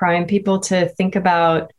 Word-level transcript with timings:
prime 0.00 0.24
people 0.24 0.58
to 0.58 0.88
think 0.88 1.14
about 1.14 1.72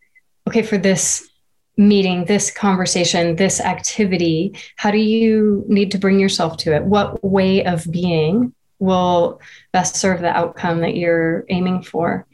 okay, 0.48 0.62
for 0.62 0.78
this 0.78 1.28
meeting, 1.76 2.26
this 2.26 2.52
conversation, 2.52 3.36
this 3.36 3.60
activity, 3.60 4.56
how 4.76 4.92
do 4.92 4.98
you 4.98 5.64
need 5.68 5.92
to 5.92 5.98
bring 5.98 6.20
yourself 6.20 6.58
to 6.58 6.76
it? 6.76 6.84
What 6.84 7.24
way 7.24 7.66
of 7.66 7.90
being 7.90 8.54
will 8.78 9.42
best 9.74 9.96
serve 9.96 10.22
the 10.22 10.30
outcome 10.30 10.82
that 10.82 10.96
you're 10.96 11.46
aiming 11.50 11.82
for? 11.82 12.28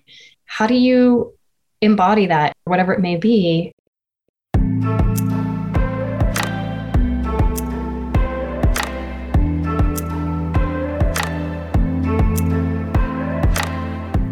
How 0.46 0.68
do 0.68 0.76
you 0.76 1.34
embody 1.82 2.26
that, 2.28 2.54
whatever 2.66 2.92
it 2.94 3.00
may 3.00 3.16
be? 3.16 3.72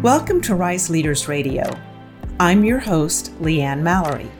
Welcome 0.06 0.40
to 0.42 0.54
Rise 0.54 0.88
Leaders 0.88 1.26
Radio. 1.26 1.64
I'm 2.38 2.64
your 2.64 2.78
host, 2.78 3.36
Leanne 3.42 3.82
Mallory. 3.82 4.30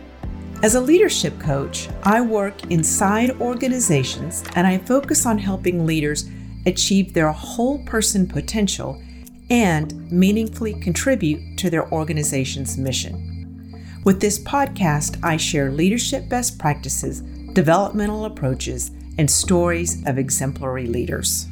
As 0.62 0.76
a 0.76 0.80
leadership 0.80 1.40
coach, 1.40 1.88
I 2.04 2.20
work 2.20 2.70
inside 2.70 3.40
organizations 3.40 4.44
and 4.54 4.64
I 4.64 4.78
focus 4.78 5.26
on 5.26 5.38
helping 5.38 5.84
leaders 5.84 6.30
achieve 6.66 7.12
their 7.12 7.32
whole 7.32 7.84
person 7.84 8.28
potential 8.28 9.02
and 9.50 10.08
meaningfully 10.08 10.74
contribute 10.74 11.58
to 11.58 11.68
their 11.68 11.92
organization's 11.92 12.78
mission. 12.78 14.00
With 14.04 14.20
this 14.20 14.38
podcast, 14.38 15.18
I 15.24 15.36
share 15.36 15.72
leadership 15.72 16.28
best 16.28 16.60
practices, 16.60 17.22
developmental 17.54 18.24
approaches, 18.24 18.92
and 19.18 19.28
stories 19.28 20.00
of 20.06 20.16
exemplary 20.16 20.86
leaders. 20.86 21.48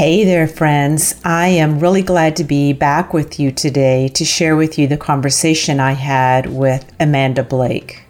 Hey 0.00 0.24
there, 0.24 0.48
friends. 0.48 1.20
I 1.26 1.48
am 1.48 1.78
really 1.78 2.00
glad 2.00 2.34
to 2.36 2.44
be 2.44 2.72
back 2.72 3.12
with 3.12 3.38
you 3.38 3.52
today 3.52 4.08
to 4.14 4.24
share 4.24 4.56
with 4.56 4.78
you 4.78 4.86
the 4.86 4.96
conversation 4.96 5.78
I 5.78 5.92
had 5.92 6.46
with 6.46 6.90
Amanda 6.98 7.42
Blake. 7.42 8.04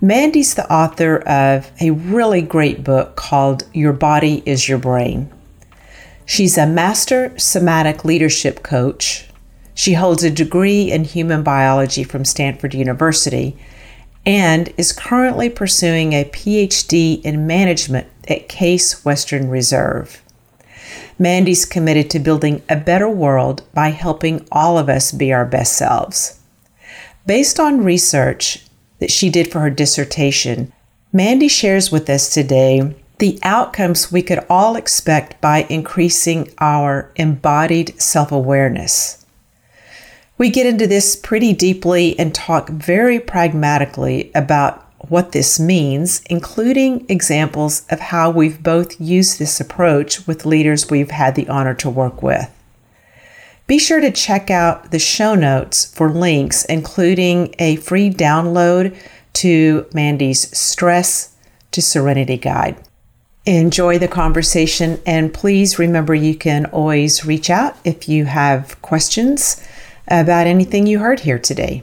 Mandy's 0.00 0.54
the 0.54 0.66
author 0.72 1.18
of 1.18 1.70
a 1.78 1.90
really 1.90 2.40
great 2.40 2.84
book 2.84 3.16
called 3.16 3.64
Your 3.74 3.92
Body 3.92 4.42
is 4.46 4.66
Your 4.66 4.78
Brain. 4.78 5.30
She's 6.24 6.56
a 6.56 6.66
master 6.66 7.38
somatic 7.38 8.06
leadership 8.06 8.62
coach. 8.62 9.28
She 9.74 9.92
holds 9.92 10.24
a 10.24 10.30
degree 10.30 10.90
in 10.90 11.04
human 11.04 11.42
biology 11.42 12.02
from 12.02 12.24
Stanford 12.24 12.72
University 12.72 13.58
and 14.24 14.72
is 14.78 14.94
currently 14.94 15.50
pursuing 15.50 16.14
a 16.14 16.24
PhD 16.24 17.22
in 17.24 17.46
management 17.46 18.06
at 18.26 18.48
Case 18.48 19.04
Western 19.04 19.50
Reserve. 19.50 20.22
Mandy's 21.18 21.64
committed 21.64 22.10
to 22.10 22.18
building 22.18 22.62
a 22.68 22.76
better 22.76 23.08
world 23.08 23.62
by 23.74 23.88
helping 23.88 24.46
all 24.52 24.78
of 24.78 24.88
us 24.88 25.10
be 25.10 25.32
our 25.32 25.44
best 25.44 25.76
selves. 25.76 26.38
Based 27.26 27.58
on 27.58 27.84
research 27.84 28.64
that 29.00 29.10
she 29.10 29.28
did 29.28 29.50
for 29.50 29.60
her 29.60 29.70
dissertation, 29.70 30.72
Mandy 31.12 31.48
shares 31.48 31.90
with 31.90 32.08
us 32.08 32.32
today 32.32 32.94
the 33.18 33.38
outcomes 33.42 34.12
we 34.12 34.22
could 34.22 34.44
all 34.48 34.76
expect 34.76 35.40
by 35.40 35.66
increasing 35.68 36.52
our 36.58 37.10
embodied 37.16 38.00
self 38.00 38.30
awareness. 38.30 39.24
We 40.36 40.50
get 40.50 40.66
into 40.66 40.86
this 40.86 41.16
pretty 41.16 41.52
deeply 41.52 42.16
and 42.16 42.32
talk 42.32 42.68
very 42.68 43.18
pragmatically 43.18 44.30
about 44.36 44.87
what 44.98 45.32
this 45.32 45.60
means, 45.60 46.22
including 46.28 47.06
examples 47.08 47.86
of 47.88 48.00
how 48.00 48.30
we've 48.30 48.62
both 48.62 49.00
used 49.00 49.38
this 49.38 49.60
approach 49.60 50.26
with 50.26 50.46
leaders 50.46 50.90
we've 50.90 51.10
had 51.10 51.34
the 51.34 51.48
honor 51.48 51.74
to 51.74 51.88
work 51.88 52.22
with. 52.22 52.50
Be 53.66 53.78
sure 53.78 54.00
to 54.00 54.10
check 54.10 54.50
out 54.50 54.90
the 54.90 54.98
show 54.98 55.34
notes 55.34 55.84
for 55.84 56.10
links, 56.10 56.64
including 56.64 57.54
a 57.58 57.76
free 57.76 58.10
download 58.10 58.96
to 59.34 59.86
Mandy's 59.92 60.56
Stress 60.56 61.36
to 61.70 61.82
Serenity 61.82 62.38
Guide. 62.38 62.76
Enjoy 63.44 63.98
the 63.98 64.08
conversation, 64.08 65.00
and 65.06 65.32
please 65.32 65.78
remember 65.78 66.14
you 66.14 66.34
can 66.34 66.66
always 66.66 67.24
reach 67.24 67.50
out 67.50 67.76
if 67.84 68.08
you 68.08 68.24
have 68.24 68.80
questions 68.82 69.62
about 70.08 70.46
anything 70.46 70.86
you 70.86 70.98
heard 70.98 71.20
here 71.20 71.38
today. 71.38 71.82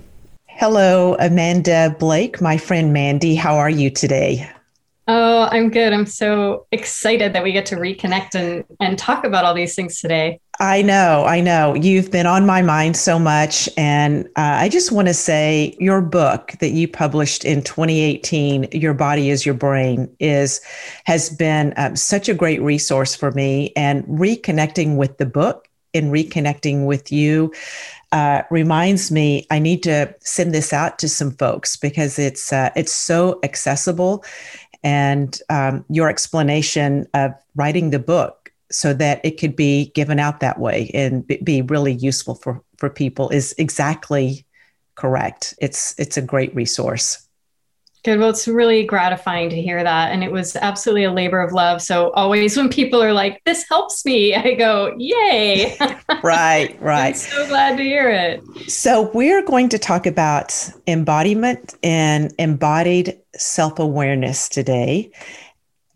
Hello, 0.58 1.18
Amanda 1.20 1.94
Blake, 2.00 2.40
my 2.40 2.56
friend 2.56 2.94
Mandy. 2.94 3.36
How 3.36 3.58
are 3.58 3.70
you 3.70 3.90
today? 3.90 4.50
Oh, 5.06 5.50
I'm 5.52 5.70
good. 5.70 5.92
I'm 5.92 6.06
so 6.06 6.66
excited 6.72 7.34
that 7.34 7.44
we 7.44 7.52
get 7.52 7.66
to 7.68 7.76
reconnect 7.76 8.36
and, 8.36 8.64
and 8.80 8.98
talk 8.98 9.26
about 9.26 9.44
all 9.44 9.54
these 9.54 9.76
things 9.76 10.00
today. 10.00 10.40
I 10.62 10.82
know, 10.82 11.26
I 11.26 11.42
know. 11.42 11.74
You've 11.76 12.10
been 12.10 12.26
on 12.26 12.46
my 12.46 12.62
mind 12.62 12.96
so 12.96 13.20
much. 13.20 13.68
And 13.76 14.28
uh, 14.38 14.56
I 14.62 14.70
just 14.70 14.94
want 14.94 15.10
to 15.10 15.14
say 15.14 15.76
your 15.78 16.00
book 16.00 16.54
that 16.62 16.70
you 16.70 16.88
published 16.88 17.44
in 17.44 17.62
2018, 17.62 18.70
Your 18.72 18.94
Body 18.94 19.32
is 19.32 19.46
Your 19.46 19.56
Brain, 19.56 20.10
is 20.22 20.62
has 21.04 21.30
been 21.30 21.74
um, 21.76 21.98
such 21.98 22.30
a 22.30 22.34
great 22.34 22.62
resource 22.62 23.14
for 23.14 23.32
me. 23.32 23.74
And 23.76 24.06
reconnecting 24.06 24.96
with 24.96 25.18
the 25.18 25.26
book 25.26 25.68
and 25.96 26.12
reconnecting 26.12 26.86
with 26.86 27.12
you 27.12 27.52
uh, 28.16 28.44
reminds 28.50 29.12
me 29.12 29.46
I 29.52 29.60
need 29.60 29.84
to 29.84 30.16
send 30.22 30.54
this 30.54 30.72
out 30.72 30.98
to 31.00 31.10
some 31.10 31.32
folks 31.32 31.76
because 31.76 32.18
it's 32.18 32.54
uh, 32.54 32.70
it's 32.74 32.96
so 32.96 33.40
accessible, 33.44 34.24
and 34.84 35.38
um, 35.50 35.84
your 35.90 36.10
explanation 36.10 37.08
of 37.14 37.34
writing 37.56 37.90
the 37.90 38.00
book 38.00 38.54
so 38.72 38.94
that 38.94 39.20
it 39.26 39.38
could 39.38 39.56
be 39.56 39.92
given 39.96 40.18
out 40.18 40.40
that 40.40 40.60
way 40.60 40.90
and 40.94 41.28
be 41.44 41.62
really 41.62 41.94
useful 41.94 42.36
for 42.36 42.64
for 42.78 42.90
people 42.90 43.30
is 43.30 43.54
exactly 43.58 44.46
correct. 44.96 45.54
It's 45.60 45.94
it's 46.00 46.16
a 46.16 46.22
great 46.22 46.56
resource. 46.56 47.25
Good. 48.06 48.20
Well, 48.20 48.30
it's 48.30 48.48
really 48.48 48.84
gratifying 48.84 49.50
to 49.50 49.60
hear 49.60 49.84
that. 49.84 50.12
And 50.12 50.24
it 50.24 50.32
was 50.32 50.56
absolutely 50.56 51.06
a 51.06 51.12
labor 51.12 51.40
of 51.40 51.54
love. 51.54 51.82
So, 51.82 52.12
always 52.12 52.56
when 52.56 52.70
people 52.70 53.02
are 53.02 53.14
like, 53.14 53.42
this 53.46 53.66
helps 53.68 54.06
me, 54.06 54.36
I 54.36 54.54
go, 54.54 54.94
yay. 54.96 55.76
right, 56.24 56.80
right. 56.80 57.08
I'm 57.08 57.14
so 57.16 57.48
glad 57.48 57.78
to 57.78 57.84
hear 57.84 58.12
it. 58.12 58.44
So, 58.70 59.10
we're 59.16 59.42
going 59.42 59.70
to 59.70 59.80
talk 59.80 60.06
about 60.06 60.54
embodiment 60.86 61.74
and 61.82 62.32
embodied 62.38 63.20
self 63.38 63.80
awareness 63.80 64.50
today 64.50 65.10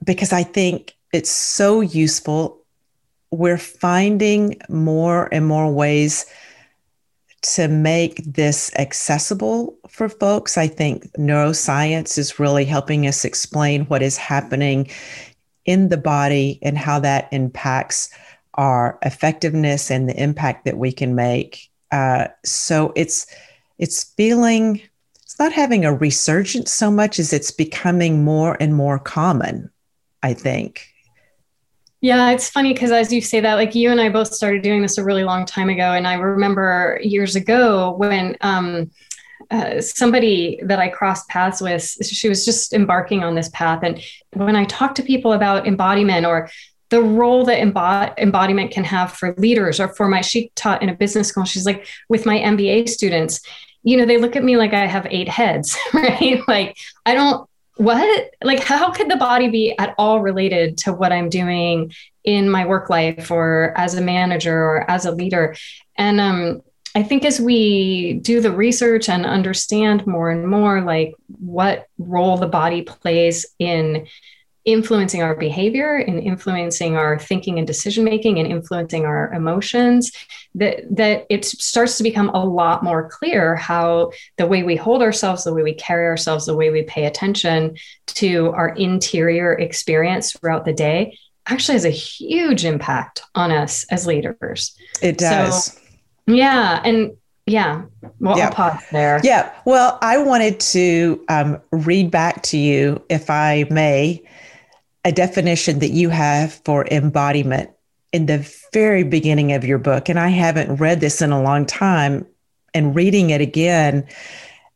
because 0.03 0.33
I 0.33 0.41
think 0.41 0.95
it's 1.13 1.29
so 1.29 1.81
useful. 1.81 2.65
We're 3.29 3.59
finding 3.59 4.59
more 4.67 5.29
and 5.31 5.45
more 5.45 5.71
ways 5.71 6.25
to 7.41 7.67
make 7.67 8.23
this 8.25 8.73
accessible 8.75 9.77
for 9.87 10.09
folks. 10.09 10.57
I 10.57 10.67
think 10.67 11.11
neuroscience 11.13 12.17
is 12.17 12.39
really 12.39 12.65
helping 12.65 13.07
us 13.07 13.23
explain 13.23 13.85
what 13.85 14.01
is 14.01 14.17
happening 14.17 14.89
in 15.65 15.89
the 15.89 15.97
body 15.97 16.59
and 16.61 16.77
how 16.77 16.99
that 16.99 17.29
impacts 17.31 18.09
our 18.55 18.99
effectiveness 19.03 19.89
and 19.89 20.09
the 20.09 20.21
impact 20.21 20.65
that 20.65 20.77
we 20.77 20.91
can 20.91 21.15
make. 21.15 21.69
Uh, 21.91 22.27
so 22.43 22.91
it's 22.95 23.25
it's 23.77 24.03
feeling 24.03 24.81
it's 25.23 25.39
not 25.39 25.53
having 25.53 25.85
a 25.85 25.93
resurgence 25.93 26.73
so 26.73 26.91
much 26.91 27.19
as 27.19 27.31
it's 27.31 27.51
becoming 27.51 28.23
more 28.23 28.57
and 28.59 28.75
more 28.75 28.99
common. 28.99 29.69
I 30.21 30.33
think 30.33 30.88
yeah, 32.01 32.31
it's 32.31 32.49
funny 32.49 32.73
because 32.73 32.91
as 32.91 33.11
you 33.11 33.21
say 33.21 33.41
that, 33.41 33.55
like 33.55 33.75
you 33.75 33.91
and 33.91 33.99
I 33.99 34.09
both 34.09 34.33
started 34.33 34.61
doing 34.61 34.81
this 34.81 34.97
a 34.97 35.03
really 35.03 35.23
long 35.23 35.45
time 35.45 35.69
ago. 35.69 35.91
And 35.91 36.07
I 36.07 36.13
remember 36.13 36.99
years 37.03 37.35
ago 37.35 37.91
when 37.97 38.37
um, 38.39 38.89
uh, 39.51 39.81
somebody 39.81 40.61
that 40.63 40.79
I 40.79 40.87
crossed 40.87 41.27
paths 41.27 41.59
with, 41.59 41.83
she 42.05 42.29
was 42.29 42.45
just 42.45 42.71
embarking 42.71 43.23
on 43.23 43.35
this 43.35 43.49
path. 43.49 43.81
And 43.83 44.01
when 44.33 44.55
I 44.55 44.63
talk 44.65 44.95
to 44.95 45.03
people 45.03 45.33
about 45.33 45.67
embodiment 45.67 46.25
or 46.25 46.49
the 46.89 47.01
role 47.01 47.43
that 47.45 47.59
embodiment 47.59 48.71
can 48.71 48.83
have 48.85 49.11
for 49.11 49.35
leaders 49.37 49.79
or 49.79 49.89
for 49.89 50.07
my, 50.07 50.21
she 50.21 50.51
taught 50.55 50.81
in 50.81 50.89
a 50.89 50.95
business 50.95 51.27
school, 51.27 51.43
she's 51.43 51.65
like, 51.65 51.85
with 52.07 52.25
my 52.25 52.37
MBA 52.37 52.87
students, 52.87 53.41
you 53.83 53.97
know, 53.97 54.05
they 54.05 54.17
look 54.17 54.35
at 54.35 54.43
me 54.43 54.55
like 54.55 54.73
I 54.73 54.85
have 54.85 55.07
eight 55.09 55.29
heads, 55.29 55.77
right? 55.93 56.39
Like 56.47 56.77
I 57.05 57.13
don't 57.13 57.48
what 57.79 58.31
like 58.43 58.61
how 58.61 58.91
could 58.91 59.09
the 59.09 59.15
body 59.15 59.47
be 59.47 59.73
at 59.79 59.95
all 59.97 60.19
related 60.19 60.77
to 60.77 60.91
what 60.91 61.13
i'm 61.13 61.29
doing 61.29 61.93
in 62.25 62.49
my 62.49 62.65
work 62.65 62.89
life 62.89 63.31
or 63.31 63.73
as 63.77 63.95
a 63.95 64.01
manager 64.01 64.53
or 64.53 64.91
as 64.91 65.05
a 65.05 65.11
leader? 65.13 65.55
And 65.97 66.19
um 66.19 66.61
i 66.93 67.03
think 67.03 67.23
as 67.23 67.39
we 67.39 68.19
do 68.21 68.41
the 68.41 68.51
research 68.51 69.07
and 69.07 69.25
understand 69.25 70.05
more 70.05 70.29
and 70.29 70.45
more 70.45 70.81
like 70.81 71.13
what 71.27 71.87
role 71.97 72.35
the 72.35 72.47
body 72.47 72.81
plays 72.81 73.45
in 73.59 74.05
influencing 74.71 75.21
our 75.21 75.35
behavior 75.35 75.95
and 75.95 76.19
influencing 76.19 76.95
our 76.95 77.17
thinking 77.17 77.57
and 77.57 77.67
decision 77.67 78.03
making 78.03 78.39
and 78.39 78.51
influencing 78.51 79.05
our 79.05 79.31
emotions 79.33 80.11
that 80.55 80.83
that 80.89 81.25
it 81.29 81.45
starts 81.45 81.97
to 81.97 82.03
become 82.03 82.29
a 82.29 82.45
lot 82.45 82.83
more 82.83 83.09
clear 83.09 83.55
how 83.55 84.11
the 84.37 84.47
way 84.47 84.63
we 84.63 84.75
hold 84.75 85.01
ourselves 85.01 85.43
the 85.43 85.53
way 85.53 85.63
we 85.63 85.73
carry 85.73 86.05
ourselves 86.05 86.45
the 86.45 86.55
way 86.55 86.69
we 86.69 86.83
pay 86.83 87.05
attention 87.05 87.75
to 88.07 88.51
our 88.51 88.69
interior 88.69 89.53
experience 89.53 90.33
throughout 90.33 90.65
the 90.65 90.73
day 90.73 91.17
actually 91.49 91.73
has 91.73 91.85
a 91.85 91.89
huge 91.89 92.63
impact 92.63 93.21
on 93.35 93.51
us 93.51 93.85
as 93.91 94.05
leaders. 94.05 94.75
It 95.01 95.17
does. 95.17 95.73
So, 95.73 95.81
yeah. 96.27 96.81
And 96.83 97.17
yeah, 97.45 97.85
well, 98.19 98.37
yeah. 98.37 98.45
I'll 98.47 98.53
pause 98.53 98.83
there. 98.91 99.19
Yeah. 99.23 99.51
Well, 99.65 99.97
I 100.01 100.19
wanted 100.19 100.59
to 100.59 101.25
um, 101.29 101.59
read 101.71 102.11
back 102.11 102.43
to 102.43 102.57
you, 102.57 103.03
if 103.09 103.29
I 103.29 103.65
may, 103.71 104.23
a 105.05 105.11
definition 105.11 105.79
that 105.79 105.91
you 105.91 106.09
have 106.09 106.53
for 106.65 106.85
embodiment 106.87 107.69
in 108.11 108.25
the 108.25 108.39
very 108.73 109.03
beginning 109.03 109.53
of 109.53 109.63
your 109.63 109.77
book. 109.77 110.09
And 110.09 110.19
I 110.19 110.29
haven't 110.29 110.77
read 110.77 110.99
this 110.99 111.21
in 111.21 111.31
a 111.31 111.41
long 111.41 111.65
time. 111.65 112.25
And 112.73 112.95
reading 112.95 113.31
it 113.31 113.41
again, 113.41 114.07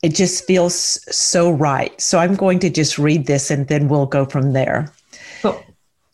it 0.01 0.15
just 0.15 0.45
feels 0.45 0.75
so 1.15 1.51
right. 1.51 1.99
So 2.01 2.19
I'm 2.19 2.35
going 2.35 2.59
to 2.59 2.69
just 2.69 2.97
read 2.97 3.27
this 3.27 3.51
and 3.51 3.67
then 3.67 3.87
we'll 3.87 4.05
go 4.05 4.25
from 4.25 4.53
there. 4.53 4.91
Cool. 5.41 5.63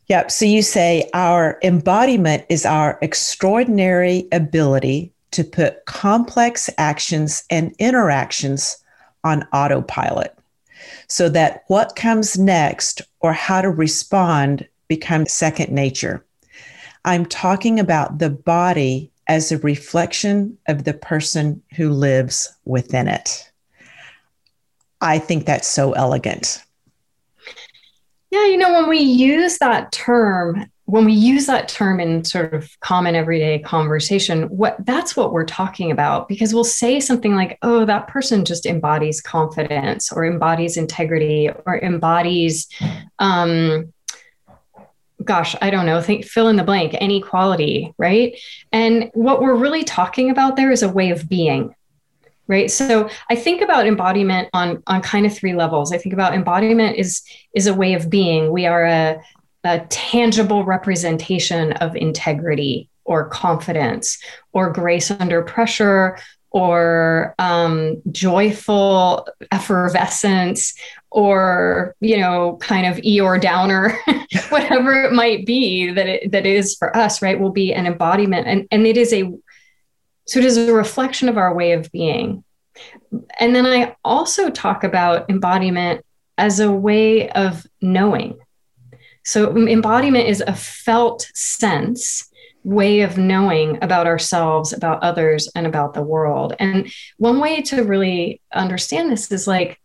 Yep. 0.08 0.32
So 0.32 0.46
you 0.46 0.62
say 0.62 1.10
our 1.14 1.60
embodiment 1.64 2.46
is 2.50 2.66
our 2.66 2.98
extraordinary 3.02 4.28
ability 4.32 5.14
to 5.32 5.44
put 5.44 5.86
complex 5.86 6.70
actions 6.78 7.44
and 7.50 7.74
interactions 7.80 8.84
on 9.24 9.48
autopilot 9.54 10.39
so 11.08 11.30
that 11.30 11.64
what 11.68 11.96
comes 11.96 12.38
next 12.38 13.02
or 13.20 13.34
how 13.34 13.62
to 13.62 13.70
respond 13.70 14.68
becomes 14.88 15.34
second 15.34 15.72
nature. 15.72 16.26
I'm 17.06 17.26
talking 17.26 17.80
about 17.80 18.20
the 18.20 18.30
body 18.30 19.12
as 19.28 19.52
a 19.52 19.60
reflection 19.60 20.58
of 20.68 20.84
the 20.84 20.94
person 20.94 21.62
who 21.76 21.90
lives 21.90 22.54
within 22.66 23.08
it. 23.08 23.50
I 25.02 25.20
think 25.20 25.46
that's 25.46 25.68
so 25.68 25.94
elegant. 25.94 26.64
Yeah, 28.32 28.46
you 28.46 28.58
know, 28.58 28.74
when 28.74 28.90
we 28.90 29.00
use 29.00 29.58
that 29.60 29.92
term, 29.92 30.70
when 30.90 31.06
we 31.06 31.14
use 31.14 31.46
that 31.46 31.68
term 31.68 32.00
in 32.00 32.24
sort 32.24 32.52
of 32.52 32.80
common 32.80 33.14
everyday 33.14 33.60
conversation 33.60 34.44
what 34.46 34.76
that's 34.86 35.16
what 35.16 35.32
we're 35.32 35.46
talking 35.46 35.92
about 35.92 36.28
because 36.28 36.52
we'll 36.52 36.64
say 36.64 37.00
something 37.00 37.36
like 37.36 37.60
oh 37.62 37.86
that 37.86 38.08
person 38.08 38.44
just 38.44 38.66
embodies 38.66 39.22
confidence 39.22 40.12
or 40.12 40.26
embodies 40.26 40.78
integrity 40.78 41.48
or 41.68 41.80
embodies 41.84 42.68
um 43.20 43.94
gosh 45.24 45.56
i 45.62 45.70
don't 45.70 45.86
know 45.86 46.02
think 46.02 46.26
fill 46.26 46.48
in 46.48 46.56
the 46.56 46.64
blank 46.64 46.96
any 47.00 47.22
quality 47.22 47.94
right? 47.98 48.36
And 48.72 49.12
what 49.14 49.42
we're 49.42 49.56
really 49.56 49.84
talking 49.84 50.32
about 50.32 50.56
there 50.56 50.72
is 50.72 50.82
a 50.82 50.90
way 50.90 51.12
of 51.12 51.30
being 51.30 51.76
right? 52.48 52.72
So 52.72 53.08
i 53.30 53.36
think 53.36 53.62
about 53.62 53.86
embodiment 53.86 54.50
on 54.54 54.82
on 54.88 55.04
kind 55.04 55.28
of 55.28 55.38
three 55.38 55.54
levels. 55.54 55.94
I 55.94 56.00
think 56.00 56.14
about 56.14 56.34
embodiment 56.34 56.98
is 56.98 57.22
is 57.54 57.68
a 57.68 57.76
way 57.76 57.94
of 57.94 58.10
being. 58.10 58.52
We 58.52 58.66
are 58.66 58.86
a 58.86 59.22
a 59.64 59.80
tangible 59.90 60.64
representation 60.64 61.74
of 61.74 61.96
integrity 61.96 62.90
or 63.06 63.28
confidence 63.28 64.18
or 64.54 64.72
grace 64.72 65.12
under 65.12 65.42
pressure 65.42 66.18
or 66.52 67.36
um, 67.40 68.02
joyful 68.12 69.28
effervescence 69.52 70.74
or 71.12 71.96
you 72.00 72.18
know 72.18 72.58
kind 72.62 72.86
of 72.86 72.98
eeyore 72.98 73.42
downer 73.42 73.98
whatever 74.50 75.04
it 75.04 75.12
might 75.12 75.46
be 75.46 75.92
that 75.92 76.08
it 76.08 76.32
that 76.32 76.46
is 76.46 76.76
for 76.76 76.96
us 76.96 77.22
right 77.22 77.40
will 77.40 77.52
be 77.52 77.74
an 77.74 77.86
embodiment. 77.86 78.48
And 78.48 78.68
and 78.72 78.88
it 78.88 78.98
is 78.98 79.14
a 79.14 79.32
so 80.28 80.40
it 80.40 80.46
is 80.46 80.58
a 80.58 80.74
reflection 80.74 81.28
of 81.28 81.38
our 81.38 81.54
way 81.54 81.72
of 81.72 81.92
being. 81.92 82.44
And 83.40 83.56
then 83.56 83.66
i 83.66 83.96
also 84.04 84.50
talk 84.50 84.84
about 84.84 85.30
embodiment 85.30 86.06
as 86.38 86.60
a 86.60 86.72
way 86.72 87.30
of 87.32 87.66
knowing 87.82 88.40
so, 89.30 89.56
embodiment 89.56 90.28
is 90.28 90.42
a 90.42 90.56
felt 90.56 91.30
sense 91.36 92.28
way 92.64 93.02
of 93.02 93.20
knowing 93.20 93.78
about 93.84 94.08
ourselves, 94.08 94.74
about 94.74 95.04
others, 95.04 95.48
and 95.54 95.68
about 95.68 95.94
the 95.94 96.02
world. 96.02 96.56
And 96.58 96.92
one 97.18 97.40
way 97.40 97.62
to 97.62 97.84
really 97.84 98.42
understand 98.52 99.12
this 99.12 99.32
is 99.32 99.46
like 99.46 99.80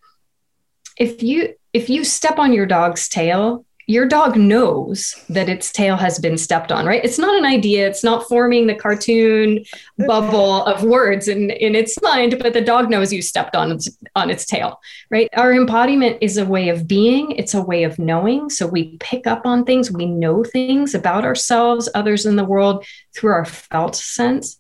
if 0.97 1.23
you 1.23 1.57
if 1.75 1.91
you 1.91 2.05
step 2.05 2.39
on 2.39 2.55
your 2.55 2.65
dog's 2.65 3.07
tail 3.07 3.67
your 3.87 4.07
dog 4.07 4.37
knows 4.37 5.15
that 5.29 5.49
its 5.49 5.71
tail 5.71 5.97
has 5.97 6.19
been 6.19 6.39
stepped 6.39 6.73
on, 6.73 6.87
right? 6.87 7.05
It's 7.05 7.19
not 7.19 7.37
an 7.37 7.45
idea. 7.45 7.87
It's 7.87 8.03
not 8.03 8.27
forming 8.29 8.67
the 8.67 8.75
cartoon 8.75 9.65
bubble 10.07 10.65
of 10.65 10.85
words 10.85 11.29
in, 11.29 11.51
in 11.51 11.75
its 11.75 12.01
mind, 12.03 12.39
but 12.41 12.55
the 12.55 12.61
dog 12.61 12.89
knows 12.89 13.13
you 13.13 13.21
stepped 13.21 13.55
on 13.55 13.73
its, 13.73 13.89
on 14.17 14.31
its 14.31 14.47
tail, 14.47 14.81
right? 15.11 15.29
Our 15.37 15.53
embodiment 15.53 16.19
is 16.21 16.39
a 16.39 16.47
way 16.47 16.71
of 16.71 16.89
being, 16.89 17.33
it's 17.33 17.55
a 17.55 17.63
way 17.63 17.85
of 17.85 17.99
knowing. 17.99 18.49
So 18.49 18.67
we 18.67 18.97
pick 18.99 19.27
up 19.27 19.45
on 19.45 19.65
things, 19.65 19.93
we 19.93 20.07
know 20.07 20.45
things 20.45 20.95
about 20.95 21.25
ourselves, 21.25 21.89
others 21.95 22.25
in 22.25 22.37
the 22.37 22.45
world 22.45 22.87
through 23.15 23.33
our 23.33 23.45
felt 23.45 23.97
sense. 23.97 24.59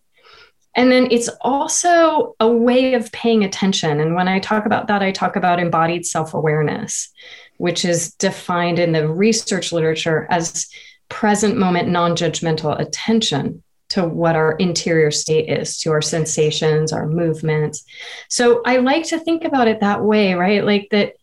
And 0.77 0.91
then 0.91 1.07
it's 1.11 1.31
also 1.41 2.35
a 2.41 2.49
way 2.49 2.95
of 2.95 3.13
paying 3.13 3.45
attention. 3.45 4.01
And 4.01 4.15
when 4.15 4.27
I 4.27 4.41
talk 4.41 4.67
about 4.67 4.89
that, 4.89 5.03
I 5.03 5.13
talk 5.13 5.37
about 5.37 5.61
embodied 5.61 6.05
self 6.05 6.35
awareness 6.35 7.13
which 7.59 7.85
is 7.85 8.13
defined 8.15 8.79
in 8.79 8.93
the 8.93 9.09
research 9.09 9.73
literature 9.73 10.27
as 10.31 10.69
present 11.09 11.57
moment 11.57 11.89
non 11.89 12.17
judgmental 12.17 12.79
attention 12.79 13.63
to 13.91 14.07
what 14.07 14.35
our 14.35 14.53
interior 14.53 15.11
state 15.11 15.49
is, 15.49 15.79
to 15.79 15.91
our 15.93 16.03
sensations, 16.03 16.93
our 16.93 17.07
movements. 17.07 17.85
So 18.29 18.63
I 18.65 18.79
like 18.79 19.05
to 19.09 19.21
think 19.21 19.45
about 19.45 19.69
it 19.69 19.81
that 19.81 20.03
way, 20.03 20.35
right? 20.35 20.65
Like 20.65 20.89
that 20.91 21.15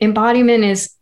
embodiment 0.00 0.64
is 0.64 0.94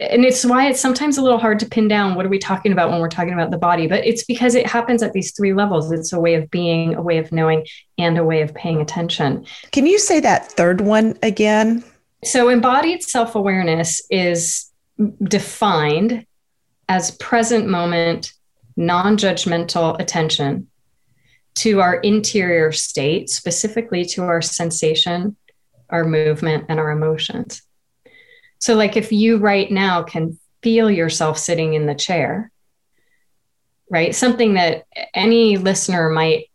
and 0.00 0.24
it's 0.24 0.46
why 0.46 0.66
it's 0.68 0.80
sometimes 0.80 1.18
a 1.18 1.22
little 1.22 1.38
hard 1.38 1.58
to 1.58 1.66
pin 1.66 1.86
down 1.86 2.14
what 2.14 2.24
are 2.24 2.30
we 2.30 2.38
talking 2.38 2.72
about 2.72 2.90
when 2.90 3.00
we're 3.00 3.08
talking 3.08 3.34
about 3.34 3.50
the 3.50 3.58
body 3.58 3.86
but 3.86 4.04
it's 4.06 4.24
because 4.24 4.54
it 4.54 4.66
happens 4.66 5.02
at 5.02 5.12
these 5.12 5.32
three 5.32 5.52
levels 5.52 5.92
it's 5.92 6.12
a 6.12 6.18
way 6.18 6.34
of 6.34 6.50
being 6.50 6.94
a 6.94 7.02
way 7.02 7.18
of 7.18 7.30
knowing 7.32 7.66
and 7.98 8.16
a 8.16 8.24
way 8.24 8.40
of 8.40 8.54
paying 8.54 8.80
attention 8.80 9.44
can 9.72 9.86
you 9.86 9.98
say 9.98 10.18
that 10.18 10.50
third 10.52 10.80
one 10.80 11.16
again 11.22 11.84
so, 12.24 12.48
embodied 12.48 13.02
self 13.02 13.34
awareness 13.34 14.02
is 14.10 14.70
defined 15.22 16.26
as 16.88 17.12
present 17.12 17.66
moment, 17.66 18.32
non 18.76 19.16
judgmental 19.16 19.98
attention 19.98 20.68
to 21.56 21.80
our 21.80 21.96
interior 21.96 22.72
state, 22.72 23.30
specifically 23.30 24.04
to 24.04 24.22
our 24.22 24.42
sensation, 24.42 25.36
our 25.88 26.04
movement, 26.04 26.66
and 26.68 26.78
our 26.78 26.90
emotions. 26.90 27.62
So, 28.58 28.74
like 28.74 28.98
if 28.98 29.12
you 29.12 29.38
right 29.38 29.70
now 29.70 30.02
can 30.02 30.38
feel 30.62 30.90
yourself 30.90 31.38
sitting 31.38 31.72
in 31.72 31.86
the 31.86 31.94
chair, 31.94 32.52
right? 33.88 34.14
Something 34.14 34.54
that 34.54 34.84
any 35.14 35.56
listener 35.56 36.10
might 36.10 36.49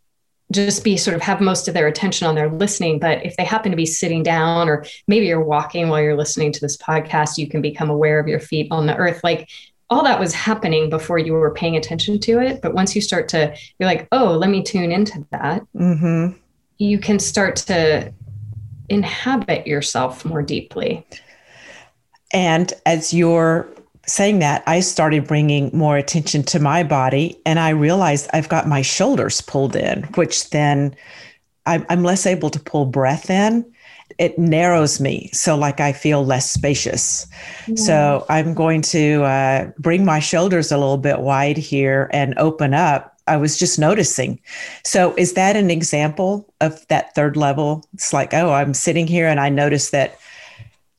just 0.52 0.84
be 0.84 0.96
sort 0.96 1.16
of 1.16 1.22
have 1.22 1.40
most 1.40 1.66
of 1.66 1.74
their 1.74 1.88
attention 1.88 2.26
on 2.26 2.34
their 2.34 2.50
listening. 2.50 2.98
But 2.98 3.24
if 3.24 3.36
they 3.36 3.44
happen 3.44 3.70
to 3.72 3.76
be 3.76 3.86
sitting 3.86 4.22
down, 4.22 4.68
or 4.68 4.84
maybe 5.08 5.26
you're 5.26 5.42
walking 5.42 5.88
while 5.88 6.00
you're 6.00 6.16
listening 6.16 6.52
to 6.52 6.60
this 6.60 6.76
podcast, 6.76 7.36
you 7.36 7.48
can 7.48 7.60
become 7.60 7.90
aware 7.90 8.20
of 8.20 8.28
your 8.28 8.40
feet 8.40 8.68
on 8.70 8.86
the 8.86 8.96
earth. 8.96 9.20
Like 9.24 9.48
all 9.90 10.04
that 10.04 10.20
was 10.20 10.34
happening 10.34 10.90
before 10.90 11.18
you 11.18 11.32
were 11.32 11.54
paying 11.54 11.76
attention 11.76 12.18
to 12.20 12.40
it. 12.40 12.60
But 12.60 12.74
once 12.74 12.94
you 12.94 13.00
start 13.00 13.28
to, 13.30 13.56
you're 13.78 13.88
like, 13.88 14.08
oh, 14.12 14.36
let 14.36 14.50
me 14.50 14.62
tune 14.62 14.92
into 14.92 15.26
that. 15.30 15.62
Mm-hmm. 15.74 16.36
You 16.78 16.98
can 16.98 17.18
start 17.18 17.56
to 17.56 18.12
inhabit 18.88 19.66
yourself 19.66 20.24
more 20.24 20.42
deeply. 20.42 21.06
And 22.32 22.72
as 22.84 23.12
you're 23.14 23.68
saying 24.06 24.38
that, 24.38 24.62
I 24.66 24.80
started 24.80 25.26
bringing 25.26 25.70
more 25.72 25.96
attention 25.96 26.42
to 26.44 26.60
my 26.60 26.82
body 26.82 27.40
and 27.44 27.58
I 27.58 27.70
realized 27.70 28.30
I've 28.32 28.48
got 28.48 28.68
my 28.68 28.82
shoulders 28.82 29.40
pulled 29.40 29.76
in, 29.76 30.04
which 30.14 30.50
then 30.50 30.94
I'm, 31.66 31.84
I'm 31.88 32.04
less 32.04 32.26
able 32.26 32.50
to 32.50 32.60
pull 32.60 32.86
breath 32.86 33.28
in. 33.30 33.70
It 34.18 34.38
narrows 34.38 35.00
me. 35.00 35.28
So, 35.32 35.56
like, 35.56 35.80
I 35.80 35.92
feel 35.92 36.24
less 36.24 36.50
spacious. 36.50 37.26
Yeah. 37.66 37.74
So, 37.74 38.26
I'm 38.28 38.54
going 38.54 38.80
to 38.82 39.24
uh, 39.24 39.70
bring 39.78 40.04
my 40.04 40.20
shoulders 40.20 40.70
a 40.70 40.78
little 40.78 40.96
bit 40.96 41.20
wide 41.20 41.56
here 41.58 42.08
and 42.12 42.32
open 42.38 42.72
up. 42.72 43.18
I 43.26 43.36
was 43.36 43.58
just 43.58 43.78
noticing. 43.78 44.40
So, 44.84 45.14
is 45.16 45.34
that 45.34 45.56
an 45.56 45.70
example 45.70 46.54
of 46.60 46.86
that 46.86 47.14
third 47.14 47.36
level? 47.36 47.84
It's 47.92 48.12
like, 48.12 48.32
oh, 48.32 48.52
I'm 48.52 48.72
sitting 48.72 49.08
here 49.08 49.26
and 49.26 49.40
I 49.40 49.48
notice 49.48 49.90
that 49.90 50.18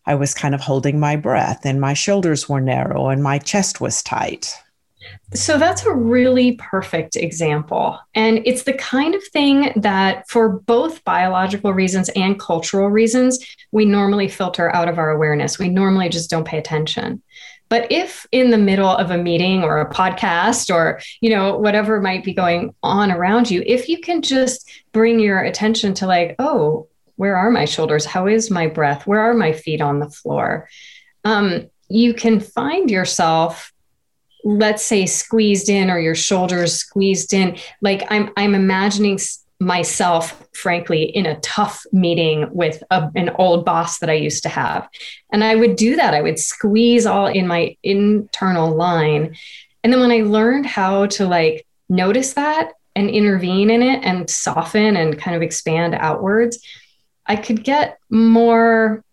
I 0.07 0.15
was 0.15 0.33
kind 0.33 0.55
of 0.55 0.61
holding 0.61 0.99
my 0.99 1.17
breath 1.17 1.65
and 1.65 1.79
my 1.79 1.93
shoulders 1.93 2.49
were 2.49 2.61
narrow 2.61 3.09
and 3.09 3.21
my 3.21 3.37
chest 3.37 3.81
was 3.81 4.01
tight. 4.01 4.55
So 5.33 5.57
that's 5.57 5.85
a 5.85 5.93
really 5.93 6.53
perfect 6.53 7.15
example. 7.15 7.99
And 8.15 8.41
it's 8.45 8.63
the 8.63 8.73
kind 8.73 9.13
of 9.13 9.23
thing 9.27 9.73
that, 9.75 10.27
for 10.29 10.49
both 10.49 11.03
biological 11.03 11.73
reasons 11.73 12.09
and 12.15 12.39
cultural 12.39 12.89
reasons, 12.89 13.45
we 13.71 13.85
normally 13.85 14.27
filter 14.27 14.73
out 14.73 14.89
of 14.89 14.97
our 14.97 15.11
awareness. 15.11 15.59
We 15.59 15.69
normally 15.69 16.09
just 16.09 16.29
don't 16.29 16.47
pay 16.47 16.57
attention. 16.57 17.21
But 17.69 17.91
if 17.91 18.25
in 18.31 18.51
the 18.51 18.57
middle 18.57 18.89
of 18.89 19.11
a 19.11 19.17
meeting 19.17 19.63
or 19.63 19.81
a 19.81 19.93
podcast 19.93 20.73
or, 20.73 21.01
you 21.19 21.29
know, 21.29 21.57
whatever 21.57 21.99
might 21.99 22.23
be 22.23 22.33
going 22.33 22.73
on 22.81 23.11
around 23.11 23.51
you, 23.51 23.61
if 23.65 23.89
you 23.89 23.99
can 23.99 24.21
just 24.21 24.69
bring 24.93 25.19
your 25.19 25.39
attention 25.39 25.93
to 25.95 26.07
like, 26.07 26.35
oh, 26.39 26.87
where 27.17 27.35
are 27.35 27.51
my 27.51 27.65
shoulders? 27.65 28.05
How 28.05 28.27
is 28.27 28.49
my 28.49 28.67
breath? 28.67 29.05
Where 29.05 29.19
are 29.19 29.33
my 29.33 29.51
feet 29.51 29.81
on 29.81 29.99
the 29.99 30.09
floor? 30.09 30.69
Um, 31.23 31.69
you 31.89 32.13
can 32.13 32.39
find 32.39 32.89
yourself 32.89 33.73
let's 34.43 34.83
say 34.83 35.05
squeezed 35.05 35.67
in 35.67 35.89
or 35.89 35.99
your 35.99 36.15
shoulders 36.15 36.73
squeezed 36.73 37.33
in 37.33 37.57
like 37.81 38.05
i'm 38.09 38.31
i'm 38.37 38.55
imagining 38.55 39.19
myself 39.59 40.47
frankly 40.53 41.03
in 41.03 41.25
a 41.25 41.39
tough 41.39 41.83
meeting 41.91 42.47
with 42.51 42.83
a, 42.91 43.09
an 43.15 43.29
old 43.39 43.65
boss 43.65 43.99
that 43.99 44.09
i 44.09 44.13
used 44.13 44.43
to 44.43 44.49
have 44.49 44.87
and 45.33 45.43
i 45.43 45.55
would 45.55 45.75
do 45.75 45.95
that 45.95 46.13
i 46.13 46.21
would 46.21 46.39
squeeze 46.39 47.05
all 47.05 47.27
in 47.27 47.47
my 47.47 47.75
internal 47.83 48.73
line 48.73 49.35
and 49.83 49.91
then 49.91 49.99
when 49.99 50.11
i 50.11 50.21
learned 50.21 50.65
how 50.65 51.05
to 51.07 51.25
like 51.25 51.65
notice 51.89 52.33
that 52.33 52.73
and 52.95 53.09
intervene 53.09 53.69
in 53.69 53.81
it 53.81 54.03
and 54.03 54.29
soften 54.29 54.95
and 54.95 55.19
kind 55.19 55.35
of 55.35 55.41
expand 55.41 55.95
outwards 55.95 56.59
i 57.27 57.35
could 57.35 57.63
get 57.63 57.99
more 58.09 59.03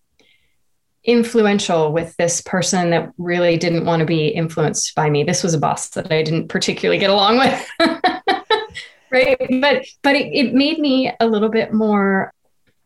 influential 1.04 1.92
with 1.92 2.16
this 2.16 2.40
person 2.40 2.90
that 2.90 3.12
really 3.18 3.56
didn't 3.56 3.85
want 3.85 4.00
to 4.00 4.06
be 4.06 4.28
influenced 4.28 4.94
by 4.94 5.11
me. 5.11 5.23
This 5.23 5.42
was 5.42 5.54
a 5.54 5.59
boss 5.59 5.90
that 5.90 6.11
I 6.11 6.23
didn't 6.23 6.49
particularly 6.49 6.99
get 6.99 7.11
along 7.11 7.38
with. 7.38 7.71
right. 9.11 9.37
But 9.61 9.85
but 10.02 10.16
it, 10.16 10.33
it 10.33 10.54
made 10.54 10.78
me 10.78 11.12
a 11.21 11.26
little 11.26 11.50
bit 11.50 11.73
more 11.73 12.33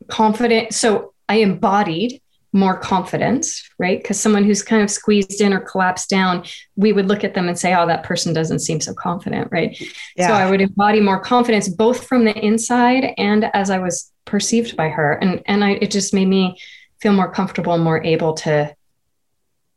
confident. 0.09 0.75
So 0.75 1.15
I 1.29 1.37
embodied 1.37 2.21
more 2.53 2.77
confidence, 2.77 3.63
right? 3.79 4.03
Because 4.03 4.19
someone 4.19 4.43
who's 4.43 4.63
kind 4.63 4.83
of 4.83 4.91
squeezed 4.91 5.41
in 5.41 5.53
or 5.53 5.61
collapsed 5.61 6.09
down, 6.09 6.45
we 6.77 6.95
would 6.95 7.07
look 7.07 7.23
at 7.23 7.35
them 7.35 7.47
and 7.47 7.59
say, 7.59 7.75
oh, 7.75 7.87
that 7.87 8.05
person 8.05 8.33
doesn't 8.33 8.61
seem 8.61 8.81
so 8.81 8.95
confident, 8.95 9.49
right? 9.53 9.79
Yeah. 10.17 10.29
So 10.29 10.33
I 10.33 10.51
would 10.51 10.63
embody 10.63 11.01
more 11.01 11.21
confidence 11.21 11.69
both 11.69 12.07
from 12.07 12.25
the 12.25 12.37
inside 12.37 13.13
and 13.19 13.51
as 13.55 13.71
I 13.71 13.79
was 13.79 14.11
perceived 14.29 14.77
by 14.77 14.89
her. 14.89 15.13
And 15.13 15.43
and 15.47 15.65
I 15.65 15.73
it 15.73 15.91
just 15.91 16.15
made 16.15 16.29
me 16.29 16.59
feel 17.01 17.13
more 17.13 17.31
comfortable 17.31 17.73
and 17.73 17.83
more 17.83 18.03
able 18.05 18.35
to 18.35 18.75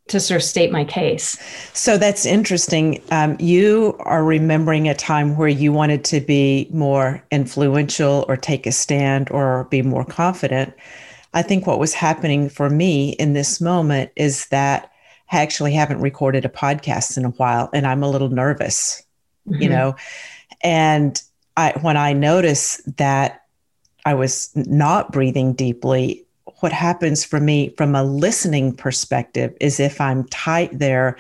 to 0.08 0.20
sort 0.20 0.42
of 0.42 0.44
state 0.44 0.72
my 0.72 0.84
case. 0.84 1.38
So 1.74 1.98
that's 1.98 2.26
interesting. 2.26 3.02
Um, 3.12 3.38
you 3.40 3.96
are 4.00 4.24
remembering 4.24 4.90
a 4.90 4.94
time 4.94 5.38
where 5.38 5.48
you 5.48 5.72
wanted 5.72 6.04
to 6.06 6.20
be 6.20 6.68
more 6.72 7.24
influential 7.32 8.26
or 8.28 8.36
take 8.36 8.66
a 8.66 8.72
stand 8.72 9.32
or 9.32 9.66
be 9.66 9.82
more 9.82 10.04
confident. 10.04 10.74
I 11.34 11.44
think 11.44 11.66
what 11.66 11.80
was 11.80 11.94
happening 11.94 12.50
for 12.50 12.70
me 12.70 13.12
in 13.12 13.34
this 13.34 13.62
moment 13.62 14.12
is 14.18 14.48
that 14.48 14.92
I 15.32 15.42
actually 15.42 15.74
haven't 15.74 16.02
recorded 16.02 16.44
a 16.44 16.50
podcast 16.50 17.18
in 17.18 17.24
a 17.24 17.30
while 17.30 17.70
and 17.74 17.88
I'm 17.88 18.04
a 18.04 18.10
little 18.10 18.30
nervous, 18.30 19.02
mm-hmm. 19.48 19.62
you 19.62 19.70
know. 19.70 19.96
And 20.62 21.22
I 21.56 21.74
when 21.82 21.96
I 21.96 22.14
notice 22.14 22.82
that 22.98 23.41
I 24.06 24.14
was 24.14 24.52
not 24.56 25.12
breathing 25.12 25.54
deeply, 25.54 26.26
what 26.62 26.72
happens 26.72 27.24
for 27.24 27.40
me 27.40 27.70
from 27.76 27.96
a 27.96 28.04
listening 28.04 28.74
perspective 28.74 29.54
is 29.60 29.80
if 29.80 30.00
I'm 30.00 30.28
tight 30.28 30.78
there, 30.78 31.18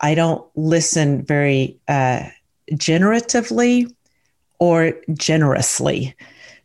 I 0.00 0.14
don't 0.14 0.46
listen 0.54 1.24
very 1.24 1.76
uh, 1.88 2.24
generatively 2.72 3.92
or 4.58 4.94
generously. 5.14 6.14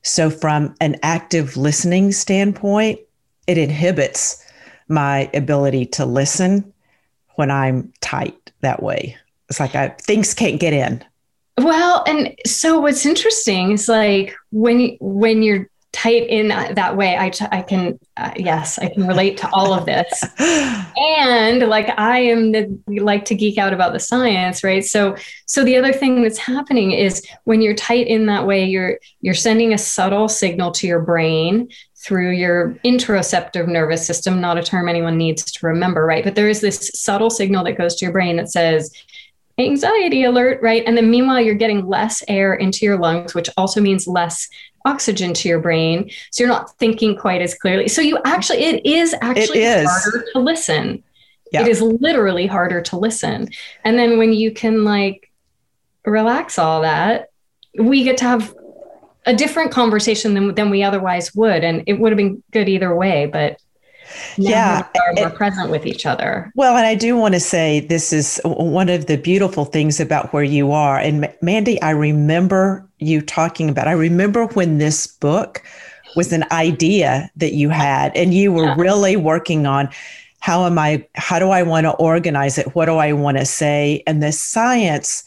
So, 0.02 0.30
from 0.30 0.76
an 0.82 0.98
active 1.02 1.56
listening 1.56 2.12
standpoint, 2.12 3.00
it 3.48 3.58
inhibits 3.58 4.44
my 4.90 5.30
ability 5.34 5.86
to 5.88 6.06
listen 6.06 6.74
when 7.36 7.50
I'm 7.50 7.92
tight 8.02 8.52
that 8.62 8.84
way. 8.84 9.18
It's 9.50 9.62
like 9.62 9.76
I, 9.76 9.90
things 9.90 10.34
can't 10.34 10.60
get 10.60 10.74
in. 10.74 11.04
Well, 11.58 12.04
and 12.08 12.36
so 12.46 12.80
what's 12.80 13.06
interesting 13.06 13.74
is 13.74 13.88
like 13.88 14.36
when 14.52 14.98
when 15.00 15.44
you're 15.44 15.70
tight 15.94 16.28
in 16.28 16.48
that 16.48 16.98
way 16.98 17.16
I, 17.16 17.32
I 17.52 17.62
can 17.62 18.00
uh, 18.18 18.32
yes 18.36 18.80
i 18.80 18.90
can 18.90 19.08
relate 19.08 19.38
to 19.38 19.50
all 19.54 19.74
of 19.74 19.86
this. 19.86 20.24
And 20.98 21.68
like 21.70 21.90
i 22.00 22.20
am 22.20 22.52
the 22.52 22.80
like 22.88 23.26
to 23.26 23.36
geek 23.36 23.58
out 23.58 23.74
about 23.74 23.94
the 23.94 24.00
science 24.00 24.64
right? 24.64 24.84
So 24.84 25.16
so 25.46 25.64
the 25.64 25.78
other 25.78 25.94
thing 25.94 26.24
that's 26.24 26.40
happening 26.40 26.92
is 26.92 27.24
when 27.44 27.62
you're 27.62 27.76
tight 27.76 28.08
in 28.08 28.26
that 28.26 28.48
way 28.48 28.66
you're 28.66 29.00
you're 29.22 29.36
sending 29.36 29.74
a 29.74 29.78
subtle 29.78 30.28
signal 30.28 30.72
to 30.72 30.88
your 30.88 31.02
brain 31.02 31.70
through 32.04 32.32
your 32.32 32.74
interoceptive 32.84 33.68
nervous 33.68 34.06
system 34.06 34.42
not 34.42 34.58
a 34.58 34.64
term 34.64 34.90
anyone 34.90 35.18
needs 35.18 35.44
to 35.44 35.68
remember 35.68 36.06
right? 36.06 36.24
But 36.24 36.34
there 36.34 36.50
is 36.50 36.62
this 36.62 36.90
subtle 36.96 37.30
signal 37.30 37.64
that 37.66 37.78
goes 37.78 37.96
to 37.98 38.06
your 38.06 38.14
brain 38.14 38.38
that 38.38 38.52
says 38.52 38.92
anxiety 39.58 40.24
alert, 40.24 40.62
right? 40.62 40.84
And 40.86 40.98
then 40.98 41.12
meanwhile, 41.12 41.40
you're 41.40 41.56
getting 41.56 41.88
less 41.88 42.24
air 42.28 42.54
into 42.54 42.86
your 42.86 42.98
lungs, 42.98 43.36
which 43.36 43.50
also 43.58 43.82
means 43.82 44.08
less 44.08 44.50
oxygen 44.86 45.34
to 45.34 45.48
your 45.48 45.60
brain. 45.60 46.10
So 46.32 46.44
you're 46.44 46.52
not 46.52 46.78
thinking 46.78 47.16
quite 47.16 47.42
as 47.42 47.54
clearly. 47.56 47.88
So 47.88 48.02
you 48.02 48.20
actually, 48.26 48.64
it 48.64 48.86
is 48.86 49.16
actually 49.22 49.64
it 49.64 49.80
is. 49.80 49.90
harder 49.90 50.26
to 50.34 50.40
listen. 50.40 51.04
Yeah. 51.52 51.62
It 51.62 51.68
is 51.68 51.82
literally 51.82 52.48
harder 52.48 52.82
to 52.82 52.98
listen. 52.98 53.50
And 53.84 53.98
then 53.98 54.18
when 54.18 54.34
you 54.34 54.52
can 54.52 54.84
like 54.84 55.32
relax 56.06 56.58
all 56.58 56.82
that, 56.82 57.30
we 57.78 58.04
get 58.04 58.18
to 58.18 58.26
have 58.26 58.54
a 59.26 59.34
different 59.34 59.72
conversation 59.72 60.34
than, 60.34 60.56
than 60.56 60.70
we 60.70 60.84
otherwise 60.84 61.34
would. 61.34 61.64
And 61.64 61.84
it 61.88 61.94
would 61.94 62.12
have 62.12 62.18
been 62.18 62.44
good 62.52 62.68
either 62.68 62.94
way, 62.94 63.28
but 63.28 63.62
yeah 64.38 64.88
are 64.96 65.14
more 65.14 65.30
present 65.30 65.70
with 65.70 65.86
each 65.86 66.06
other. 66.06 66.52
Well 66.56 66.76
and 66.76 66.86
i 66.86 66.96
do 66.96 67.18
want 67.18 67.34
to 67.34 67.40
say 67.40 67.82
this 67.82 68.14
is 68.14 68.40
one 68.46 68.90
of 68.90 69.08
the 69.08 69.18
beautiful 69.18 69.66
things 69.66 70.00
about 70.00 70.34
where 70.34 70.44
you 70.44 70.72
are. 70.72 70.98
And 70.98 71.34
mandy 71.42 71.82
i 71.82 71.92
remember 71.92 72.88
you 73.00 73.22
talking 73.22 73.70
about 73.70 73.88
i 73.88 73.92
remember 73.92 74.46
when 74.48 74.78
this 74.78 75.08
book 75.08 75.64
was 76.16 76.32
an 76.32 76.46
idea 76.52 77.30
that 77.36 77.54
you 77.54 77.70
had 77.70 78.16
and 78.16 78.34
you 78.34 78.52
were 78.52 78.66
yeah. 78.66 78.76
really 78.78 79.16
working 79.16 79.66
on 79.66 79.90
how 80.40 80.66
am 80.66 80.78
i 80.78 81.06
how 81.16 81.40
do 81.40 81.50
i 81.50 81.64
want 81.64 81.86
to 81.86 81.92
organize 81.94 82.58
it? 82.58 82.76
What 82.76 82.86
do 82.86 82.98
i 82.98 83.14
want 83.14 83.38
to 83.38 83.46
say? 83.46 84.04
And 84.08 84.22
the 84.22 84.32
science 84.32 85.24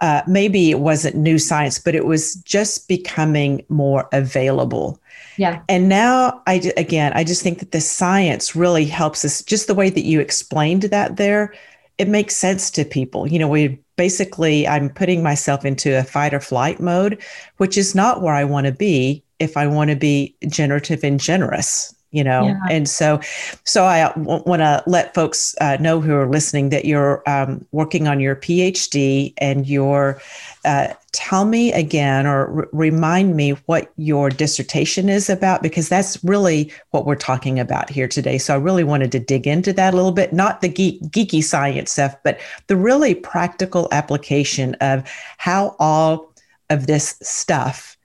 uh, 0.00 0.22
maybe 0.26 0.70
it 0.70 0.80
wasn't 0.80 1.14
new 1.14 1.38
science 1.38 1.78
but 1.78 1.94
it 1.94 2.06
was 2.06 2.36
just 2.36 2.88
becoming 2.88 3.62
more 3.68 4.08
available 4.12 4.98
yeah. 5.40 5.62
And 5.70 5.88
now 5.88 6.42
I 6.46 6.70
again, 6.76 7.12
I 7.14 7.24
just 7.24 7.42
think 7.42 7.60
that 7.60 7.72
the 7.72 7.80
science 7.80 8.54
really 8.54 8.84
helps 8.84 9.24
us 9.24 9.42
just 9.42 9.68
the 9.68 9.74
way 9.74 9.88
that 9.88 10.04
you 10.04 10.20
explained 10.20 10.82
that 10.82 11.16
there, 11.16 11.54
it 11.96 12.08
makes 12.08 12.36
sense 12.36 12.70
to 12.72 12.84
people. 12.84 13.26
You 13.26 13.38
know, 13.38 13.48
we 13.48 13.80
basically 13.96 14.68
I'm 14.68 14.90
putting 14.90 15.22
myself 15.22 15.64
into 15.64 15.98
a 15.98 16.04
fight 16.04 16.34
or 16.34 16.40
flight 16.40 16.78
mode, 16.78 17.22
which 17.56 17.78
is 17.78 17.94
not 17.94 18.20
where 18.20 18.34
I 18.34 18.44
want 18.44 18.66
to 18.66 18.72
be 18.72 19.24
if 19.38 19.56
I 19.56 19.66
want 19.66 19.88
to 19.88 19.96
be 19.96 20.36
generative 20.46 21.02
and 21.02 21.18
generous 21.18 21.94
you 22.10 22.24
know 22.24 22.44
yeah. 22.44 22.60
and 22.70 22.88
so 22.88 23.20
so 23.64 23.84
i 23.84 24.08
w- 24.10 24.42
want 24.44 24.60
to 24.60 24.82
let 24.86 25.14
folks 25.14 25.54
uh, 25.60 25.76
know 25.80 26.00
who 26.00 26.14
are 26.14 26.28
listening 26.28 26.70
that 26.70 26.84
you're 26.84 27.22
um, 27.28 27.64
working 27.72 28.08
on 28.08 28.20
your 28.20 28.36
phd 28.36 29.32
and 29.38 29.66
your 29.66 30.20
uh, 30.64 30.88
tell 31.12 31.44
me 31.44 31.72
again 31.72 32.26
or 32.26 32.60
r- 32.60 32.68
remind 32.72 33.36
me 33.36 33.50
what 33.66 33.92
your 33.96 34.28
dissertation 34.28 35.08
is 35.08 35.30
about 35.30 35.62
because 35.62 35.88
that's 35.88 36.22
really 36.24 36.72
what 36.90 37.06
we're 37.06 37.14
talking 37.14 37.58
about 37.58 37.88
here 37.90 38.08
today 38.08 38.38
so 38.38 38.54
i 38.54 38.56
really 38.56 38.84
wanted 38.84 39.12
to 39.12 39.18
dig 39.18 39.46
into 39.46 39.72
that 39.72 39.92
a 39.94 39.96
little 39.96 40.12
bit 40.12 40.32
not 40.32 40.60
the 40.60 40.68
geek, 40.68 41.00
geeky 41.04 41.42
science 41.42 41.92
stuff 41.92 42.16
but 42.24 42.38
the 42.66 42.76
really 42.76 43.14
practical 43.14 43.88
application 43.92 44.74
of 44.76 45.08
how 45.38 45.74
all 45.78 46.32
of 46.70 46.86
this 46.86 47.16
stuff 47.22 47.96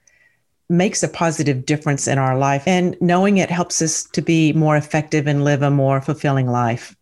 makes 0.70 1.04
a 1.04 1.08
positive 1.08 1.66
difference 1.66 2.08
in 2.08 2.18
our 2.18 2.38
life. 2.38 2.64
And 2.68 2.98
knowing 3.00 3.38
it 3.38 3.52
helps 3.52 3.82
us 3.82 4.04
to 4.14 4.22
be 4.22 4.54
more 4.54 4.76
effective 4.76 5.28
and 5.28 5.44
live 5.44 5.62
a 5.62 5.70
more 5.70 6.02
fulfilling 6.02 6.48
life. 6.48 6.96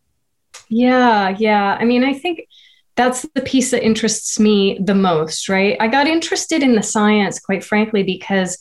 Yeah, 0.69 1.35
yeah. 1.37 1.77
I 1.79 1.85
mean, 1.85 2.03
I 2.03 2.13
think 2.13 2.47
that's 2.95 3.23
the 3.33 3.41
piece 3.41 3.71
that 3.71 3.85
interests 3.85 4.39
me 4.39 4.77
the 4.83 4.95
most, 4.95 5.49
right? 5.49 5.77
I 5.79 5.87
got 5.87 6.07
interested 6.07 6.61
in 6.61 6.75
the 6.75 6.83
science, 6.83 7.39
quite 7.39 7.63
frankly, 7.63 8.03
because 8.03 8.57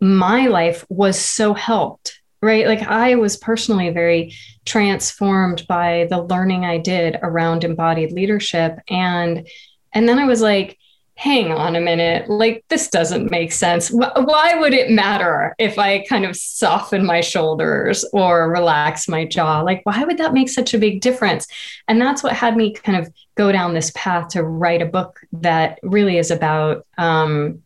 my 0.00 0.46
life 0.46 0.84
was 0.88 1.18
so 1.18 1.54
helped, 1.54 2.20
right? 2.42 2.66
Like 2.66 2.82
I 2.82 3.16
was 3.16 3.36
personally 3.36 3.90
very 3.90 4.34
transformed 4.64 5.66
by 5.66 6.06
the 6.10 6.22
learning 6.22 6.64
I 6.64 6.78
did 6.78 7.18
around 7.22 7.64
embodied 7.64 8.12
leadership. 8.12 8.78
And 8.88 9.48
and 9.92 10.08
then 10.08 10.18
I 10.18 10.26
was 10.26 10.40
like, 10.40 10.78
hang 11.16 11.52
on 11.52 11.76
a 11.76 11.80
minute, 11.80 12.28
like 12.28 12.64
this 12.68 12.88
doesn't 12.88 13.30
make 13.30 13.52
sense. 13.52 13.88
Why 13.90 14.54
would 14.58 14.74
it 14.74 14.90
matter 14.90 15.54
if 15.58 15.78
I 15.78 16.04
kind 16.04 16.24
of 16.24 16.36
soften 16.36 17.06
my 17.06 17.20
shoulders 17.20 18.04
or 18.12 18.50
relax 18.50 19.08
my 19.08 19.24
jaw? 19.24 19.60
Like, 19.60 19.82
why 19.84 20.02
would 20.02 20.18
that 20.18 20.34
make 20.34 20.48
such 20.48 20.74
a 20.74 20.78
big 20.78 21.00
difference? 21.00 21.46
And 21.86 22.00
that's 22.00 22.22
what 22.22 22.32
had 22.32 22.56
me 22.56 22.72
kind 22.72 22.98
of 22.98 23.12
go 23.36 23.52
down 23.52 23.74
this 23.74 23.92
path 23.94 24.28
to 24.28 24.42
write 24.42 24.82
a 24.82 24.86
book 24.86 25.20
that 25.32 25.78
really 25.82 26.18
is 26.18 26.30
about, 26.30 26.84
um, 26.98 27.62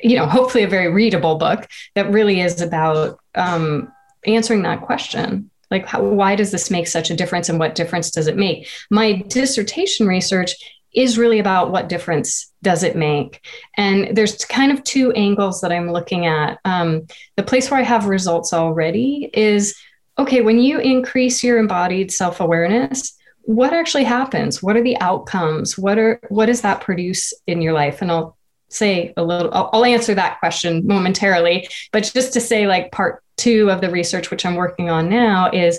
you 0.00 0.16
know, 0.16 0.26
hopefully 0.26 0.64
a 0.64 0.68
very 0.68 0.88
readable 0.92 1.36
book 1.36 1.66
that 1.94 2.10
really 2.10 2.40
is 2.40 2.60
about 2.60 3.18
um, 3.34 3.90
answering 4.26 4.62
that 4.62 4.82
question 4.82 5.50
like 5.70 5.86
how, 5.86 6.02
why 6.02 6.36
does 6.36 6.50
this 6.52 6.70
make 6.70 6.86
such 6.86 7.10
a 7.10 7.16
difference 7.16 7.48
and 7.48 7.58
what 7.58 7.74
difference 7.74 8.10
does 8.10 8.26
it 8.26 8.36
make 8.36 8.68
my 8.90 9.24
dissertation 9.28 10.06
research 10.06 10.54
is 10.94 11.18
really 11.18 11.38
about 11.38 11.70
what 11.70 11.88
difference 11.88 12.52
does 12.62 12.82
it 12.82 12.96
make? 12.96 13.44
And 13.76 14.16
there's 14.16 14.44
kind 14.44 14.72
of 14.72 14.84
two 14.84 15.12
angles 15.12 15.60
that 15.60 15.72
I'm 15.72 15.90
looking 15.90 16.26
at. 16.26 16.58
Um, 16.64 17.06
the 17.36 17.42
place 17.42 17.70
where 17.70 17.80
I 17.80 17.84
have 17.84 18.06
results 18.06 18.52
already 18.52 19.30
is 19.32 19.76
okay, 20.16 20.42
when 20.42 20.60
you 20.60 20.78
increase 20.78 21.42
your 21.42 21.58
embodied 21.58 22.12
self 22.12 22.40
awareness, 22.40 23.14
what 23.44 23.74
actually 23.74 24.04
happens 24.04 24.62
what 24.62 24.76
are 24.76 24.82
the 24.82 24.98
outcomes 25.00 25.76
what 25.76 25.98
are 25.98 26.18
what 26.28 26.46
does 26.46 26.62
that 26.62 26.80
produce 26.80 27.32
in 27.46 27.60
your 27.60 27.74
life 27.74 28.00
and 28.00 28.10
i'll 28.10 28.36
say 28.70 29.12
a 29.16 29.22
little 29.22 29.52
I'll, 29.52 29.70
I'll, 29.72 29.84
answer 29.84 30.14
that 30.14 30.38
question 30.40 30.86
momentarily 30.86 31.68
but 31.92 32.10
just 32.12 32.32
to 32.32 32.40
say 32.40 32.66
like 32.66 32.90
part 32.90 33.22
two 33.36 33.70
of 33.70 33.82
the 33.82 33.90
research 33.90 34.30
which 34.30 34.46
i'm 34.46 34.54
working 34.54 34.88
on 34.88 35.10
now 35.10 35.50
is 35.50 35.78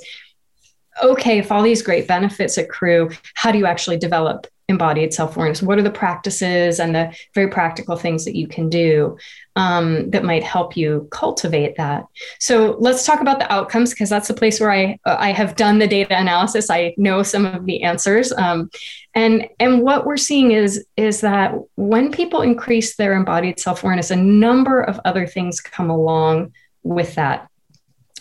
okay 1.04 1.40
if 1.40 1.52
all 1.52 1.64
these 1.64 1.82
great 1.82 2.08
benefits 2.08 2.58
accrue 2.58 3.10
how 3.34 3.52
do 3.52 3.58
you 3.58 3.66
actually 3.66 3.98
develop 3.98 4.46
embodied 4.68 5.14
self-awareness? 5.14 5.62
What 5.62 5.78
are 5.78 5.84
the 5.84 5.92
practices 5.92 6.80
and 6.80 6.96
the 6.96 7.16
very 7.34 7.50
practical 7.50 7.96
things 7.96 8.26
that 8.26 8.36
you 8.36 8.48
can 8.48 8.70
do 8.70 9.18
um, 9.56 10.10
that 10.10 10.24
might 10.24 10.44
help 10.44 10.76
you 10.76 11.08
cultivate 11.12 11.78
that? 11.78 12.06
So 12.40 12.76
let's 12.80 13.06
talk 13.06 13.22
about 13.22 13.40
the 13.40 13.52
outcomes 13.52 13.92
because 13.92 14.10
that's 14.10 14.28
the 14.28 14.34
place 14.34 14.60
where 14.60 14.72
i 14.72 14.98
i 15.06 15.32
have 15.32 15.56
done 15.56 15.80
the 15.80 15.88
data 15.88 16.18
analysis. 16.18 16.70
I 16.70 16.96
know 16.98 17.24
some 17.24 17.46
of 17.46 17.66
the 17.66 17.84
answers. 17.84 18.32
Um, 18.34 18.70
and 19.14 19.48
and 19.60 19.82
what 19.82 20.06
we're 20.06 20.18
seeing 20.18 20.52
is 20.52 20.86
is 20.98 21.22
that 21.22 21.54
when 21.76 22.12
people 22.12 22.42
increase 22.42 22.96
their 22.96 23.14
embodied 23.14 23.60
self-awareness 23.60 24.12
a 24.12 24.16
number 24.16 24.82
of 24.82 25.00
other 25.06 25.28
things 25.28 25.62
come 25.62 25.90
along 25.90 26.54
with 26.84 27.16
that. 27.16 27.50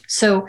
So 0.07 0.47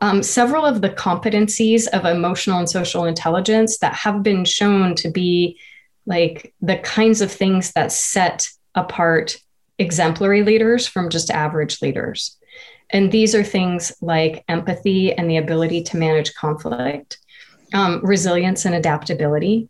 um, 0.00 0.22
several 0.22 0.64
of 0.64 0.80
the 0.80 0.90
competencies 0.90 1.88
of 1.88 2.04
emotional 2.04 2.58
and 2.58 2.68
social 2.68 3.04
intelligence 3.04 3.78
that 3.78 3.94
have 3.94 4.22
been 4.22 4.44
shown 4.44 4.94
to 4.96 5.10
be 5.10 5.58
like 6.06 6.54
the 6.60 6.76
kinds 6.78 7.20
of 7.20 7.32
things 7.32 7.72
that 7.72 7.90
set 7.90 8.46
apart 8.74 9.36
exemplary 9.78 10.42
leaders 10.42 10.86
from 10.86 11.10
just 11.10 11.30
average 11.30 11.82
leaders. 11.82 12.36
And 12.90 13.10
these 13.10 13.34
are 13.34 13.42
things 13.42 13.92
like 14.00 14.44
empathy 14.48 15.12
and 15.12 15.28
the 15.28 15.38
ability 15.38 15.82
to 15.84 15.96
manage 15.96 16.34
conflict, 16.34 17.18
um, 17.72 18.00
resilience 18.04 18.64
and 18.64 18.74
adaptability. 18.74 19.68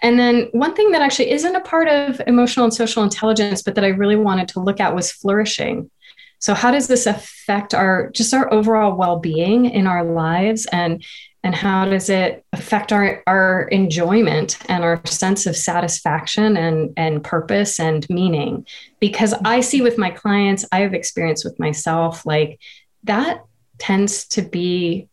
And 0.00 0.18
then 0.18 0.48
one 0.52 0.74
thing 0.74 0.92
that 0.92 1.02
actually 1.02 1.30
isn't 1.30 1.56
a 1.56 1.60
part 1.60 1.88
of 1.88 2.20
emotional 2.26 2.64
and 2.64 2.74
social 2.74 3.02
intelligence, 3.02 3.62
but 3.62 3.74
that 3.74 3.84
I 3.84 3.88
really 3.88 4.16
wanted 4.16 4.48
to 4.48 4.60
look 4.60 4.80
at 4.80 4.94
was 4.94 5.12
flourishing. 5.12 5.90
So 6.38 6.54
how 6.54 6.70
does 6.70 6.86
this 6.86 7.06
affect 7.06 7.74
our 7.74 8.10
just 8.10 8.32
our 8.34 8.52
overall 8.52 8.96
well-being 8.96 9.66
in 9.66 9.86
our 9.86 10.04
lives? 10.04 10.66
And 10.72 11.04
and 11.44 11.54
how 11.54 11.84
does 11.84 12.10
it 12.10 12.44
affect 12.52 12.92
our 12.92 13.22
our 13.26 13.62
enjoyment 13.68 14.58
and 14.68 14.84
our 14.84 15.00
sense 15.06 15.46
of 15.46 15.56
satisfaction 15.56 16.56
and 16.56 16.92
and 16.96 17.22
purpose 17.22 17.80
and 17.80 18.08
meaning? 18.08 18.66
Because 19.00 19.34
i 19.44 19.60
see 19.60 19.80
with 19.80 19.98
my 19.98 20.10
clients 20.10 20.64
i 20.72 20.80
have 20.80 20.94
experience 20.94 21.44
with 21.44 21.58
myself 21.58 22.26
like 22.26 22.60
that 23.04 23.44
tends 23.78 24.26
to 24.28 24.42
be 24.42 25.08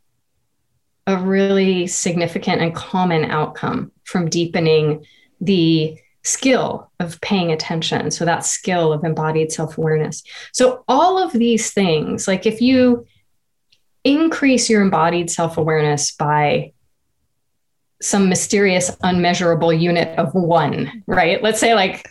a 1.08 1.18
really 1.18 1.88
significant 1.88 2.62
and 2.62 2.76
common 2.76 3.26
outcome 3.26 3.92
from 4.04 4.30
deepening 4.30 5.06
the 5.40 5.98
skill 6.26 6.92
of 7.00 7.22
paying 7.22 7.52
attention. 7.52 8.12
So 8.12 8.26
that 8.26 8.46
skill 8.46 8.92
of 8.92 9.04
embodied 9.04 9.52
self 9.52 9.78
awareness. 9.78 10.24
So 10.52 10.84
all 10.88 11.22
of 11.22 11.32
these 11.32 11.72
things, 11.72 12.28
like 12.28 12.46
if 12.46 12.60
you 12.62 13.06
increase 14.04 14.70
your 14.70 14.82
embodied 14.82 15.30
self 15.30 15.58
awareness 15.58 16.12
by 16.12 16.74
some 18.02 18.28
mysterious 18.28 18.96
unmeasurable 19.04 19.72
unit 19.72 20.18
of 20.20 20.34
one, 20.34 21.04
right? 21.08 21.42
Let's 21.42 21.60
say 21.60 21.74
like 21.74 22.08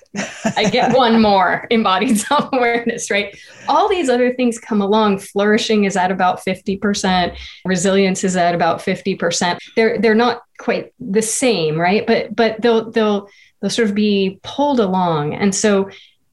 I 0.57 0.69
get 0.71 0.93
one 0.97 1.21
more 1.21 1.67
embodied 1.71 2.19
self-awareness, 2.29 3.11
right? 3.11 3.37
All 3.69 3.89
these 3.89 4.09
other 4.09 4.33
things 4.35 4.59
come 4.59 4.81
along. 4.81 5.19
Flourishing 5.19 5.85
is 5.85 5.97
at 5.97 6.11
about 6.11 6.41
50%, 6.45 7.37
resilience 7.65 8.25
is 8.25 8.37
at 8.37 8.55
about 8.55 8.81
50%. 8.81 9.59
They're 9.77 9.99
they're 9.99 10.15
not 10.15 10.43
quite 10.59 10.93
the 10.99 11.23
same, 11.23 11.79
right? 11.79 12.07
But 12.07 12.35
but 12.35 12.61
they'll 12.61 12.91
they'll 12.91 13.29
they'll 13.65 13.71
sort 13.71 13.89
of 13.89 13.95
be 13.95 14.39
pulled 14.43 14.79
along. 14.79 15.33
And 15.35 15.55
so 15.55 15.89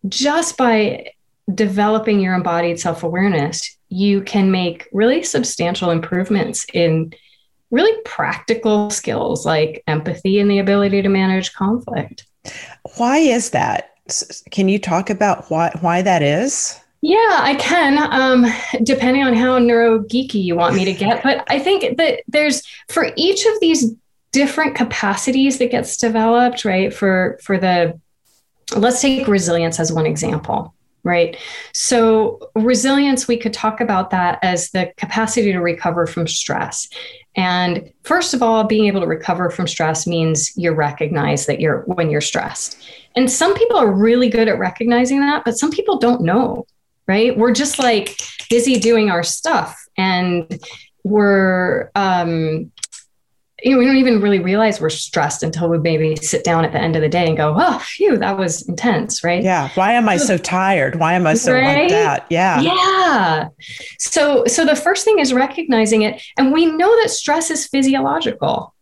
just 0.09 0.57
by 0.57 1.13
developing 1.55 2.19
your 2.19 2.33
embodied 2.33 2.77
self 2.77 3.03
awareness, 3.03 3.77
you 3.87 4.21
can 4.23 4.51
make 4.51 4.89
really 4.91 5.23
substantial 5.23 5.91
improvements 5.91 6.65
in 6.73 7.13
really 7.69 8.01
practical 8.03 8.89
skills 8.89 9.45
like 9.45 9.81
empathy 9.87 10.41
and 10.41 10.51
the 10.51 10.59
ability 10.59 11.01
to 11.03 11.07
manage 11.07 11.53
conflict. 11.53 12.27
Why 12.97 13.19
is 13.19 13.51
that? 13.51 13.91
Can 14.49 14.67
you 14.67 14.77
talk 14.77 15.09
about 15.09 15.49
why 15.49 15.71
why 15.79 16.01
that 16.01 16.21
is? 16.21 16.77
Yeah, 17.01 17.15
I 17.39 17.55
can, 17.55 17.97
um, 18.11 18.45
depending 18.83 19.23
on 19.23 19.33
how 19.33 19.57
neuro 19.57 19.99
geeky 19.99 20.43
you 20.43 20.57
want 20.57 20.75
me 20.75 20.83
to 20.83 20.93
get. 20.93 21.23
But 21.23 21.45
I 21.47 21.59
think 21.59 21.97
that 21.97 22.23
there's 22.27 22.61
for 22.89 23.13
each 23.15 23.45
of 23.45 23.53
these 23.61 23.95
different 24.31 24.75
capacities 24.75 25.57
that 25.59 25.71
gets 25.71 25.97
developed, 25.97 26.65
right? 26.65 26.93
For 26.93 27.39
for 27.43 27.57
the 27.57 27.99
let's 28.75 29.01
take 29.01 29.27
resilience 29.27 29.79
as 29.79 29.91
one 29.91 30.05
example, 30.05 30.73
right? 31.03 31.35
So 31.73 32.39
resilience, 32.55 33.27
we 33.27 33.37
could 33.37 33.53
talk 33.53 33.81
about 33.81 34.11
that 34.11 34.39
as 34.41 34.71
the 34.71 34.93
capacity 34.97 35.51
to 35.51 35.59
recover 35.59 36.07
from 36.07 36.27
stress. 36.27 36.87
And 37.35 37.91
first 38.03 38.33
of 38.33 38.41
all, 38.41 38.65
being 38.65 38.85
able 38.85 39.01
to 39.01 39.07
recover 39.07 39.49
from 39.49 39.67
stress 39.67 40.05
means 40.05 40.51
you 40.57 40.71
recognize 40.71 41.45
that 41.45 41.59
you're 41.59 41.81
when 41.81 42.09
you're 42.09 42.21
stressed. 42.21 42.77
And 43.15 43.29
some 43.29 43.53
people 43.55 43.77
are 43.77 43.91
really 43.91 44.29
good 44.29 44.47
at 44.47 44.57
recognizing 44.57 45.19
that, 45.19 45.43
but 45.43 45.57
some 45.57 45.71
people 45.71 45.97
don't 45.97 46.21
know, 46.21 46.65
right? 47.07 47.37
We're 47.37 47.53
just 47.53 47.79
like 47.79 48.17
busy 48.49 48.79
doing 48.79 49.09
our 49.09 49.23
stuff 49.23 49.77
and 49.97 50.59
we're 51.03 51.89
um, 51.95 52.71
you 53.61 53.71
know, 53.71 53.77
we 53.77 53.85
don't 53.85 53.97
even 53.97 54.21
really 54.21 54.39
realize 54.39 54.81
we're 54.81 54.89
stressed 54.89 55.43
until 55.43 55.69
we 55.69 55.77
maybe 55.77 56.15
sit 56.15 56.43
down 56.43 56.65
at 56.65 56.71
the 56.71 56.79
end 56.79 56.95
of 56.95 57.01
the 57.01 57.09
day 57.09 57.27
and 57.27 57.37
go, 57.37 57.55
oh, 57.57 57.79
phew, 57.79 58.17
that 58.17 58.37
was 58.37 58.67
intense, 58.67 59.23
right? 59.23 59.43
Yeah. 59.43 59.69
Why 59.75 59.93
am 59.93 60.09
I 60.09 60.17
so 60.17 60.37
tired? 60.37 60.95
Why 60.95 61.13
am 61.13 61.27
I 61.27 61.35
so 61.35 61.53
right? 61.53 61.83
like 61.83 61.89
that? 61.89 62.25
Yeah. 62.29 62.61
Yeah. 62.61 63.49
So, 63.99 64.45
so 64.45 64.65
the 64.65 64.75
first 64.75 65.05
thing 65.05 65.19
is 65.19 65.31
recognizing 65.31 66.01
it. 66.01 66.21
And 66.37 66.51
we 66.51 66.65
know 66.65 67.01
that 67.01 67.11
stress 67.11 67.51
is 67.51 67.67
physiological, 67.67 68.73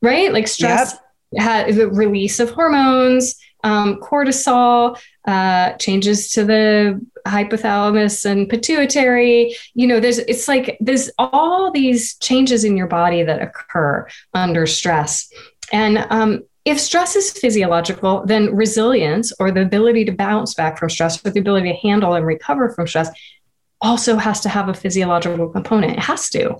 right? 0.00 0.32
Like 0.32 0.48
stress 0.48 0.96
yep. 1.30 1.42
has 1.42 1.76
the 1.76 1.88
release 1.88 2.40
of 2.40 2.50
hormones, 2.50 3.36
um, 3.62 3.96
cortisol, 4.00 4.98
uh, 5.26 5.72
changes 5.74 6.30
to 6.32 6.44
the 6.44 7.00
hypothalamus 7.26 8.24
and 8.24 8.48
pituitary. 8.48 9.56
You 9.74 9.86
know, 9.86 10.00
there's 10.00 10.18
it's 10.18 10.48
like 10.48 10.76
there's 10.80 11.10
all 11.18 11.70
these 11.70 12.16
changes 12.18 12.64
in 12.64 12.76
your 12.76 12.86
body 12.88 13.22
that 13.22 13.42
occur 13.42 14.08
under 14.34 14.66
stress, 14.66 15.30
and 15.72 16.06
um, 16.10 16.42
if 16.64 16.78
stress 16.80 17.16
is 17.16 17.32
physiological, 17.32 18.24
then 18.26 18.54
resilience 18.54 19.32
or 19.40 19.50
the 19.50 19.62
ability 19.62 20.04
to 20.04 20.12
bounce 20.12 20.54
back 20.54 20.78
from 20.78 20.90
stress, 20.90 21.24
or 21.24 21.30
the 21.30 21.40
ability 21.40 21.72
to 21.72 21.78
handle 21.78 22.14
and 22.14 22.26
recover 22.26 22.70
from 22.70 22.86
stress, 22.86 23.10
also 23.80 24.16
has 24.16 24.40
to 24.40 24.48
have 24.48 24.68
a 24.68 24.74
physiological 24.74 25.48
component. 25.48 25.92
It 25.92 25.98
has 26.00 26.30
to. 26.30 26.56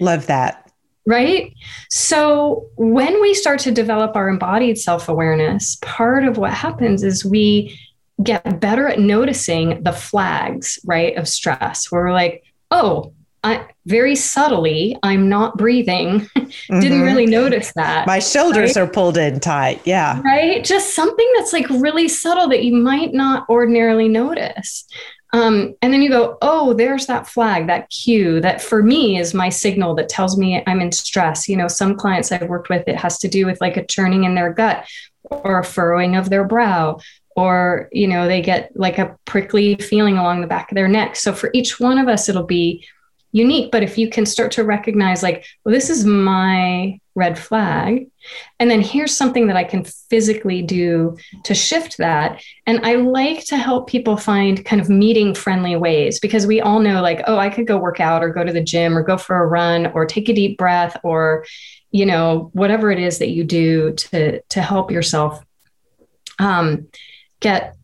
Love 0.00 0.26
that 0.26 0.65
right? 1.06 1.54
So 1.88 2.68
when 2.76 3.20
we 3.20 3.32
start 3.32 3.60
to 3.60 3.70
develop 3.70 4.16
our 4.16 4.28
embodied 4.28 4.78
self 4.78 5.08
awareness, 5.08 5.78
part 5.80 6.24
of 6.24 6.36
what 6.36 6.52
happens 6.52 7.02
is 7.02 7.24
we 7.24 7.78
get 8.22 8.60
better 8.60 8.88
at 8.88 8.98
noticing 8.98 9.82
the 9.82 9.92
flags, 9.92 10.78
right, 10.84 11.16
of 11.16 11.28
stress, 11.28 11.90
where 11.90 12.02
we're 12.02 12.12
like, 12.12 12.42
oh, 12.70 13.12
I, 13.44 13.64
very 13.84 14.16
subtly, 14.16 14.98
I'm 15.04 15.28
not 15.28 15.56
breathing. 15.56 16.28
Didn't 16.34 16.50
mm-hmm. 16.68 17.02
really 17.02 17.26
notice 17.26 17.72
that. 17.76 18.06
My 18.06 18.18
shoulders 18.18 18.74
right? 18.74 18.82
are 18.82 18.90
pulled 18.90 19.16
in 19.16 19.38
tight. 19.38 19.80
Yeah. 19.84 20.20
Right. 20.24 20.64
Just 20.64 20.94
something 20.94 21.32
that's 21.36 21.52
like 21.52 21.68
really 21.70 22.08
subtle 22.08 22.48
that 22.48 22.64
you 22.64 22.74
might 22.74 23.14
not 23.14 23.48
ordinarily 23.48 24.08
notice. 24.08 24.84
Um, 25.32 25.74
and 25.82 25.92
then 25.92 26.02
you 26.02 26.08
go, 26.08 26.38
oh, 26.40 26.72
there's 26.72 27.06
that 27.06 27.26
flag, 27.26 27.66
that 27.66 27.90
cue 27.90 28.40
that 28.40 28.62
for 28.62 28.82
me 28.82 29.18
is 29.18 29.34
my 29.34 29.48
signal 29.48 29.94
that 29.96 30.08
tells 30.08 30.38
me 30.38 30.62
I'm 30.66 30.80
in 30.80 30.92
stress. 30.92 31.48
You 31.48 31.56
know, 31.56 31.68
some 31.68 31.96
clients 31.96 32.32
I've 32.32 32.48
worked 32.48 32.68
with, 32.68 32.86
it 32.86 32.96
has 32.96 33.18
to 33.18 33.28
do 33.28 33.44
with 33.44 33.60
like 33.60 33.76
a 33.76 33.84
churning 33.84 34.24
in 34.24 34.34
their 34.34 34.52
gut 34.52 34.86
or 35.24 35.58
a 35.58 35.64
furrowing 35.64 36.16
of 36.16 36.30
their 36.30 36.44
brow, 36.44 37.00
or, 37.34 37.88
you 37.92 38.06
know, 38.06 38.26
they 38.26 38.40
get 38.40 38.70
like 38.76 38.98
a 38.98 39.18
prickly 39.24 39.74
feeling 39.74 40.16
along 40.16 40.40
the 40.40 40.46
back 40.46 40.70
of 40.70 40.76
their 40.76 40.88
neck. 40.88 41.16
So 41.16 41.34
for 41.34 41.50
each 41.52 41.78
one 41.80 41.98
of 41.98 42.08
us, 42.08 42.28
it'll 42.28 42.44
be 42.44 42.86
unique. 43.36 43.70
But 43.70 43.82
if 43.82 43.98
you 43.98 44.08
can 44.08 44.24
start 44.24 44.50
to 44.52 44.64
recognize, 44.64 45.22
like, 45.22 45.44
well, 45.64 45.74
this 45.74 45.90
is 45.90 46.04
my 46.04 46.98
red 47.14 47.38
flag. 47.38 48.08
And 48.58 48.70
then 48.70 48.80
here's 48.80 49.16
something 49.16 49.46
that 49.46 49.56
I 49.56 49.64
can 49.64 49.84
physically 49.84 50.62
do 50.62 51.16
to 51.44 51.54
shift 51.54 51.98
that. 51.98 52.42
And 52.66 52.84
I 52.84 52.96
like 52.96 53.44
to 53.46 53.56
help 53.56 53.88
people 53.88 54.16
find 54.16 54.64
kind 54.64 54.80
of 54.80 54.88
meeting 54.88 55.34
friendly 55.34 55.76
ways 55.76 56.18
because 56.18 56.46
we 56.46 56.60
all 56.60 56.80
know, 56.80 57.02
like, 57.02 57.22
oh, 57.26 57.38
I 57.38 57.50
could 57.50 57.66
go 57.66 57.78
work 57.78 58.00
out 58.00 58.22
or 58.22 58.30
go 58.30 58.42
to 58.42 58.52
the 58.52 58.62
gym 58.62 58.96
or 58.96 59.02
go 59.02 59.16
for 59.16 59.36
a 59.42 59.46
run 59.46 59.86
or 59.88 60.06
take 60.06 60.28
a 60.28 60.34
deep 60.34 60.58
breath 60.58 60.96
or, 61.04 61.44
you 61.90 62.06
know, 62.06 62.50
whatever 62.52 62.90
it 62.90 62.98
is 62.98 63.18
that 63.18 63.30
you 63.30 63.44
do 63.44 63.92
to, 63.92 64.40
to 64.40 64.60
help 64.62 64.90
yourself 64.90 65.42
um, 66.38 66.88
get 67.40 67.75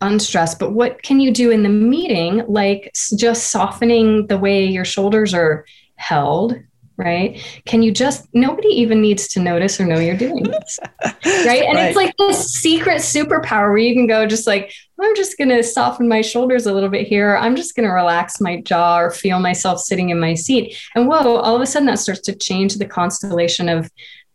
unstressed. 0.00 0.58
But 0.58 0.72
what 0.72 1.02
can 1.02 1.20
you 1.20 1.30
do 1.30 1.50
in 1.50 1.62
the 1.62 1.68
meeting, 1.68 2.44
like 2.46 2.92
just 3.16 3.48
softening 3.48 4.26
the 4.26 4.38
way 4.38 4.64
your 4.64 4.84
shoulders 4.84 5.34
are 5.34 5.64
held 5.96 6.58
right? 7.00 7.42
Can 7.64 7.82
you 7.82 7.90
just, 7.90 8.28
nobody 8.34 8.68
even 8.68 9.00
needs 9.00 9.26
to 9.28 9.40
notice 9.40 9.80
or 9.80 9.86
know 9.86 9.98
you're 9.98 10.16
doing 10.16 10.44
this, 10.44 10.78
right? 11.02 11.62
And 11.62 11.76
right. 11.76 11.86
it's 11.86 11.96
like 11.96 12.14
this 12.18 12.52
secret 12.52 12.98
superpower 12.98 13.70
where 13.70 13.78
you 13.78 13.94
can 13.94 14.06
go 14.06 14.26
just 14.26 14.46
like, 14.46 14.72
I'm 15.00 15.16
just 15.16 15.38
going 15.38 15.48
to 15.48 15.62
soften 15.62 16.08
my 16.08 16.20
shoulders 16.20 16.66
a 16.66 16.74
little 16.74 16.90
bit 16.90 17.06
here. 17.06 17.36
I'm 17.36 17.56
just 17.56 17.74
going 17.74 17.88
to 17.88 17.94
relax 17.94 18.38
my 18.38 18.60
jaw 18.60 19.00
or 19.00 19.10
feel 19.10 19.40
myself 19.40 19.80
sitting 19.80 20.10
in 20.10 20.20
my 20.20 20.34
seat. 20.34 20.76
And 20.94 21.08
whoa, 21.08 21.36
all 21.36 21.56
of 21.56 21.62
a 21.62 21.66
sudden 21.66 21.86
that 21.86 21.98
starts 21.98 22.20
to 22.22 22.36
change 22.36 22.74
the 22.74 22.84
constellation 22.84 23.70
of, 23.70 23.90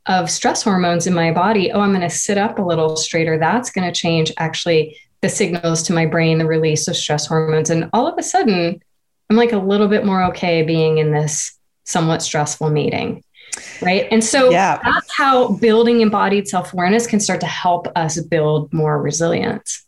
of 0.07 0.31
stress 0.31 0.63
hormones 0.63 1.05
in 1.05 1.13
my 1.13 1.31
body. 1.31 1.71
Oh, 1.71 1.81
I'm 1.81 1.91
going 1.91 2.01
to 2.01 2.09
sit 2.09 2.39
up 2.39 2.57
a 2.57 2.63
little 2.63 2.97
straighter. 2.97 3.37
That's 3.37 3.69
going 3.69 3.87
to 3.91 3.97
change 3.97 4.31
actually 4.37 4.97
the 5.25 5.29
signals 5.29 5.81
to 5.81 5.91
my 5.91 6.05
brain, 6.05 6.37
the 6.37 6.45
release 6.45 6.87
of 6.87 6.95
stress 6.95 7.25
hormones. 7.25 7.71
And 7.71 7.89
all 7.93 8.07
of 8.07 8.15
a 8.19 8.21
sudden, 8.21 8.79
I'm 9.27 9.35
like 9.35 9.53
a 9.53 9.57
little 9.57 9.87
bit 9.87 10.05
more 10.05 10.23
okay 10.25 10.61
being 10.61 10.99
in 10.99 11.11
this 11.11 11.57
somewhat 11.83 12.21
stressful 12.21 12.69
meeting. 12.69 13.23
Right. 13.81 14.07
And 14.11 14.23
so 14.23 14.51
yeah. 14.51 14.79
that's 14.83 15.11
how 15.11 15.53
building 15.53 16.01
embodied 16.01 16.47
self 16.47 16.73
awareness 16.73 17.07
can 17.07 17.19
start 17.19 17.39
to 17.41 17.47
help 17.47 17.87
us 17.95 18.19
build 18.21 18.71
more 18.71 19.01
resilience. 19.01 19.83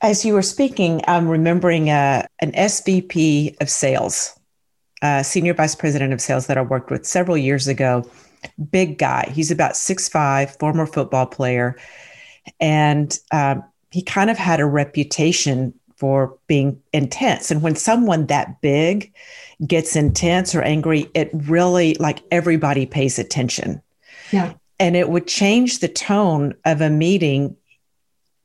As 0.00 0.24
you 0.24 0.32
were 0.32 0.42
speaking, 0.42 1.02
I'm 1.06 1.28
remembering 1.28 1.90
uh, 1.90 2.26
an 2.40 2.52
SVP 2.52 3.60
of 3.60 3.68
sales, 3.68 4.38
uh, 5.02 5.22
senior 5.22 5.52
vice 5.52 5.74
president 5.74 6.14
of 6.14 6.20
sales 6.22 6.46
that 6.46 6.56
I 6.56 6.62
worked 6.62 6.90
with 6.90 7.04
several 7.04 7.36
years 7.36 7.68
ago. 7.68 8.08
Big 8.70 8.96
guy. 8.96 9.28
He's 9.34 9.50
about 9.50 9.76
six 9.76 10.08
five, 10.08 10.56
former 10.56 10.86
football 10.86 11.26
player. 11.26 11.76
And 12.58 13.18
um, 13.32 13.64
he 13.90 14.02
kind 14.02 14.30
of 14.30 14.38
had 14.38 14.60
a 14.60 14.66
reputation 14.66 15.74
for 15.96 16.36
being 16.46 16.80
intense. 16.92 17.50
And 17.50 17.60
when 17.60 17.74
someone 17.74 18.26
that 18.26 18.60
big 18.60 19.12
gets 19.66 19.96
intense 19.96 20.54
or 20.54 20.62
angry, 20.62 21.10
it 21.14 21.30
really 21.32 21.94
like 21.94 22.22
everybody 22.30 22.86
pays 22.86 23.18
attention. 23.18 23.82
Yeah. 24.30 24.54
And 24.78 24.94
it 24.94 25.08
would 25.08 25.26
change 25.26 25.80
the 25.80 25.88
tone 25.88 26.54
of 26.64 26.80
a 26.80 26.90
meeting 26.90 27.56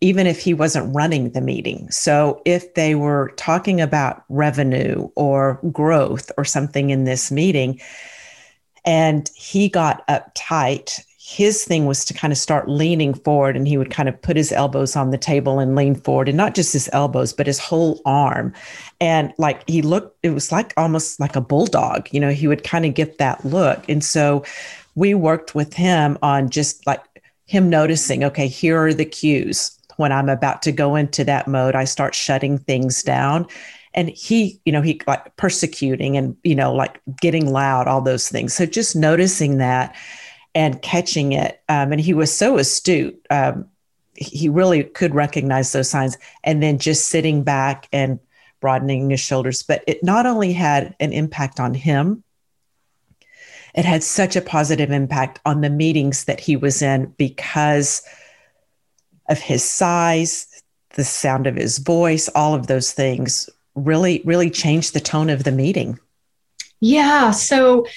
even 0.02 0.28
if 0.28 0.40
he 0.40 0.54
wasn't 0.54 0.94
running 0.94 1.32
the 1.32 1.40
meeting. 1.40 1.90
So 1.90 2.42
if 2.44 2.74
they 2.74 2.94
were 2.94 3.32
talking 3.38 3.80
about 3.80 4.26
revenue 4.28 5.10
or 5.16 5.62
growth 5.72 6.30
or 6.38 6.44
something 6.44 6.90
in 6.90 7.06
this 7.06 7.32
meeting 7.32 7.80
and 8.84 9.30
he 9.34 9.70
got 9.70 10.06
uptight, 10.10 11.02
his 11.26 11.64
thing 11.64 11.86
was 11.86 12.04
to 12.04 12.14
kind 12.14 12.34
of 12.34 12.38
start 12.38 12.68
leaning 12.68 13.14
forward 13.14 13.56
and 13.56 13.66
he 13.66 13.78
would 13.78 13.90
kind 13.90 14.10
of 14.10 14.22
put 14.22 14.36
his 14.36 14.52
elbows 14.52 14.94
on 14.94 15.12
the 15.12 15.18
table 15.18 15.58
and 15.58 15.74
lean 15.74 15.96
forward 15.96 16.28
and 16.28 16.36
not 16.36 16.54
just 16.54 16.74
his 16.74 16.90
elbows 16.92 17.32
but 17.32 17.48
his 17.48 17.60
whole 17.60 18.02
arm. 18.06 18.54
And 19.00 19.34
like 19.38 19.64
he 19.70 19.82
looked 19.82 20.18
it 20.22 20.32
was 20.32 20.52
like 20.52 20.74
almost 20.76 21.22
like 21.22 21.38
a 21.38 21.42
bulldog 21.42 22.10
you 22.12 22.20
know 22.20 22.32
he 22.32 22.46
would 22.46 22.66
kind 22.66 22.86
of 22.86 22.94
get 22.94 23.20
that 23.20 23.44
look. 23.46 23.88
And 23.88 24.04
so 24.04 24.44
we 24.96 25.14
worked 25.14 25.56
with 25.56 25.74
him 25.74 26.18
on 26.22 26.50
just 26.50 26.86
like 26.86 27.02
him 27.46 27.70
noticing 27.70 28.26
okay 28.26 28.50
here 28.50 28.78
are 28.78 28.94
the 28.94 29.06
cues. 29.06 29.80
When 29.96 30.12
i'm 30.12 30.28
about 30.28 30.62
to 30.64 30.74
go 30.74 30.96
into 30.96 31.24
that 31.24 31.48
mode 31.48 31.74
i 31.74 31.86
start 31.86 32.16
shutting 32.16 32.58
things 32.58 33.02
down. 33.02 33.48
And 33.94 34.10
he 34.10 34.60
you 34.66 34.74
know 34.74 34.82
he 34.82 35.00
like 35.08 35.34
persecuting 35.38 36.18
and 36.18 36.36
you 36.44 36.54
know 36.54 36.74
like 36.74 37.00
getting 37.22 37.50
loud 37.50 37.88
all 37.88 38.02
those 38.02 38.28
things. 38.28 38.54
So 38.54 38.66
just 38.66 38.94
noticing 38.94 39.58
that 39.60 39.96
and 40.56 40.82
catching 40.82 41.34
it. 41.34 41.62
Um, 41.70 41.92
and 41.92 42.02
he 42.02 42.14
was 42.14 42.36
so 42.36 42.58
astute. 42.58 43.26
Um, 43.30 43.68
he 44.16 44.50
really 44.50 44.84
could 44.84 45.16
recognize 45.16 45.72
those 45.72 45.90
signs 45.90 46.18
and 46.44 46.62
then 46.62 46.78
just 46.78 47.08
sitting 47.08 47.44
back 47.44 47.88
and 47.92 48.20
broadening 48.60 49.10
his 49.10 49.20
shoulders. 49.20 49.64
But 49.64 49.84
it 49.88 50.04
not 50.04 50.26
only 50.26 50.54
had 50.54 50.96
an 51.00 51.12
impact 51.12 51.60
on 51.60 51.74
him, 51.74 52.24
it 53.74 53.86
had 53.86 54.04
such 54.04 54.36
a 54.36 54.42
positive 54.42 54.92
impact 54.92 55.40
on 55.46 55.62
the 55.62 55.70
meetings 55.70 56.26
that 56.26 56.40
he 56.40 56.56
was 56.56 56.82
in 56.82 57.14
because 57.18 58.04
of 59.30 59.40
his 59.40 59.64
size, 59.64 60.48
the 60.92 61.04
sound 61.04 61.48
of 61.48 61.56
his 61.56 61.80
voice, 61.80 62.30
all 62.30 62.54
of 62.54 62.68
those 62.68 62.92
things 62.92 63.50
really, 63.76 64.22
really 64.26 64.50
changed 64.50 64.94
the 64.94 65.00
tone 65.00 65.30
of 65.30 65.44
the 65.44 65.52
meeting. 65.52 66.00
Yeah. 66.80 67.32
So, 67.32 67.88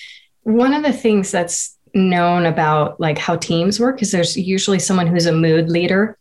one 0.43 0.73
of 0.73 0.83
the 0.83 0.93
things 0.93 1.31
that's 1.31 1.76
known 1.97 2.47
about 2.47 3.01
like 3.01 3.19
how 3.19 3.37
teams 3.37 3.81
work 3.81 4.03
is 4.03 4.13
there's 4.13 4.37
usually 4.37 4.79
someone 4.79 5.07
who's 5.07 5.27
a 5.27 5.33
mood 5.33 5.69
leader. 5.69 6.17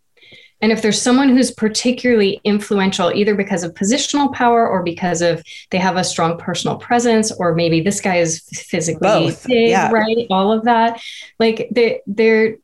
And 0.62 0.72
if 0.72 0.82
there's 0.82 1.00
someone 1.00 1.30
who's 1.30 1.52
particularly 1.52 2.40
influential 2.44 3.12
either 3.14 3.36
because 3.36 3.64
of 3.64 3.74
positional 3.74 4.34
power 4.34 4.68
or 4.68 4.82
because 4.82 5.22
of 5.22 5.44
they 5.70 5.78
have 5.78 5.98
a 5.98 6.04
strong 6.04 6.40
personal 6.40 6.78
presence 6.78 7.32
or 7.32 7.54
maybe 7.54 7.82
this 7.82 8.00
guy 8.00 8.18
is 8.18 8.40
physically 8.54 9.08
Both. 9.08 9.46
big 9.48 9.70
yeah. 9.70 9.92
right? 9.92 10.26
All 10.30 10.52
of 10.52 10.64
that. 10.64 11.02
Like 11.40 11.68
they 11.72 12.02
they're 12.08 12.56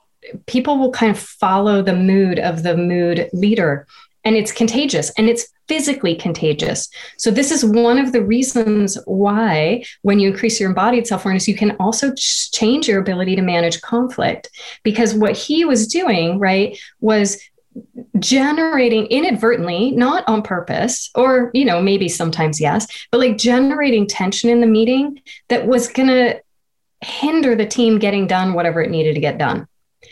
people 0.46 0.78
will 0.78 0.92
kind 0.92 1.12
of 1.12 1.20
follow 1.20 1.82
the 1.82 1.96
mood 1.96 2.40
of 2.40 2.64
the 2.64 2.78
mood 2.78 3.30
leader. 3.34 3.88
And 4.24 4.36
it's 4.36 4.52
contagious. 4.52 5.12
And 5.18 5.28
it's 5.28 5.48
physically 5.72 6.16
contagious. 6.16 6.90
So, 7.18 7.32
this 7.32 7.50
is 7.50 7.64
one 7.64 7.98
of 7.98 8.12
the 8.12 8.22
reasons 8.22 8.98
why, 9.06 9.86
when 10.02 10.20
you 10.20 10.30
increase 10.30 10.60
your 10.60 10.68
embodied 10.68 11.08
self 11.08 11.24
awareness, 11.24 11.48
you 11.48 11.56
can 11.56 11.78
also 11.80 12.14
change 12.14 12.90
your 12.90 13.00
ability 13.00 13.38
to 13.38 13.42
manage 13.42 13.80
conflict. 13.80 14.50
Because 14.84 15.14
what 15.14 15.38
he 15.38 15.64
was 15.64 15.88
doing, 15.88 16.40
right, 16.40 16.78
was 17.00 17.42
generating 18.20 19.06
inadvertently 19.06 19.92
not 19.92 20.28
on 20.28 20.42
purpose 20.42 21.10
or 21.16 21.50
you 21.54 21.64
know 21.64 21.82
maybe 21.82 22.10
sometimes 22.10 22.60
yes 22.60 22.86
but 23.12 23.20
like 23.20 23.38
generating 23.38 24.06
tension 24.06 24.50
in 24.50 24.60
the 24.60 24.68
meeting 24.68 25.22
that 25.48 25.66
was 25.68 25.88
going 25.88 26.10
to 26.10 26.38
hinder 27.00 27.56
the 27.56 27.66
team 27.66 27.98
getting 27.98 28.28
done 28.28 28.54
whatever 28.54 28.82
it 28.82 28.92
needed 28.92 29.14
to 29.14 29.22
get 29.22 29.38
done 29.38 29.66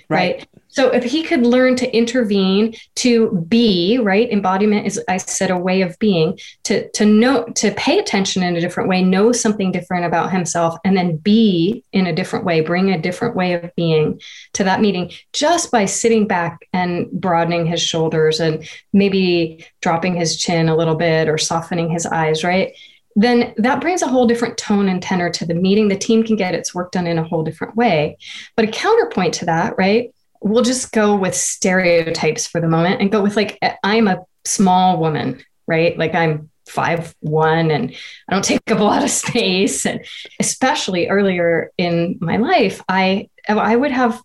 right. 0.07 0.37
right. 0.37 0.47
So 0.69 0.89
if 0.91 1.03
he 1.03 1.23
could 1.23 1.45
learn 1.45 1.75
to 1.77 1.95
intervene, 1.95 2.75
to 2.95 3.45
be, 3.49 3.97
right? 3.97 4.29
Embodiment 4.31 4.85
is, 4.85 5.01
I 5.07 5.17
said, 5.17 5.49
a 5.49 5.57
way 5.57 5.81
of 5.81 5.97
being, 5.99 6.39
to, 6.63 6.89
to 6.91 7.05
know, 7.05 7.45
to 7.55 7.71
pay 7.71 7.97
attention 7.97 8.43
in 8.43 8.55
a 8.55 8.61
different 8.61 8.87
way, 8.87 9.03
know 9.03 9.31
something 9.31 9.71
different 9.71 10.05
about 10.05 10.31
himself, 10.31 10.77
and 10.85 10.95
then 10.95 11.17
be 11.17 11.83
in 11.91 12.05
a 12.05 12.13
different 12.13 12.45
way, 12.45 12.61
bring 12.61 12.91
a 12.91 13.01
different 13.01 13.35
way 13.35 13.53
of 13.53 13.73
being 13.75 14.21
to 14.53 14.63
that 14.63 14.79
meeting 14.79 15.11
just 15.33 15.71
by 15.71 15.85
sitting 15.85 16.27
back 16.27 16.59
and 16.71 17.09
broadening 17.11 17.65
his 17.65 17.81
shoulders 17.81 18.39
and 18.39 18.67
maybe 18.93 19.65
dropping 19.81 20.15
his 20.15 20.37
chin 20.37 20.69
a 20.69 20.77
little 20.77 20.95
bit 20.95 21.27
or 21.27 21.37
softening 21.37 21.89
his 21.89 22.05
eyes, 22.05 22.43
right? 22.43 22.73
then 23.15 23.53
that 23.57 23.81
brings 23.81 24.01
a 24.01 24.07
whole 24.07 24.27
different 24.27 24.57
tone 24.57 24.87
and 24.87 25.01
tenor 25.01 25.29
to 25.29 25.45
the 25.45 25.53
meeting. 25.53 25.89
The 25.89 25.97
team 25.97 26.23
can 26.23 26.37
get 26.37 26.55
its 26.55 26.73
work 26.73 26.91
done 26.91 27.07
in 27.07 27.17
a 27.17 27.23
whole 27.23 27.43
different 27.43 27.75
way. 27.75 28.17
But 28.55 28.65
a 28.65 28.71
counterpoint 28.71 29.33
to 29.35 29.45
that, 29.45 29.77
right, 29.77 30.13
we'll 30.41 30.63
just 30.63 30.91
go 30.91 31.15
with 31.15 31.35
stereotypes 31.35 32.47
for 32.47 32.61
the 32.61 32.67
moment 32.67 33.01
and 33.01 33.11
go 33.11 33.21
with 33.21 33.35
like 33.35 33.59
I'm 33.83 34.07
a 34.07 34.25
small 34.45 34.97
woman, 34.99 35.41
right? 35.67 35.97
Like 35.97 36.15
I'm 36.15 36.49
five 36.67 37.15
one 37.19 37.71
and 37.71 37.95
I 38.27 38.33
don't 38.33 38.43
take 38.45 38.71
up 38.71 38.79
a 38.79 38.83
lot 38.83 39.03
of 39.03 39.09
space. 39.09 39.85
And 39.85 40.05
especially 40.39 41.07
earlier 41.07 41.71
in 41.77 42.17
my 42.21 42.37
life, 42.37 42.81
I 42.87 43.29
I 43.47 43.75
would 43.75 43.91
have 43.91 44.21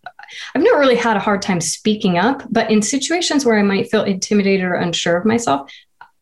I've 0.53 0.61
never 0.61 0.79
really 0.79 0.95
had 0.95 1.17
a 1.17 1.21
hard 1.21 1.41
time 1.41 1.61
speaking 1.61 2.17
up, 2.17 2.43
but 2.49 2.71
in 2.71 2.81
situations 2.81 3.45
where 3.45 3.57
I 3.57 3.63
might 3.63 3.91
feel 3.91 4.03
intimidated 4.03 4.65
or 4.65 4.73
unsure 4.73 5.17
of 5.17 5.25
myself, 5.25 5.71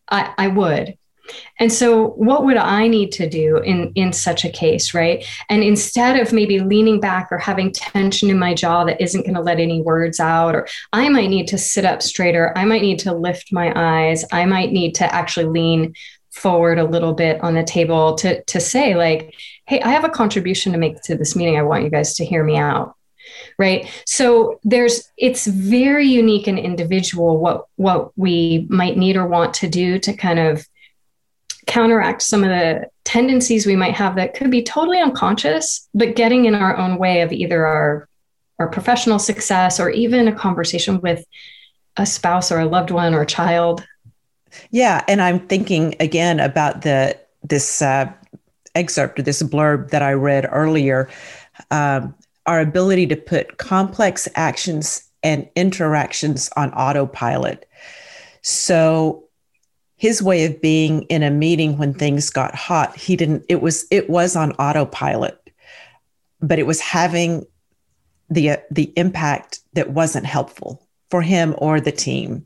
I, 0.09 0.33
I 0.37 0.47
would. 0.49 0.97
And 1.59 1.71
so, 1.71 2.09
what 2.09 2.43
would 2.43 2.57
I 2.57 2.87
need 2.87 3.11
to 3.13 3.29
do 3.29 3.57
in, 3.57 3.91
in 3.95 4.11
such 4.11 4.43
a 4.43 4.49
case, 4.49 4.93
right? 4.93 5.25
And 5.49 5.63
instead 5.63 6.19
of 6.19 6.33
maybe 6.33 6.59
leaning 6.59 6.99
back 6.99 7.29
or 7.31 7.37
having 7.37 7.71
tension 7.71 8.29
in 8.29 8.37
my 8.37 8.53
jaw 8.53 8.83
that 8.85 9.01
isn't 9.01 9.23
going 9.23 9.35
to 9.35 9.41
let 9.41 9.59
any 9.59 9.81
words 9.81 10.19
out, 10.19 10.55
or 10.55 10.67
I 10.91 11.09
might 11.09 11.29
need 11.29 11.47
to 11.49 11.57
sit 11.57 11.85
up 11.85 12.01
straighter, 12.01 12.51
I 12.57 12.65
might 12.65 12.81
need 12.81 12.99
to 12.99 13.13
lift 13.13 13.53
my 13.53 13.71
eyes, 13.75 14.25
I 14.31 14.45
might 14.45 14.71
need 14.71 14.95
to 14.95 15.13
actually 15.13 15.45
lean 15.45 15.93
forward 16.31 16.79
a 16.79 16.83
little 16.85 17.13
bit 17.13 17.41
on 17.41 17.53
the 17.53 17.63
table 17.63 18.15
to, 18.15 18.43
to 18.43 18.59
say, 18.59 18.95
like, 18.95 19.33
hey, 19.65 19.79
I 19.81 19.91
have 19.91 20.03
a 20.03 20.09
contribution 20.09 20.71
to 20.73 20.77
make 20.77 21.01
to 21.03 21.15
this 21.15 21.35
meeting. 21.35 21.57
I 21.57 21.61
want 21.61 21.83
you 21.83 21.89
guys 21.89 22.15
to 22.15 22.25
hear 22.25 22.43
me 22.43 22.57
out 22.57 22.95
right 23.57 23.89
so 24.05 24.59
there's 24.63 25.09
it's 25.17 25.47
very 25.47 26.05
unique 26.05 26.45
and 26.45 26.59
individual 26.59 27.37
what 27.37 27.67
what 27.77 28.11
we 28.17 28.67
might 28.69 28.97
need 28.97 29.15
or 29.15 29.25
want 29.25 29.53
to 29.53 29.69
do 29.69 29.97
to 29.97 30.11
kind 30.11 30.39
of 30.39 30.67
counteract 31.65 32.21
some 32.21 32.43
of 32.43 32.49
the 32.49 32.87
tendencies 33.03 33.65
we 33.65 33.75
might 33.75 33.93
have 33.93 34.15
that 34.15 34.33
could 34.33 34.51
be 34.51 34.63
totally 34.63 34.99
unconscious, 34.99 35.87
but 35.93 36.15
getting 36.15 36.45
in 36.45 36.55
our 36.55 36.77
own 36.77 36.97
way 36.97 37.21
of 37.21 37.31
either 37.31 37.65
our 37.65 38.07
our 38.59 38.67
professional 38.67 39.19
success 39.19 39.79
or 39.79 39.89
even 39.89 40.27
a 40.27 40.31
conversation 40.31 41.01
with 41.01 41.25
a 41.97 42.05
spouse 42.05 42.51
or 42.51 42.59
a 42.59 42.65
loved 42.65 42.91
one 42.91 43.13
or 43.13 43.21
a 43.21 43.25
child. 43.25 43.83
Yeah, 44.69 45.03
and 45.07 45.21
I'm 45.21 45.39
thinking 45.47 45.95
again 45.99 46.39
about 46.39 46.83
the 46.83 47.19
this 47.43 47.81
uh, 47.81 48.11
excerpt 48.75 49.19
or 49.19 49.23
this 49.23 49.41
blurb 49.43 49.89
that 49.89 50.01
I 50.01 50.13
read 50.13 50.47
earlier. 50.51 51.09
Um, 51.71 52.15
our 52.45 52.59
ability 52.59 53.07
to 53.07 53.15
put 53.15 53.57
complex 53.57 54.27
actions 54.35 55.09
and 55.23 55.47
interactions 55.55 56.49
on 56.57 56.73
autopilot. 56.73 57.67
So 58.41 59.22
his 60.03 60.21
way 60.21 60.43
of 60.43 60.61
being 60.61 61.03
in 61.03 61.23
a 61.23 61.31
meeting 61.31 61.77
when 61.77 61.93
things 61.93 62.29
got 62.29 62.53
hot 62.53 62.95
he 62.95 63.15
didn't 63.15 63.43
it 63.47 63.61
was 63.61 63.85
it 63.89 64.09
was 64.09 64.35
on 64.35 64.51
autopilot 64.53 65.39
but 66.41 66.59
it 66.59 66.67
was 66.67 66.81
having 66.81 67.45
the 68.29 68.51
uh, 68.51 68.57
the 68.69 68.91
impact 68.97 69.61
that 69.73 69.91
wasn't 69.91 70.25
helpful 70.25 70.85
for 71.09 71.21
him 71.21 71.55
or 71.59 71.79
the 71.79 71.91
team. 71.91 72.45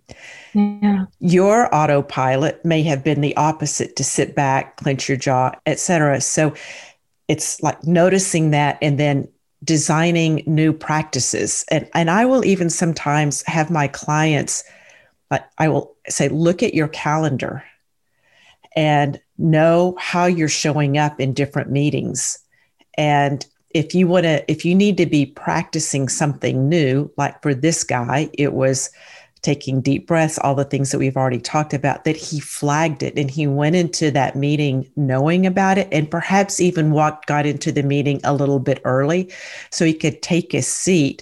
Yeah. 0.53 1.05
Your 1.19 1.73
autopilot 1.73 2.63
may 2.65 2.83
have 2.83 3.03
been 3.03 3.21
the 3.21 3.35
opposite 3.37 3.95
to 3.95 4.03
sit 4.03 4.35
back, 4.35 4.75
clench 4.77 5.07
your 5.07 5.17
jaw, 5.17 5.51
etc. 5.65 6.19
So 6.21 6.53
it's 7.27 7.61
like 7.63 7.81
noticing 7.85 8.51
that 8.51 8.77
and 8.81 8.99
then 8.99 9.27
designing 9.63 10.43
new 10.45 10.73
practices. 10.73 11.65
And 11.71 11.89
and 11.93 12.09
I 12.09 12.25
will 12.25 12.45
even 12.45 12.69
sometimes 12.69 13.41
have 13.47 13.71
my 13.71 13.87
clients 13.87 14.63
I 15.57 15.67
will 15.67 15.95
say 16.07 16.29
look 16.29 16.63
at 16.63 16.73
your 16.73 16.87
calendar 16.87 17.63
and 18.75 19.19
know 19.37 19.95
how 19.99 20.25
you're 20.25 20.47
showing 20.47 20.97
up 20.97 21.19
in 21.19 21.33
different 21.33 21.69
meetings. 21.69 22.39
And 22.97 23.45
if 23.71 23.93
you 23.93 24.07
want 24.07 24.23
to, 24.23 24.49
if 24.49 24.63
you 24.63 24.73
need 24.73 24.97
to 24.97 25.05
be 25.05 25.25
practicing 25.25 26.07
something 26.07 26.69
new, 26.69 27.11
like 27.17 27.41
for 27.41 27.53
this 27.53 27.83
guy, 27.83 28.29
it 28.33 28.53
was 28.53 28.89
taking 29.41 29.81
deep 29.81 30.07
breaths, 30.07 30.39
all 30.39 30.55
the 30.55 30.63
things 30.63 30.91
that 30.91 30.99
we've 30.99 31.17
already 31.17 31.39
talked 31.39 31.73
about, 31.73 32.05
that 32.05 32.15
he 32.15 32.39
flagged 32.39 33.03
it 33.03 33.17
and 33.17 33.29
he 33.29 33.45
went 33.45 33.75
into 33.75 34.09
that 34.11 34.35
meeting 34.35 34.89
knowing 34.95 35.45
about 35.45 35.77
it 35.77 35.87
and 35.91 36.09
perhaps 36.09 36.59
even 36.59 36.91
walked, 36.91 37.27
got 37.27 37.45
into 37.45 37.71
the 37.71 37.83
meeting 37.83 38.19
a 38.23 38.33
little 38.33 38.59
bit 38.59 38.81
early 38.83 39.31
so 39.69 39.85
he 39.85 39.93
could 39.93 40.21
take 40.21 40.51
his 40.51 40.67
seat 40.67 41.21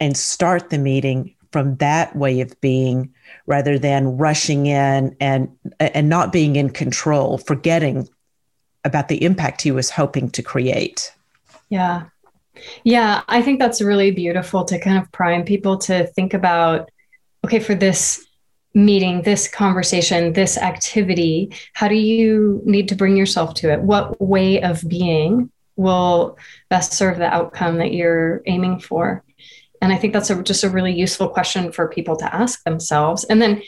and 0.00 0.16
start 0.16 0.70
the 0.70 0.78
meeting 0.78 1.34
from 1.52 1.76
that 1.76 2.14
way 2.16 2.40
of 2.40 2.60
being 2.60 3.13
rather 3.46 3.78
than 3.78 4.16
rushing 4.16 4.66
in 4.66 5.16
and 5.20 5.48
and 5.80 6.08
not 6.08 6.32
being 6.32 6.56
in 6.56 6.70
control, 6.70 7.38
forgetting 7.38 8.08
about 8.84 9.08
the 9.08 9.22
impact 9.24 9.62
he 9.62 9.70
was 9.70 9.90
hoping 9.90 10.30
to 10.30 10.42
create. 10.42 11.12
Yeah. 11.68 12.04
Yeah, 12.84 13.22
I 13.28 13.42
think 13.42 13.58
that's 13.58 13.82
really 13.82 14.12
beautiful 14.12 14.64
to 14.66 14.78
kind 14.78 14.96
of 14.98 15.10
prime 15.10 15.44
people 15.44 15.76
to 15.78 16.06
think 16.06 16.34
about 16.34 16.90
okay, 17.44 17.58
for 17.58 17.74
this 17.74 18.24
meeting, 18.74 19.22
this 19.22 19.46
conversation, 19.46 20.32
this 20.32 20.58
activity, 20.58 21.54
how 21.74 21.86
do 21.86 21.94
you 21.94 22.60
need 22.64 22.88
to 22.88 22.96
bring 22.96 23.16
yourself 23.16 23.54
to 23.54 23.70
it? 23.72 23.80
What 23.82 24.20
way 24.20 24.62
of 24.62 24.86
being 24.88 25.50
will 25.76 26.38
best 26.70 26.92
serve 26.92 27.18
the 27.18 27.32
outcome 27.32 27.78
that 27.78 27.92
you're 27.92 28.42
aiming 28.46 28.80
for? 28.80 29.22
And 29.84 29.92
I 29.92 29.96
think 29.96 30.14
that's 30.14 30.30
a, 30.30 30.42
just 30.42 30.64
a 30.64 30.70
really 30.70 30.94
useful 30.94 31.28
question 31.28 31.70
for 31.70 31.88
people 31.88 32.16
to 32.16 32.34
ask 32.34 32.64
themselves. 32.64 33.24
And 33.24 33.42
then, 33.42 33.62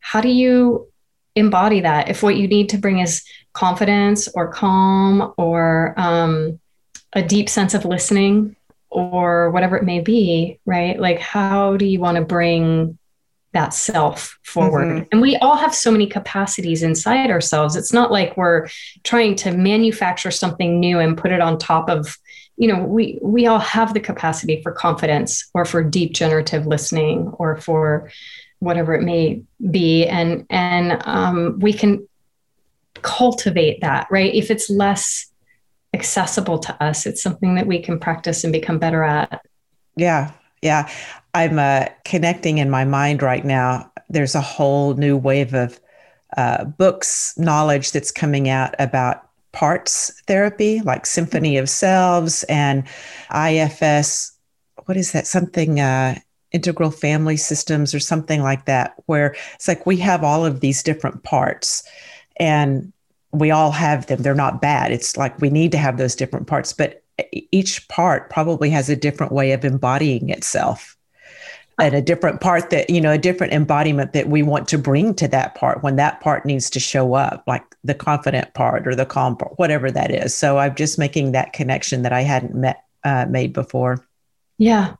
how 0.00 0.22
do 0.22 0.30
you 0.30 0.88
embody 1.34 1.80
that? 1.80 2.08
If 2.08 2.22
what 2.22 2.36
you 2.36 2.48
need 2.48 2.70
to 2.70 2.78
bring 2.78 3.00
is 3.00 3.22
confidence 3.52 4.28
or 4.34 4.50
calm 4.50 5.34
or 5.36 5.92
um, 5.98 6.58
a 7.12 7.22
deep 7.22 7.50
sense 7.50 7.74
of 7.74 7.84
listening 7.84 8.56
or 8.88 9.50
whatever 9.50 9.76
it 9.76 9.84
may 9.84 10.00
be, 10.00 10.58
right? 10.64 10.98
Like, 10.98 11.18
how 11.18 11.76
do 11.76 11.84
you 11.84 12.00
want 12.00 12.16
to 12.16 12.24
bring 12.24 12.96
that 13.52 13.74
self 13.74 14.38
forward? 14.42 14.86
Mm-hmm. 14.86 15.04
And 15.12 15.20
we 15.20 15.36
all 15.36 15.56
have 15.56 15.74
so 15.74 15.90
many 15.90 16.06
capacities 16.06 16.82
inside 16.82 17.30
ourselves. 17.30 17.76
It's 17.76 17.92
not 17.92 18.10
like 18.10 18.38
we're 18.38 18.68
trying 19.04 19.34
to 19.36 19.52
manufacture 19.52 20.30
something 20.30 20.80
new 20.80 20.98
and 20.98 21.18
put 21.18 21.30
it 21.30 21.42
on 21.42 21.58
top 21.58 21.90
of 21.90 22.16
you 22.56 22.68
know 22.68 22.82
we 22.82 23.18
we 23.22 23.46
all 23.46 23.58
have 23.58 23.94
the 23.94 24.00
capacity 24.00 24.62
for 24.62 24.72
confidence 24.72 25.48
or 25.54 25.64
for 25.64 25.82
deep 25.82 26.12
generative 26.14 26.66
listening 26.66 27.28
or 27.38 27.56
for 27.56 28.10
whatever 28.58 28.94
it 28.94 29.02
may 29.02 29.42
be. 29.70 30.06
And 30.06 30.46
and 30.50 31.00
um, 31.06 31.58
we 31.60 31.72
can 31.72 32.06
cultivate 33.02 33.80
that 33.80 34.06
right? 34.10 34.34
If 34.34 34.50
it's 34.50 34.70
less 34.70 35.26
accessible 35.94 36.58
to 36.58 36.82
us 36.82 37.06
it's 37.06 37.22
something 37.22 37.54
that 37.54 37.66
we 37.66 37.80
can 37.80 37.98
practice 37.98 38.44
and 38.44 38.52
become 38.52 38.78
better 38.78 39.02
at. 39.02 39.40
Yeah. 39.96 40.32
Yeah. 40.62 40.90
I'm 41.32 41.58
uh, 41.58 41.86
connecting 42.04 42.58
in 42.58 42.68
my 42.68 42.84
mind 42.84 43.22
right 43.22 43.44
now 43.44 43.90
there's 44.08 44.34
a 44.34 44.40
whole 44.40 44.94
new 44.94 45.16
wave 45.16 45.54
of 45.54 45.80
uh, 46.36 46.64
books 46.64 47.34
knowledge 47.38 47.92
that's 47.92 48.10
coming 48.10 48.48
out 48.48 48.74
about 48.78 49.25
parts 49.56 50.12
therapy, 50.26 50.82
like 50.82 51.06
Symphony 51.06 51.56
of 51.56 51.70
Selves 51.70 52.44
and 52.44 52.84
IFS. 53.34 54.32
What 54.84 54.98
is 54.98 55.12
that? 55.12 55.26
Something 55.26 55.80
uh, 55.80 56.18
integral 56.52 56.90
family 56.90 57.38
systems 57.38 57.94
or 57.94 57.98
something 57.98 58.42
like 58.42 58.66
that, 58.66 58.94
where 59.06 59.34
it's 59.54 59.66
like 59.66 59.86
we 59.86 59.96
have 59.96 60.22
all 60.22 60.44
of 60.44 60.60
these 60.60 60.82
different 60.82 61.22
parts 61.22 61.82
and 62.36 62.92
we 63.32 63.50
all 63.50 63.70
have 63.70 64.06
them. 64.06 64.20
They're 64.20 64.34
not 64.34 64.60
bad. 64.60 64.92
It's 64.92 65.16
like 65.16 65.40
we 65.40 65.48
need 65.48 65.72
to 65.72 65.78
have 65.78 65.96
those 65.96 66.14
different 66.14 66.46
parts, 66.46 66.74
but 66.74 67.02
each 67.32 67.88
part 67.88 68.28
probably 68.28 68.68
has 68.68 68.90
a 68.90 68.96
different 68.96 69.32
way 69.32 69.52
of 69.52 69.64
embodying 69.64 70.28
itself 70.28 70.95
and 71.78 71.94
a 71.94 72.02
different 72.02 72.40
part 72.40 72.70
that 72.70 72.88
you 72.88 73.00
know 73.00 73.12
a 73.12 73.18
different 73.18 73.52
embodiment 73.52 74.12
that 74.12 74.28
we 74.28 74.42
want 74.42 74.68
to 74.68 74.78
bring 74.78 75.14
to 75.14 75.28
that 75.28 75.54
part 75.54 75.82
when 75.82 75.96
that 75.96 76.20
part 76.20 76.46
needs 76.46 76.70
to 76.70 76.80
show 76.80 77.14
up 77.14 77.42
like 77.46 77.62
the 77.84 77.94
confident 77.94 78.52
part 78.54 78.86
or 78.86 78.94
the 78.94 79.06
calm 79.06 79.36
part 79.36 79.58
whatever 79.58 79.90
that 79.90 80.10
is. 80.10 80.34
So 80.34 80.58
i'm 80.58 80.74
just 80.74 80.98
making 80.98 81.32
that 81.32 81.52
connection 81.52 82.02
that 82.02 82.12
i 82.12 82.22
hadn't 82.22 82.54
met 82.54 82.84
uh, 83.04 83.26
made 83.28 83.52
before. 83.52 84.04
Yeah. 84.58 84.94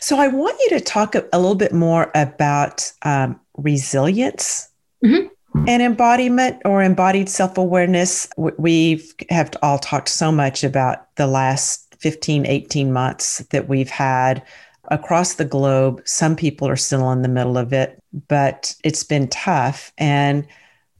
So 0.00 0.18
i 0.18 0.28
want 0.28 0.58
you 0.60 0.78
to 0.78 0.84
talk 0.84 1.14
a, 1.14 1.26
a 1.32 1.38
little 1.38 1.54
bit 1.54 1.72
more 1.72 2.10
about 2.14 2.92
um, 3.02 3.40
resilience 3.56 4.68
mm-hmm. 5.04 5.64
and 5.66 5.82
embodiment 5.82 6.60
or 6.66 6.82
embodied 6.82 7.30
self-awareness. 7.30 8.28
We 8.36 9.02
have 9.30 9.52
all 9.62 9.78
talked 9.78 10.10
so 10.10 10.30
much 10.30 10.64
about 10.64 11.14
the 11.16 11.26
last 11.26 11.86
15 11.98 12.46
18 12.46 12.92
months 12.92 13.38
that 13.50 13.68
we've 13.68 13.88
had 13.88 14.42
across 14.90 15.34
the 15.34 15.44
globe. 15.44 16.02
Some 16.04 16.36
people 16.36 16.68
are 16.68 16.76
still 16.76 17.10
in 17.12 17.22
the 17.22 17.28
middle 17.28 17.58
of 17.58 17.72
it, 17.72 18.02
but 18.28 18.74
it's 18.84 19.04
been 19.04 19.28
tough. 19.28 19.92
And 19.98 20.46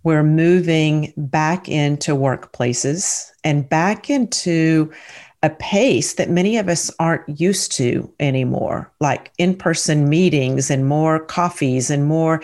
we're 0.02 0.22
moving 0.22 1.12
back 1.16 1.68
into 1.68 2.14
workplaces 2.14 3.30
and 3.44 3.68
back 3.68 4.08
into 4.08 4.90
a 5.42 5.50
pace 5.50 6.14
that 6.14 6.30
many 6.30 6.56
of 6.56 6.68
us 6.68 6.90
aren't 6.98 7.40
used 7.40 7.72
to 7.72 8.12
anymore, 8.18 8.92
like 9.00 9.32
in 9.38 9.54
person 9.54 10.08
meetings 10.08 10.70
and 10.70 10.86
more 10.86 11.20
coffees 11.20 11.90
and 11.90 12.06
more. 12.06 12.42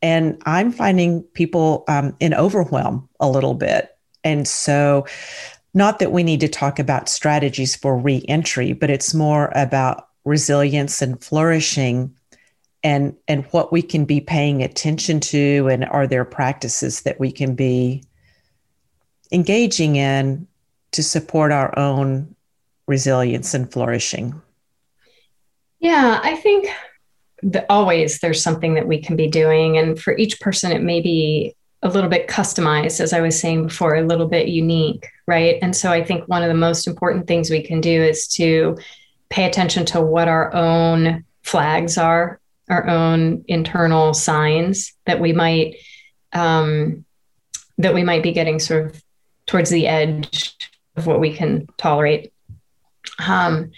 And 0.00 0.40
I'm 0.44 0.72
finding 0.72 1.22
people 1.34 1.84
um, 1.86 2.16
in 2.18 2.34
overwhelm 2.34 3.08
a 3.20 3.30
little 3.30 3.54
bit. 3.54 3.96
And 4.24 4.46
so, 4.46 5.06
not 5.74 6.00
that 6.00 6.12
we 6.12 6.22
need 6.22 6.40
to 6.40 6.48
talk 6.48 6.78
about 6.78 7.08
strategies 7.08 7.74
for 7.74 7.96
reentry, 7.96 8.72
but 8.74 8.90
it's 8.90 9.14
more 9.14 9.50
about 9.54 10.08
resilience 10.24 11.02
and 11.02 11.22
flourishing 11.22 12.14
and 12.84 13.14
and 13.28 13.44
what 13.46 13.72
we 13.72 13.82
can 13.82 14.04
be 14.04 14.20
paying 14.20 14.62
attention 14.62 15.20
to 15.20 15.68
and 15.70 15.84
are 15.84 16.06
there 16.06 16.24
practices 16.24 17.02
that 17.02 17.18
we 17.18 17.30
can 17.30 17.54
be 17.54 18.02
engaging 19.30 19.96
in 19.96 20.46
to 20.92 21.02
support 21.02 21.52
our 21.52 21.76
own 21.78 22.34
resilience 22.86 23.54
and 23.54 23.72
flourishing? 23.72 24.40
Yeah 25.80 26.20
i 26.22 26.36
think 26.36 26.68
that 27.44 27.66
always 27.68 28.20
there's 28.20 28.42
something 28.42 28.74
that 28.74 28.86
we 28.86 29.02
can 29.02 29.16
be 29.16 29.26
doing 29.26 29.76
and 29.78 30.00
for 30.00 30.16
each 30.16 30.40
person 30.40 30.70
it 30.70 30.82
may 30.82 31.00
be 31.00 31.56
a 31.84 31.88
little 31.88 32.10
bit 32.10 32.28
customized 32.28 33.00
as 33.00 33.12
i 33.12 33.20
was 33.20 33.38
saying 33.38 33.66
before 33.66 33.96
a 33.96 34.06
little 34.06 34.28
bit 34.28 34.48
unique 34.48 35.08
right? 35.26 35.58
And 35.62 35.74
so 35.74 35.90
i 35.90 36.02
think 36.02 36.28
one 36.28 36.42
of 36.42 36.48
the 36.48 36.54
most 36.54 36.86
important 36.86 37.26
things 37.26 37.50
we 37.50 37.62
can 37.62 37.80
do 37.80 38.02
is 38.02 38.28
to 38.28 38.76
pay 39.32 39.46
attention 39.46 39.86
to 39.86 40.00
what 40.00 40.28
our 40.28 40.54
own 40.54 41.24
flags 41.42 41.96
are, 41.96 42.38
our 42.68 42.86
own 42.86 43.42
internal 43.48 44.12
signs 44.12 44.92
that 45.06 45.20
we 45.20 45.32
might 45.32 45.76
um, 46.34 47.06
that 47.78 47.94
we 47.94 48.04
might 48.04 48.22
be 48.22 48.32
getting 48.32 48.58
sort 48.58 48.86
of 48.86 49.02
towards 49.46 49.70
the 49.70 49.88
edge 49.88 50.54
of 50.96 51.06
what 51.06 51.18
we 51.18 51.34
can 51.34 51.66
tolerate. 51.78 52.30
Um, 53.26 53.72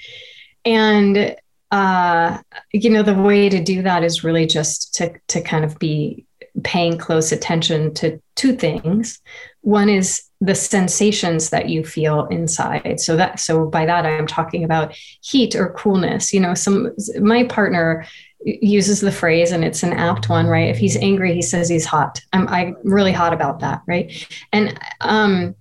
and 0.64 1.36
uh, 1.70 2.38
you 2.72 2.90
know, 2.90 3.04
the 3.04 3.14
way 3.14 3.48
to 3.48 3.62
do 3.62 3.82
that 3.82 4.02
is 4.02 4.24
really 4.24 4.46
just 4.46 4.94
to 4.96 5.14
to 5.28 5.40
kind 5.40 5.64
of 5.64 5.78
be 5.78 6.26
paying 6.64 6.98
close 6.98 7.30
attention 7.30 7.94
to 7.94 8.20
two 8.34 8.56
things. 8.56 9.20
One 9.64 9.88
is 9.88 10.22
the 10.40 10.54
sensations 10.54 11.50
that 11.50 11.68
you 11.68 11.84
feel 11.84 12.26
inside. 12.26 13.00
So 13.00 13.16
that 13.16 13.40
so 13.40 13.66
by 13.66 13.86
that 13.86 14.04
I'm 14.04 14.26
talking 14.26 14.62
about 14.62 14.94
heat 15.22 15.56
or 15.56 15.72
coolness. 15.72 16.32
You 16.32 16.40
know, 16.40 16.54
some 16.54 16.92
my 17.20 17.44
partner 17.44 18.06
uses 18.44 19.00
the 19.00 19.12
phrase 19.12 19.52
and 19.52 19.64
it's 19.64 19.82
an 19.82 19.94
apt 19.94 20.28
one, 20.28 20.46
right? 20.46 20.68
If 20.68 20.76
he's 20.76 20.96
angry, 20.96 21.32
he 21.34 21.42
says 21.42 21.68
he's 21.68 21.86
hot. 21.86 22.20
I'm 22.32 22.46
I'm 22.48 22.76
really 22.84 23.12
hot 23.12 23.32
about 23.32 23.60
that, 23.60 23.80
right? 23.86 24.12
And 24.52 24.78
um, 25.00 25.54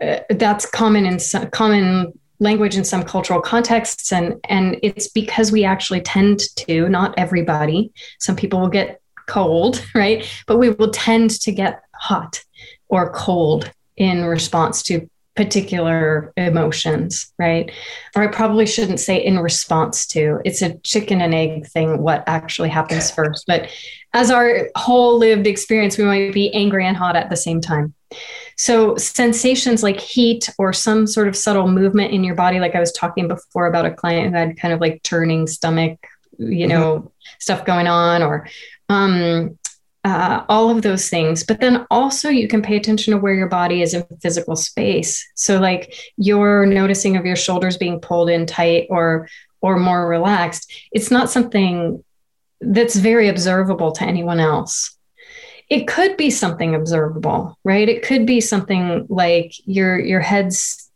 uh, 0.00 0.20
that's 0.30 0.66
common 0.66 1.04
in 1.04 1.18
some 1.18 1.50
common 1.50 2.12
language 2.38 2.76
in 2.76 2.84
some 2.84 3.04
cultural 3.04 3.40
contexts 3.40 4.12
and 4.12 4.34
and 4.48 4.78
it's 4.82 5.08
because 5.08 5.52
we 5.52 5.64
actually 5.64 6.00
tend 6.00 6.40
to 6.56 6.88
not 6.88 7.14
everybody 7.16 7.92
some 8.18 8.34
people 8.34 8.60
will 8.60 8.68
get 8.68 9.00
cold 9.28 9.84
right 9.94 10.28
but 10.48 10.58
we 10.58 10.70
will 10.70 10.90
tend 10.90 11.30
to 11.30 11.52
get 11.52 11.82
hot 11.94 12.42
or 12.92 13.10
cold 13.10 13.72
in 13.96 14.26
response 14.26 14.82
to 14.82 15.08
particular 15.34 16.30
emotions, 16.36 17.32
right? 17.38 17.72
Or 18.14 18.22
I 18.22 18.26
probably 18.26 18.66
shouldn't 18.66 19.00
say 19.00 19.16
in 19.16 19.38
response 19.38 20.06
to. 20.08 20.40
It's 20.44 20.60
a 20.60 20.76
chicken 20.80 21.22
and 21.22 21.34
egg 21.34 21.66
thing, 21.68 22.02
what 22.02 22.22
actually 22.26 22.68
happens 22.68 23.10
first. 23.10 23.46
But 23.46 23.70
as 24.12 24.30
our 24.30 24.68
whole 24.76 25.16
lived 25.16 25.46
experience, 25.46 25.96
we 25.96 26.04
might 26.04 26.34
be 26.34 26.52
angry 26.52 26.86
and 26.86 26.94
hot 26.96 27.16
at 27.16 27.30
the 27.30 27.36
same 27.36 27.62
time. 27.62 27.94
So, 28.58 28.96
sensations 28.96 29.82
like 29.82 29.98
heat 29.98 30.50
or 30.58 30.74
some 30.74 31.06
sort 31.06 31.28
of 31.28 31.34
subtle 31.34 31.66
movement 31.66 32.12
in 32.12 32.22
your 32.22 32.34
body, 32.34 32.60
like 32.60 32.74
I 32.74 32.80
was 32.80 32.92
talking 32.92 33.26
before 33.26 33.66
about 33.66 33.86
a 33.86 33.90
client 33.90 34.28
who 34.28 34.36
had 34.36 34.58
kind 34.58 34.74
of 34.74 34.82
like 34.82 35.02
turning 35.02 35.46
stomach, 35.46 35.98
you 36.36 36.66
know, 36.66 36.98
mm-hmm. 36.98 37.06
stuff 37.38 37.64
going 37.64 37.86
on, 37.86 38.22
or 38.22 38.46
um, 38.90 39.58
uh, 40.04 40.44
all 40.48 40.70
of 40.70 40.82
those 40.82 41.08
things. 41.08 41.44
But 41.44 41.60
then 41.60 41.86
also, 41.90 42.28
you 42.28 42.48
can 42.48 42.62
pay 42.62 42.76
attention 42.76 43.12
to 43.12 43.20
where 43.20 43.34
your 43.34 43.48
body 43.48 43.82
is 43.82 43.94
in 43.94 44.04
physical 44.20 44.56
space. 44.56 45.28
So, 45.34 45.60
like 45.60 45.94
you're 46.16 46.66
noticing 46.66 47.16
of 47.16 47.24
your 47.24 47.36
shoulders 47.36 47.76
being 47.76 48.00
pulled 48.00 48.28
in 48.28 48.46
tight 48.46 48.88
or 48.90 49.28
or 49.60 49.78
more 49.78 50.08
relaxed. 50.08 50.72
It's 50.90 51.10
not 51.10 51.30
something 51.30 52.02
that's 52.60 52.96
very 52.96 53.28
observable 53.28 53.92
to 53.92 54.04
anyone 54.04 54.40
else. 54.40 54.96
It 55.70 55.86
could 55.86 56.16
be 56.16 56.30
something 56.30 56.74
observable, 56.74 57.56
right? 57.64 57.88
It 57.88 58.02
could 58.02 58.26
be 58.26 58.40
something 58.40 59.06
like 59.08 59.52
your 59.66 59.98
your 59.98 60.20
head's 60.20 60.90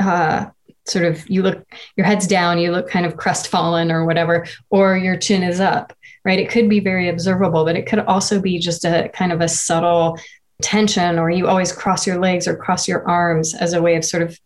uh, 0.00 0.46
sort 0.86 1.04
of 1.04 1.28
you 1.28 1.42
look 1.42 1.66
your 1.96 2.06
head's 2.06 2.26
down, 2.26 2.58
you 2.58 2.72
look 2.72 2.88
kind 2.88 3.04
of 3.04 3.18
crestfallen 3.18 3.92
or 3.92 4.06
whatever, 4.06 4.46
or 4.70 4.96
your 4.96 5.16
chin 5.16 5.42
is 5.42 5.60
up 5.60 5.92
right? 6.24 6.38
It 6.38 6.48
could 6.50 6.68
be 6.68 6.80
very 6.80 7.08
observable, 7.08 7.64
but 7.64 7.76
it 7.76 7.86
could 7.86 8.00
also 8.00 8.40
be 8.40 8.58
just 8.58 8.84
a 8.84 9.10
kind 9.14 9.32
of 9.32 9.40
a 9.40 9.48
subtle 9.48 10.18
tension, 10.62 11.18
or 11.18 11.30
you 11.30 11.48
always 11.48 11.72
cross 11.72 12.06
your 12.06 12.18
legs 12.18 12.46
or 12.46 12.56
cross 12.56 12.86
your 12.86 13.08
arms 13.08 13.54
as 13.54 13.72
a 13.72 13.82
way 13.82 13.96
of 13.96 14.04
sort 14.04 14.22
of 14.22 14.38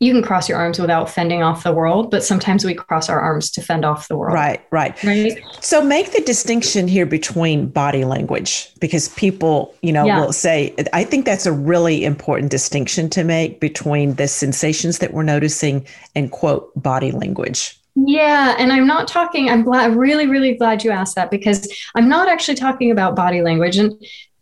you 0.00 0.12
can 0.12 0.22
cross 0.22 0.48
your 0.48 0.58
arms 0.58 0.78
without 0.78 1.10
fending 1.10 1.42
off 1.42 1.64
the 1.64 1.72
world, 1.72 2.10
but 2.10 2.22
sometimes 2.22 2.64
we 2.64 2.72
cross 2.72 3.08
our 3.08 3.18
arms 3.18 3.50
to 3.50 3.60
fend 3.60 3.84
off 3.84 4.06
the 4.06 4.16
world. 4.16 4.32
Right, 4.32 4.64
right. 4.70 5.02
Right. 5.02 5.42
So 5.60 5.82
make 5.82 6.12
the 6.12 6.20
distinction 6.20 6.86
here 6.86 7.04
between 7.04 7.66
body 7.66 8.04
language 8.04 8.70
because 8.80 9.08
people, 9.10 9.74
you 9.82 9.92
know, 9.92 10.06
yeah. 10.06 10.20
will 10.20 10.32
say 10.32 10.74
I 10.92 11.02
think 11.02 11.24
that's 11.24 11.46
a 11.46 11.52
really 11.52 12.04
important 12.04 12.50
distinction 12.52 13.10
to 13.10 13.24
make 13.24 13.58
between 13.58 14.14
the 14.14 14.28
sensations 14.28 14.98
that 14.98 15.12
we're 15.12 15.24
noticing 15.24 15.84
and 16.14 16.30
quote 16.30 16.70
body 16.80 17.10
language. 17.10 17.77
Yeah, 18.06 18.54
and 18.58 18.72
I'm 18.72 18.86
not 18.86 19.08
talking. 19.08 19.48
I'm 19.50 19.64
glad. 19.64 19.96
Really, 19.96 20.26
really 20.26 20.54
glad 20.54 20.84
you 20.84 20.90
asked 20.90 21.16
that 21.16 21.30
because 21.30 21.68
I'm 21.94 22.08
not 22.08 22.28
actually 22.28 22.54
talking 22.54 22.90
about 22.90 23.16
body 23.16 23.42
language, 23.42 23.76
and 23.76 23.92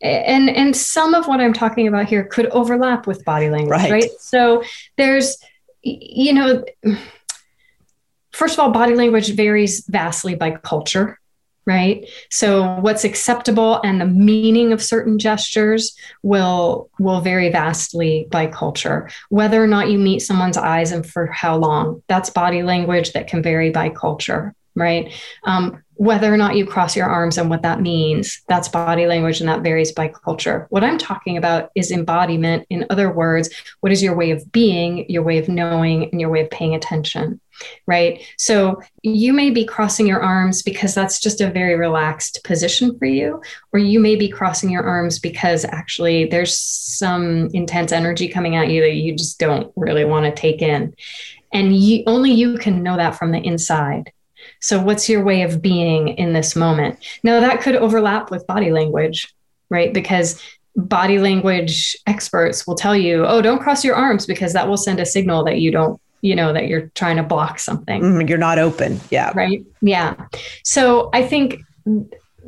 and 0.02 0.50
and 0.50 0.76
some 0.76 1.14
of 1.14 1.26
what 1.26 1.40
I'm 1.40 1.52
talking 1.52 1.88
about 1.88 2.06
here 2.06 2.24
could 2.24 2.46
overlap 2.46 3.06
with 3.06 3.24
body 3.24 3.48
language, 3.48 3.70
right? 3.70 3.90
right? 3.90 4.10
So 4.18 4.62
there's, 4.96 5.38
you 5.82 6.34
know, 6.34 6.64
first 8.32 8.54
of 8.54 8.60
all, 8.60 8.72
body 8.72 8.94
language 8.94 9.34
varies 9.34 9.86
vastly 9.86 10.34
by 10.34 10.50
culture 10.50 11.18
right? 11.66 12.08
So 12.30 12.78
what's 12.80 13.04
acceptable 13.04 13.80
and 13.82 14.00
the 14.00 14.06
meaning 14.06 14.72
of 14.72 14.82
certain 14.82 15.18
gestures 15.18 15.96
will 16.22 16.88
will 16.98 17.20
vary 17.20 17.50
vastly 17.50 18.28
by 18.30 18.46
culture. 18.46 19.10
Whether 19.28 19.62
or 19.62 19.66
not 19.66 19.90
you 19.90 19.98
meet 19.98 20.20
someone's 20.20 20.56
eyes 20.56 20.92
and 20.92 21.04
for 21.04 21.26
how 21.26 21.56
long 21.56 22.02
that's 22.06 22.30
body 22.30 22.62
language 22.62 23.12
that 23.12 23.26
can 23.26 23.42
vary 23.42 23.70
by 23.70 23.88
culture 23.88 24.54
right? 24.76 25.10
Um, 25.44 25.82
whether 25.96 26.32
or 26.32 26.36
not 26.36 26.56
you 26.56 26.66
cross 26.66 26.96
your 26.96 27.06
arms 27.06 27.38
and 27.38 27.50
what 27.50 27.62
that 27.62 27.80
means 27.80 28.42
that's 28.48 28.68
body 28.68 29.06
language 29.06 29.40
and 29.40 29.48
that 29.48 29.62
varies 29.62 29.92
by 29.92 30.08
culture 30.08 30.66
what 30.70 30.84
i'm 30.84 30.98
talking 30.98 31.36
about 31.36 31.70
is 31.74 31.90
embodiment 31.90 32.66
in 32.70 32.86
other 32.90 33.12
words 33.12 33.50
what 33.80 33.92
is 33.92 34.02
your 34.02 34.14
way 34.14 34.30
of 34.30 34.52
being 34.52 35.08
your 35.10 35.22
way 35.22 35.38
of 35.38 35.48
knowing 35.48 36.08
and 36.10 36.20
your 36.20 36.30
way 36.30 36.40
of 36.40 36.50
paying 36.50 36.74
attention 36.74 37.40
right? 37.86 38.22
So 38.38 38.80
you 39.02 39.32
may 39.32 39.50
be 39.50 39.64
crossing 39.64 40.06
your 40.06 40.20
arms 40.20 40.62
because 40.62 40.94
that's 40.94 41.20
just 41.20 41.40
a 41.40 41.50
very 41.50 41.76
relaxed 41.76 42.40
position 42.44 42.98
for 42.98 43.06
you, 43.06 43.40
or 43.72 43.78
you 43.78 44.00
may 44.00 44.16
be 44.16 44.28
crossing 44.28 44.70
your 44.70 44.82
arms 44.82 45.18
because 45.18 45.64
actually 45.64 46.26
there's 46.26 46.56
some 46.56 47.48
intense 47.52 47.92
energy 47.92 48.28
coming 48.28 48.56
at 48.56 48.70
you 48.70 48.82
that 48.82 48.94
you 48.94 49.16
just 49.16 49.38
don't 49.38 49.72
really 49.76 50.04
want 50.04 50.26
to 50.26 50.40
take 50.40 50.62
in. 50.62 50.94
And 51.52 51.76
you, 51.76 52.02
only 52.06 52.32
you 52.32 52.58
can 52.58 52.82
know 52.82 52.96
that 52.96 53.16
from 53.16 53.32
the 53.32 53.40
inside. 53.40 54.12
So, 54.66 54.82
what's 54.82 55.08
your 55.08 55.22
way 55.22 55.42
of 55.42 55.62
being 55.62 56.08
in 56.08 56.32
this 56.32 56.56
moment? 56.56 56.98
Now, 57.22 57.38
that 57.38 57.60
could 57.60 57.76
overlap 57.76 58.32
with 58.32 58.46
body 58.48 58.72
language, 58.72 59.32
right? 59.70 59.94
Because 59.94 60.42
body 60.74 61.20
language 61.20 61.96
experts 62.08 62.66
will 62.66 62.74
tell 62.74 62.96
you, 62.96 63.24
oh, 63.24 63.40
don't 63.40 63.60
cross 63.60 63.84
your 63.84 63.94
arms 63.94 64.26
because 64.26 64.52
that 64.54 64.66
will 64.66 64.76
send 64.76 64.98
a 64.98 65.06
signal 65.06 65.44
that 65.44 65.60
you 65.60 65.70
don't 65.70 66.00
you 66.20 66.34
know 66.34 66.52
that 66.52 66.66
you're 66.66 66.88
trying 66.96 67.16
to 67.16 67.22
block 67.22 67.60
something. 67.60 68.02
Mm, 68.02 68.28
you're 68.28 68.38
not 68.38 68.58
open. 68.58 69.00
Yeah. 69.10 69.30
Right? 69.36 69.64
Yeah. 69.82 70.16
So 70.64 71.10
i 71.12 71.22
think 71.22 71.60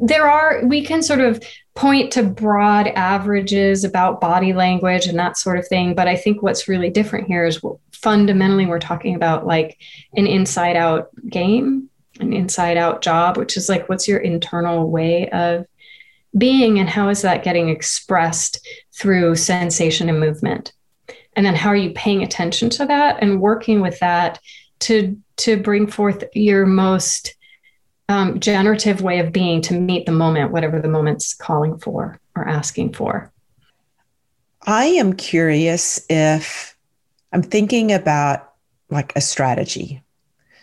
there 0.01 0.29
are 0.29 0.65
we 0.65 0.85
can 0.85 1.03
sort 1.03 1.21
of 1.21 1.41
point 1.75 2.13
to 2.13 2.25
broad 2.25 2.89
averages 2.89 3.85
about 3.85 4.21
body 4.21 4.53
language 4.53 5.07
and 5.07 5.19
that 5.19 5.37
sort 5.37 5.59
of 5.59 5.67
thing 5.69 5.95
but 5.95 6.09
i 6.09 6.17
think 6.17 6.43
what's 6.43 6.69
really 6.69 6.91
different 6.91 7.27
here 7.27 7.45
is 7.45 7.61
fundamentally 7.93 8.67
we're 8.67 8.79
talking 8.79 9.15
about 9.15 9.47
like 9.47 9.79
an 10.15 10.27
inside 10.27 10.77
out 10.77 11.09
game 11.29 11.88
an 12.21 12.33
inside 12.33 12.77
out 12.77 13.03
job 13.03 13.37
which 13.37 13.57
is 13.57 13.69
like 13.69 13.89
what's 13.89 14.09
your 14.09 14.19
internal 14.19 14.91
way 14.91 15.29
of 15.31 15.67
being 16.37 16.79
and 16.79 16.89
how 16.89 17.09
is 17.09 17.23
that 17.23 17.45
getting 17.45 17.69
expressed 17.69 18.67
through 18.93 19.37
sensation 19.37 20.09
and 20.09 20.21
movement? 20.21 20.73
And 21.35 21.47
then 21.47 21.55
how 21.55 21.71
are 21.71 21.77
you 21.77 21.91
paying 21.91 22.23
attention 22.23 22.69
to 22.71 22.87
that 22.87 23.23
and 23.23 23.41
working 23.41 23.81
with 23.81 23.99
that 24.01 24.41
to 24.81 25.17
to 25.39 25.57
bring 25.57 25.87
forth 25.87 26.25
your 26.35 26.67
most 26.67 27.37
um, 28.09 28.41
generative 28.41 29.03
way 29.03 29.21
of 29.21 29.33
being 29.33 29.61
to 29.63 29.79
meet 29.79 30.07
the 30.07 30.13
moment 30.13 30.51
whatever 30.51 30.81
the 30.81 30.89
moment's 30.89 31.35
calling 31.35 31.79
for 31.79 32.19
or 32.35 32.49
asking 32.49 32.93
for? 32.93 33.33
I 34.63 34.87
am 34.87 35.13
curious 35.15 36.05
if 36.11 36.77
i'm 37.33 37.43
thinking 37.43 37.93
about 37.93 38.53
like 38.91 39.13
a 39.15 39.21
strategy 39.21 40.03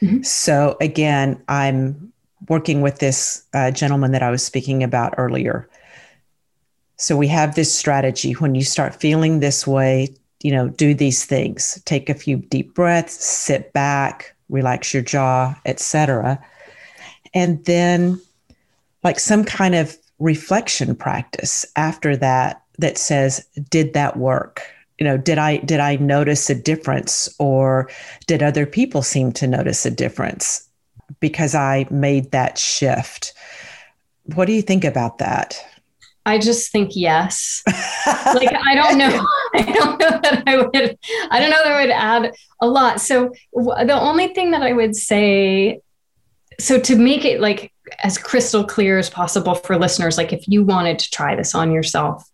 mm-hmm. 0.06 0.24
so 0.24 0.78
again 0.82 1.42
i'm 1.48 2.12
working 2.50 2.82
with 2.82 3.00
this 3.00 3.44
uh, 3.54 3.72
gentleman 3.72 4.12
that 4.12 4.24
i 4.24 4.30
was 4.30 4.44
speaking 4.44 4.84
about 4.84 5.14
earlier 5.18 5.70
so 6.98 7.18
we 7.18 7.28
have 7.28 7.56
this 7.56 7.74
strategy 7.74 8.34
when 8.34 8.56
you 8.56 8.64
start 8.64 8.96
feeling 8.96 9.40
this 9.40 9.68
way 9.68 10.10
you 10.46 10.52
know, 10.52 10.70
do 10.70 10.94
these 10.94 11.26
things. 11.26 11.82
Take 11.86 12.08
a 12.08 12.14
few 12.14 12.38
deep 12.38 12.76
breaths, 12.76 13.14
sit 13.14 13.74
back, 13.74 14.36
relax 14.48 14.94
your 14.94 15.02
jaw, 15.02 15.56
etc. 15.66 16.40
And 17.34 17.66
then 17.66 18.22
like 19.04 19.20
some 19.20 19.44
kind 19.44 19.74
of 19.74 19.98
reflection 20.20 20.96
practice 20.96 21.66
after 21.76 22.16
that 22.18 22.62
that 22.78 23.00
says, 23.00 23.44
did 23.72 23.94
that 23.94 24.18
work? 24.18 24.62
You 25.00 25.04
know, 25.04 25.18
did 25.18 25.38
I 25.38 25.58
did 25.58 25.80
I 25.80 25.98
notice 25.98 26.50
a 26.50 26.56
difference 26.56 27.34
or 27.38 27.90
did 28.28 28.42
other 28.42 28.66
people 28.66 29.02
seem 29.02 29.32
to 29.34 29.48
notice 29.48 29.86
a 29.86 29.92
difference 29.92 30.68
because 31.20 31.54
I 31.54 31.86
made 31.90 32.32
that 32.32 32.58
shift? 32.58 33.34
What 34.36 34.46
do 34.46 34.54
you 34.54 34.62
think 34.62 34.84
about 34.84 35.18
that? 35.20 35.64
I 36.26 36.40
just 36.40 36.72
think 36.72 36.92
yes. 36.96 37.62
like 37.68 38.50
I 38.66 38.74
don't 38.74 38.98
know. 38.98 39.28
I 39.54 39.62
don't 39.62 40.00
know 40.00 40.10
that 40.10 40.44
I 40.48 40.58
would. 40.58 40.98
I 41.30 41.40
don't 41.40 41.50
know 41.52 41.64
that 41.64 41.72
I 41.72 41.82
would 41.82 41.92
add 41.92 42.34
a 42.62 42.68
lot. 42.68 43.00
So 43.00 43.32
the 43.54 44.00
only 44.00 44.28
thing 44.30 44.52
that 44.52 44.64
I 44.64 44.74
would 44.74 44.96
say, 44.96 45.82
so 46.60 46.80
to 46.80 46.96
make 46.96 47.26
it 47.26 47.42
like 47.42 47.72
as 48.04 48.18
crystal 48.18 48.64
clear 48.64 48.98
as 48.98 49.10
possible 49.10 49.54
for 49.54 49.78
listeners, 49.78 50.18
like 50.18 50.34
if 50.34 50.48
you 50.48 50.64
wanted 50.64 50.98
to 51.00 51.12
try 51.12 51.36
this 51.36 51.54
on 51.54 51.72
yourself, 51.72 52.28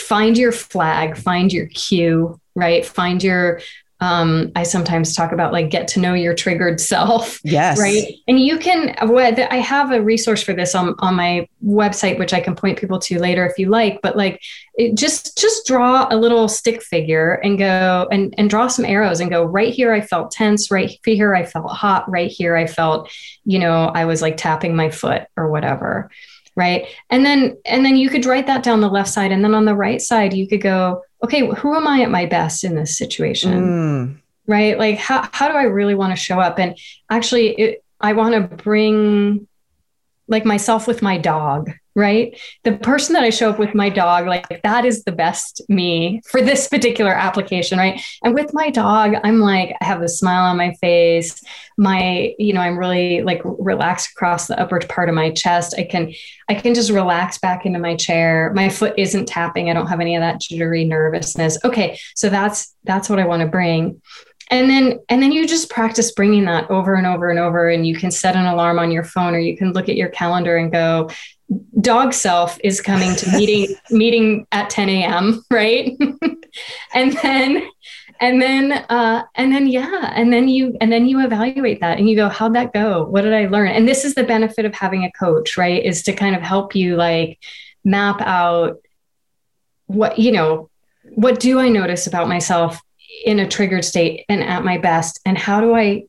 find 0.00 0.36
your 0.36 0.52
flag, 0.52 1.16
find 1.16 1.52
your 1.52 1.66
cue, 1.66 2.40
right? 2.54 2.84
Find 2.84 3.22
your 3.22 3.60
um, 4.02 4.50
I 4.56 4.62
sometimes 4.62 5.14
talk 5.14 5.30
about 5.30 5.52
like 5.52 5.68
get 5.68 5.86
to 5.88 6.00
know 6.00 6.14
your 6.14 6.34
triggered 6.34 6.80
self. 6.80 7.38
Yes. 7.44 7.78
Right. 7.78 8.14
And 8.26 8.40
you 8.40 8.58
can, 8.58 8.96
I 8.98 9.56
have 9.56 9.92
a 9.92 10.00
resource 10.00 10.42
for 10.42 10.54
this 10.54 10.74
on, 10.74 10.94
on 11.00 11.14
my 11.14 11.46
website, 11.62 12.18
which 12.18 12.32
I 12.32 12.40
can 12.40 12.56
point 12.56 12.78
people 12.78 12.98
to 13.00 13.18
later 13.18 13.44
if 13.44 13.58
you 13.58 13.68
like, 13.68 14.00
but 14.02 14.16
like 14.16 14.40
it 14.74 14.96
just, 14.96 15.36
just 15.36 15.66
draw 15.66 16.06
a 16.10 16.16
little 16.16 16.48
stick 16.48 16.82
figure 16.82 17.34
and 17.34 17.58
go 17.58 18.08
and, 18.10 18.34
and 18.38 18.48
draw 18.48 18.68
some 18.68 18.86
arrows 18.86 19.20
and 19.20 19.30
go 19.30 19.44
right 19.44 19.72
here. 19.72 19.92
I 19.92 20.00
felt 20.00 20.30
tense, 20.30 20.70
right 20.70 20.98
here. 21.04 21.34
I 21.34 21.44
felt 21.44 21.70
hot, 21.70 22.10
right 22.10 22.30
here. 22.30 22.56
I 22.56 22.66
felt, 22.66 23.10
you 23.44 23.58
know, 23.58 23.92
I 23.94 24.06
was 24.06 24.22
like 24.22 24.38
tapping 24.38 24.74
my 24.74 24.90
foot 24.90 25.24
or 25.36 25.50
whatever. 25.50 26.10
Right. 26.60 26.88
And 27.08 27.24
then, 27.24 27.56
and 27.64 27.86
then 27.86 27.96
you 27.96 28.10
could 28.10 28.26
write 28.26 28.46
that 28.46 28.62
down 28.62 28.82
the 28.82 28.88
left 28.90 29.08
side. 29.08 29.32
And 29.32 29.42
then 29.42 29.54
on 29.54 29.64
the 29.64 29.74
right 29.74 30.02
side, 30.02 30.34
you 30.34 30.46
could 30.46 30.60
go, 30.60 31.02
okay, 31.24 31.46
who 31.46 31.74
am 31.74 31.86
I 31.86 32.02
at 32.02 32.10
my 32.10 32.26
best 32.26 32.64
in 32.64 32.74
this 32.74 32.98
situation? 32.98 33.52
Mm. 33.52 34.20
Right? 34.46 34.78
Like, 34.78 34.98
how, 34.98 35.26
how 35.32 35.48
do 35.48 35.54
I 35.54 35.62
really 35.62 35.94
want 35.94 36.12
to 36.12 36.22
show 36.22 36.38
up? 36.38 36.58
And 36.58 36.78
actually, 37.08 37.48
it, 37.58 37.84
I 37.98 38.12
want 38.12 38.34
to 38.34 38.56
bring 38.56 39.48
like 40.30 40.44
myself 40.44 40.86
with 40.86 41.02
my 41.02 41.18
dog, 41.18 41.70
right? 41.96 42.38
The 42.62 42.76
person 42.78 43.14
that 43.14 43.24
I 43.24 43.30
show 43.30 43.50
up 43.50 43.58
with 43.58 43.74
my 43.74 43.90
dog, 43.90 44.26
like 44.26 44.62
that 44.62 44.84
is 44.84 45.02
the 45.02 45.12
best 45.12 45.60
me 45.68 46.22
for 46.30 46.40
this 46.40 46.68
particular 46.68 47.12
application, 47.12 47.78
right? 47.78 48.00
And 48.22 48.32
with 48.32 48.54
my 48.54 48.70
dog, 48.70 49.14
I'm 49.24 49.40
like, 49.40 49.76
I 49.80 49.84
have 49.84 50.00
a 50.00 50.08
smile 50.08 50.44
on 50.44 50.56
my 50.56 50.72
face. 50.80 51.42
My, 51.76 52.32
you 52.38 52.52
know, 52.52 52.60
I'm 52.60 52.78
really 52.78 53.22
like 53.22 53.42
relaxed 53.44 54.12
across 54.12 54.46
the 54.46 54.58
upper 54.58 54.78
part 54.78 55.08
of 55.08 55.16
my 55.16 55.32
chest. 55.32 55.74
I 55.76 55.82
can, 55.82 56.12
I 56.48 56.54
can 56.54 56.74
just 56.74 56.90
relax 56.90 57.38
back 57.38 57.66
into 57.66 57.80
my 57.80 57.96
chair. 57.96 58.52
My 58.54 58.68
foot 58.68 58.94
isn't 58.96 59.26
tapping. 59.26 59.68
I 59.68 59.72
don't 59.72 59.88
have 59.88 60.00
any 60.00 60.14
of 60.14 60.20
that 60.20 60.40
jittery 60.40 60.84
nervousness. 60.84 61.58
Okay. 61.64 61.98
So 62.14 62.28
that's, 62.28 62.72
that's 62.84 63.10
what 63.10 63.18
I 63.18 63.26
want 63.26 63.42
to 63.42 63.48
bring 63.48 64.00
and 64.50 64.68
then 64.68 64.98
and 65.08 65.22
then 65.22 65.32
you 65.32 65.46
just 65.46 65.70
practice 65.70 66.12
bringing 66.12 66.44
that 66.44 66.70
over 66.70 66.94
and 66.94 67.06
over 67.06 67.30
and 67.30 67.38
over 67.38 67.68
and 67.68 67.86
you 67.86 67.96
can 67.96 68.10
set 68.10 68.36
an 68.36 68.46
alarm 68.46 68.78
on 68.78 68.90
your 68.90 69.04
phone 69.04 69.34
or 69.34 69.38
you 69.38 69.56
can 69.56 69.72
look 69.72 69.88
at 69.88 69.96
your 69.96 70.08
calendar 70.08 70.56
and 70.56 70.72
go 70.72 71.08
dog 71.80 72.12
self 72.12 72.58
is 72.62 72.80
coming 72.80 73.14
to 73.16 73.30
meeting 73.36 73.74
meeting 73.90 74.46
at 74.52 74.70
10 74.70 74.88
a.m 74.88 75.44
right? 75.50 75.96
And 76.94 77.12
then 77.12 77.68
and 78.20 78.42
then 78.42 78.72
uh, 78.72 79.22
and 79.36 79.52
then 79.52 79.68
yeah 79.68 80.12
and 80.14 80.32
then 80.32 80.48
you 80.48 80.76
and 80.80 80.90
then 80.90 81.06
you 81.06 81.24
evaluate 81.24 81.80
that 81.80 81.98
and 81.98 82.10
you 82.10 82.16
go 82.16 82.28
how'd 82.28 82.56
that 82.56 82.72
go? 82.72 83.04
What 83.04 83.22
did 83.22 83.32
i 83.32 83.46
learn? 83.46 83.68
And 83.68 83.86
this 83.86 84.04
is 84.04 84.14
the 84.14 84.24
benefit 84.24 84.64
of 84.64 84.74
having 84.74 85.04
a 85.04 85.12
coach 85.12 85.56
right 85.56 85.82
is 85.82 86.02
to 86.02 86.12
kind 86.12 86.34
of 86.34 86.42
help 86.42 86.74
you 86.74 86.96
like 86.96 87.38
map 87.84 88.20
out 88.20 88.78
what 89.86 90.18
you 90.18 90.32
know 90.32 90.70
what 91.14 91.40
do 91.40 91.58
i 91.58 91.68
notice 91.68 92.06
about 92.06 92.28
myself 92.28 92.80
in 93.24 93.38
a 93.38 93.48
triggered 93.48 93.84
state 93.84 94.24
and 94.28 94.42
at 94.42 94.64
my 94.64 94.78
best. 94.78 95.20
And 95.24 95.36
how 95.36 95.60
do 95.60 95.74
i 95.74 96.04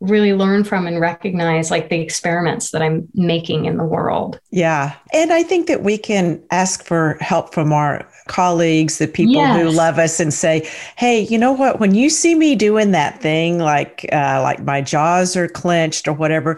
really 0.00 0.32
learn 0.32 0.64
from 0.64 0.86
and 0.86 1.00
recognize 1.00 1.70
like 1.70 1.88
the 1.90 2.00
experiments 2.00 2.70
that 2.70 2.82
i'm 2.82 3.06
making 3.14 3.66
in 3.66 3.76
the 3.76 3.84
world 3.84 4.40
yeah 4.50 4.94
and 5.12 5.32
i 5.32 5.42
think 5.42 5.66
that 5.66 5.82
we 5.82 5.98
can 5.98 6.42
ask 6.50 6.84
for 6.84 7.16
help 7.20 7.52
from 7.52 7.72
our 7.72 8.06
colleagues, 8.30 8.98
the 8.98 9.08
people 9.08 9.34
yes. 9.34 9.60
who 9.60 9.68
love 9.70 9.98
us, 9.98 10.20
and 10.20 10.32
say, 10.32 10.66
"Hey, 10.96 11.22
you 11.22 11.36
know 11.36 11.52
what? 11.52 11.80
When 11.80 11.94
you 11.96 12.08
see 12.08 12.36
me 12.36 12.54
doing 12.54 12.92
that 12.92 13.20
thing, 13.20 13.58
like 13.58 14.06
uh, 14.12 14.40
like 14.42 14.62
my 14.62 14.80
jaws 14.80 15.36
are 15.36 15.48
clenched 15.48 16.06
or 16.06 16.12
whatever, 16.12 16.56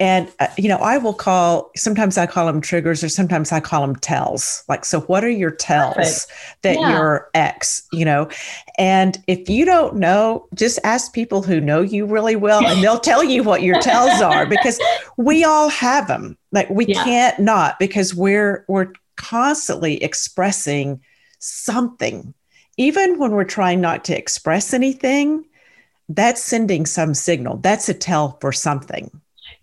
and 0.00 0.30
uh, 0.40 0.48
you 0.58 0.68
know, 0.68 0.78
I 0.78 0.98
will 0.98 1.14
call. 1.14 1.70
Sometimes 1.76 2.18
I 2.18 2.26
call 2.26 2.46
them 2.46 2.60
triggers, 2.60 3.04
or 3.04 3.08
sometimes 3.08 3.52
I 3.52 3.60
call 3.60 3.82
them 3.82 3.94
tells. 3.96 4.64
Like, 4.68 4.84
so 4.84 5.02
what 5.02 5.22
are 5.22 5.30
your 5.30 5.52
tells 5.52 5.94
Perfect. 5.94 6.26
that 6.62 6.80
yeah. 6.80 6.90
you're 6.90 7.30
X? 7.34 7.86
You 7.92 8.04
know, 8.04 8.28
and 8.76 9.22
if 9.28 9.48
you 9.48 9.64
don't 9.64 9.96
know, 9.96 10.48
just 10.54 10.80
ask 10.82 11.12
people 11.12 11.42
who 11.42 11.60
know 11.60 11.82
you 11.82 12.04
really 12.04 12.36
well, 12.36 12.66
and 12.66 12.81
they'll 12.82 12.98
tell 12.98 13.24
you 13.24 13.42
what 13.42 13.62
your 13.62 13.80
tells 13.80 14.20
are 14.20 14.46
because 14.46 14.80
we 15.16 15.44
all 15.44 15.68
have 15.68 16.08
them. 16.08 16.36
Like 16.50 16.68
we 16.70 16.86
yeah. 16.86 17.04
can't 17.04 17.38
not 17.38 17.78
because 17.78 18.14
we're 18.14 18.64
we're 18.68 18.92
constantly 19.16 20.02
expressing 20.02 21.00
something. 21.38 22.34
Even 22.76 23.18
when 23.18 23.32
we're 23.32 23.44
trying 23.44 23.80
not 23.80 24.04
to 24.04 24.16
express 24.16 24.72
anything, 24.72 25.44
that's 26.08 26.42
sending 26.42 26.86
some 26.86 27.14
signal. 27.14 27.58
That's 27.58 27.88
a 27.88 27.94
tell 27.94 28.38
for 28.40 28.52
something. 28.52 29.10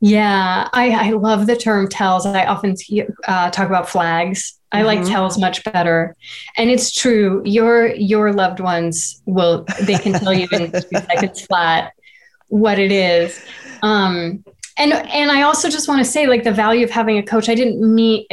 Yeah, 0.01 0.69
I, 0.71 0.91
I 0.91 1.11
love 1.11 1.47
the 1.47 1.57
term 1.57 1.89
tells. 1.89 2.25
I 2.25 2.45
often 2.45 2.75
uh, 3.27 3.49
talk 3.49 3.67
about 3.67 3.89
flags. 3.89 4.57
I 4.71 4.77
mm-hmm. 4.77 4.85
like 4.85 5.05
tells 5.05 5.37
much 5.37 5.63
better, 5.65 6.15
and 6.55 6.69
it's 6.69 6.93
true. 6.93 7.41
Your 7.43 7.93
your 7.95 8.31
loved 8.31 8.59
ones 8.59 9.21
will 9.25 9.65
they 9.81 9.95
can 9.97 10.13
tell 10.13 10.33
you 10.33 10.47
in 10.51 10.71
two 10.71 10.81
seconds 10.93 11.41
flat 11.41 11.93
what 12.49 12.77
it 12.77 12.91
is. 12.91 13.43
Um, 13.81 14.43
and 14.77 14.93
and 14.93 15.31
I 15.31 15.43
also 15.43 15.69
just 15.69 15.87
want 15.87 15.99
to 16.03 16.09
say 16.09 16.27
like 16.27 16.43
the 16.43 16.51
value 16.51 16.83
of 16.83 16.91
having 16.91 17.17
a 17.17 17.23
coach. 17.23 17.49
I 17.49 17.55
didn't 17.55 17.81
mean 17.81 18.25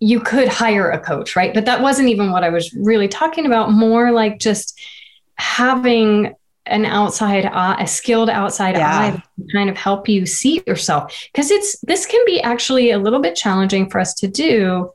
you 0.00 0.20
could 0.20 0.48
hire 0.48 0.90
a 0.90 0.98
coach, 0.98 1.34
right? 1.34 1.52
But 1.52 1.64
that 1.64 1.80
wasn't 1.80 2.08
even 2.08 2.30
what 2.30 2.44
I 2.44 2.50
was 2.50 2.72
really 2.74 3.08
talking 3.08 3.46
about. 3.46 3.72
More 3.72 4.12
like 4.12 4.38
just 4.38 4.80
having 5.36 6.34
an 6.66 6.84
outside 6.84 7.46
eye, 7.46 7.82
a 7.82 7.86
skilled 7.86 8.30
outside 8.30 8.76
yeah. 8.76 8.98
eye 8.98 9.10
to 9.10 9.52
kind 9.52 9.70
of 9.70 9.76
help 9.76 10.08
you 10.08 10.26
see 10.26 10.62
yourself. 10.66 11.26
Because 11.32 11.50
it's 11.50 11.80
this 11.80 12.06
can 12.06 12.24
be 12.26 12.40
actually 12.40 12.90
a 12.90 12.98
little 12.98 13.20
bit 13.20 13.34
challenging 13.34 13.90
for 13.90 13.98
us 13.98 14.14
to 14.14 14.28
do 14.28 14.92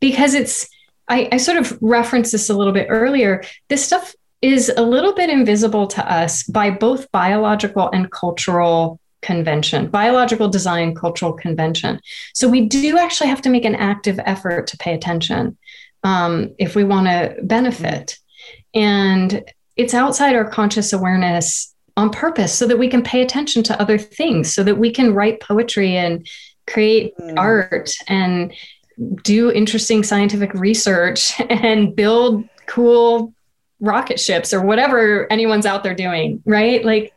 because 0.00 0.34
it's 0.34 0.68
I, 1.08 1.28
I 1.32 1.36
sort 1.36 1.58
of 1.58 1.78
referenced 1.82 2.32
this 2.32 2.48
a 2.48 2.54
little 2.54 2.72
bit 2.72 2.86
earlier. 2.88 3.44
This 3.68 3.84
stuff 3.84 4.14
is 4.44 4.70
a 4.76 4.82
little 4.82 5.14
bit 5.14 5.30
invisible 5.30 5.86
to 5.86 6.12
us 6.12 6.42
by 6.42 6.70
both 6.70 7.10
biological 7.12 7.88
and 7.94 8.10
cultural 8.10 9.00
convention, 9.22 9.88
biological 9.88 10.48
design 10.48 10.94
cultural 10.94 11.32
convention. 11.32 11.98
So 12.34 12.46
we 12.46 12.66
do 12.66 12.98
actually 12.98 13.30
have 13.30 13.40
to 13.42 13.48
make 13.48 13.64
an 13.64 13.74
active 13.74 14.20
effort 14.26 14.66
to 14.66 14.76
pay 14.76 14.92
attention 14.92 15.56
um, 16.02 16.54
if 16.58 16.76
we 16.76 16.84
want 16.84 17.06
to 17.06 17.36
benefit. 17.42 18.18
And 18.74 19.50
it's 19.76 19.94
outside 19.94 20.36
our 20.36 20.44
conscious 20.44 20.92
awareness 20.92 21.74
on 21.96 22.10
purpose 22.10 22.52
so 22.52 22.66
that 22.66 22.78
we 22.78 22.88
can 22.88 23.02
pay 23.02 23.22
attention 23.22 23.62
to 23.62 23.80
other 23.80 23.96
things, 23.96 24.54
so 24.54 24.62
that 24.62 24.76
we 24.76 24.90
can 24.90 25.14
write 25.14 25.40
poetry 25.40 25.96
and 25.96 26.28
create 26.66 27.16
mm. 27.16 27.34
art 27.38 27.94
and 28.08 28.52
do 29.22 29.50
interesting 29.50 30.02
scientific 30.02 30.52
research 30.52 31.32
and 31.48 31.96
build 31.96 32.44
cool 32.66 33.33
rocket 33.84 34.18
ships 34.18 34.52
or 34.52 34.60
whatever 34.60 35.30
anyone's 35.30 35.66
out 35.66 35.82
there 35.82 35.94
doing, 35.94 36.42
right? 36.44 36.84
Like 36.84 37.12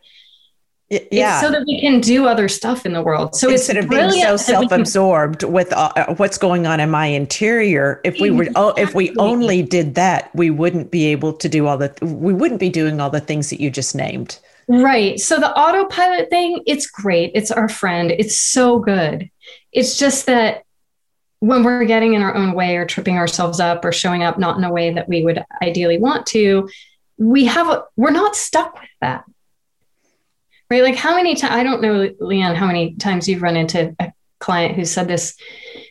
yeah. 0.90 1.40
It's 1.40 1.42
so 1.42 1.52
that 1.52 1.66
we 1.68 1.82
can 1.82 2.00
do 2.00 2.28
other 2.28 2.48
stuff 2.48 2.86
in 2.86 2.94
the 2.94 3.02
world. 3.02 3.36
So 3.36 3.50
instead 3.50 3.76
of 3.76 3.90
being 3.90 4.10
so 4.10 4.38
self-absorbed 4.38 5.42
can, 5.42 5.52
with 5.52 5.74
uh, 5.74 5.92
uh, 5.98 6.16
what's 6.16 6.38
going 6.38 6.66
on 6.66 6.80
in 6.80 6.90
my 6.90 7.08
interior, 7.08 8.00
if 8.06 8.22
we 8.22 8.32
were, 8.32 8.48
oh, 8.56 8.74
if 8.78 8.96
we 8.96 9.14
only 9.18 9.62
did 9.62 9.96
that, 9.96 10.34
we 10.34 10.50
wouldn't 10.50 10.90
be 10.90 11.08
able 11.08 11.34
to 11.34 11.50
do 11.50 11.68
all 11.68 11.78
the, 11.78 11.94
we 12.02 12.34
wouldn't 12.34 12.62
be 12.62 12.70
doing 12.70 13.02
all 13.02 13.10
the 13.10 13.20
things 13.20 13.50
that 13.50 13.60
you 13.60 13.70
just 13.70 13.96
named. 13.96 14.40
Right. 14.70 15.20
So 15.20 15.40
the 15.40 15.52
autopilot 15.52 16.30
thing, 16.30 16.62
it's 16.66 16.88
great. 16.88 17.32
It's 17.36 17.52
our 17.52 17.68
friend. 17.68 18.12
It's 18.12 18.40
so 18.40 18.80
good. 18.80 19.30
It's 19.74 19.98
just 19.98 20.26
that 20.28 20.64
when 21.40 21.64
we're 21.64 21.86
getting 21.86 22.14
in 22.14 22.22
our 22.22 22.36
own 22.36 22.54
way 22.54 22.78
or 22.78 22.86
tripping 22.86 23.18
ourselves 23.18 23.60
up 23.60 23.86
or 23.86 23.92
showing 23.92 24.24
up 24.24 24.40
not 24.40 24.58
in 24.58 24.64
a 24.64 24.72
way 24.72 24.92
that 24.94 25.08
we 25.08 25.24
would 25.24 25.44
ideally 25.62 26.00
want 26.00 26.26
to, 26.28 26.70
we 27.18 27.46
have 27.46 27.70
a, 27.70 27.84
we're 27.96 28.12
not 28.12 28.36
stuck 28.36 28.80
with 28.80 28.90
that 29.02 29.24
right? 30.70 30.84
Like 30.84 30.96
how 30.96 31.16
many 31.16 31.36
times, 31.36 31.54
I 31.54 31.64
don't 31.64 31.82
know, 31.82 32.10
Leanne, 32.22 32.56
how 32.56 32.68
many 32.68 32.96
times 32.96 33.28
you've 33.28 33.42
run 33.42 33.56
into 33.56 33.96
a 34.00 34.12
client 34.40 34.76
who 34.76 34.86
said 34.86 35.08
this 35.08 35.36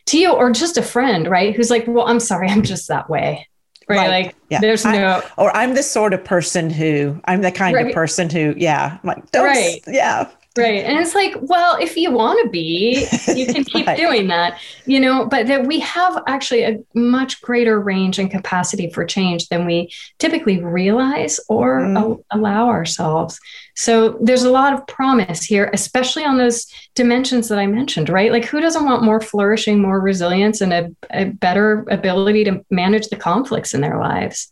to 0.07 0.17
you 0.17 0.31
or 0.31 0.51
just 0.51 0.77
a 0.77 0.81
friend, 0.81 1.27
right? 1.27 1.55
Who's 1.55 1.69
like, 1.69 1.85
well, 1.87 2.07
I'm 2.07 2.19
sorry, 2.19 2.49
I'm 2.49 2.63
just 2.63 2.87
that 2.87 3.09
way. 3.09 3.47
Right. 3.89 3.97
right. 3.97 4.09
Like 4.09 4.35
yeah. 4.49 4.59
there's 4.59 4.83
no, 4.83 4.91
I, 4.91 5.31
or 5.37 5.55
I'm 5.55 5.73
the 5.73 5.83
sort 5.83 6.13
of 6.13 6.23
person 6.23 6.69
who 6.69 7.21
I'm 7.25 7.41
the 7.41 7.51
kind 7.51 7.75
right. 7.75 7.87
of 7.87 7.93
person 7.93 8.29
who, 8.29 8.53
yeah, 8.57 8.97
I'm 9.01 9.07
like, 9.07 9.31
don't, 9.31 9.45
right. 9.45 9.81
yeah, 9.87 10.29
Right. 10.57 10.83
And 10.83 10.97
it's 10.97 11.13
like, 11.13 11.35
well, 11.41 11.77
if 11.79 11.95
you 11.95 12.11
want 12.11 12.43
to 12.43 12.49
be, 12.49 13.07
you 13.35 13.45
can 13.45 13.63
keep 13.63 13.85
right. 13.85 13.97
doing 13.97 14.27
that, 14.27 14.59
you 14.85 14.99
know, 14.99 15.27
but 15.27 15.47
that 15.47 15.67
we 15.67 15.79
have 15.81 16.23
actually 16.27 16.63
a 16.63 16.79
much 16.93 17.41
greater 17.41 17.79
range 17.79 18.17
and 18.17 18.31
capacity 18.31 18.89
for 18.89 19.05
change 19.05 19.49
than 19.49 19.65
we 19.65 19.91
typically 20.19 20.63
realize 20.63 21.39
or 21.47 21.81
mm. 21.81 22.19
a- 22.19 22.37
allow 22.37 22.67
ourselves. 22.67 23.39
So 23.75 24.17
there's 24.21 24.43
a 24.43 24.49
lot 24.49 24.73
of 24.73 24.87
promise 24.87 25.43
here, 25.43 25.69
especially 25.73 26.25
on 26.25 26.37
those 26.37 26.65
dimensions 26.95 27.47
that 27.49 27.59
I 27.59 27.67
mentioned, 27.67 28.09
right? 28.09 28.31
Like, 28.31 28.45
who 28.45 28.59
doesn't 28.59 28.85
want 28.85 29.03
more 29.03 29.21
flourishing, 29.21 29.79
more 29.79 29.99
resilience, 29.99 30.61
and 30.61 30.73
a, 30.73 30.89
a 31.11 31.25
better 31.25 31.85
ability 31.91 32.43
to 32.45 32.65
manage 32.71 33.09
the 33.09 33.15
conflicts 33.15 33.75
in 33.75 33.81
their 33.81 33.99
lives? 33.99 34.51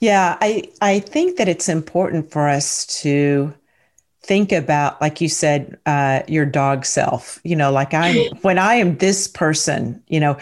Yeah, 0.00 0.36
I, 0.42 0.64
I 0.82 0.98
think 1.00 1.38
that 1.38 1.48
it's 1.48 1.70
important 1.70 2.30
for 2.30 2.48
us 2.48 2.84
to 3.00 3.54
think 4.24 4.52
about 4.52 5.00
like 5.00 5.20
you 5.20 5.28
said 5.28 5.78
uh, 5.86 6.22
your 6.26 6.46
dog 6.46 6.84
self 6.84 7.40
you 7.44 7.54
know 7.54 7.70
like 7.70 7.92
i'm 7.94 8.16
when 8.42 8.58
i 8.58 8.74
am 8.74 8.96
this 8.98 9.28
person 9.28 10.02
you 10.08 10.18
know 10.18 10.36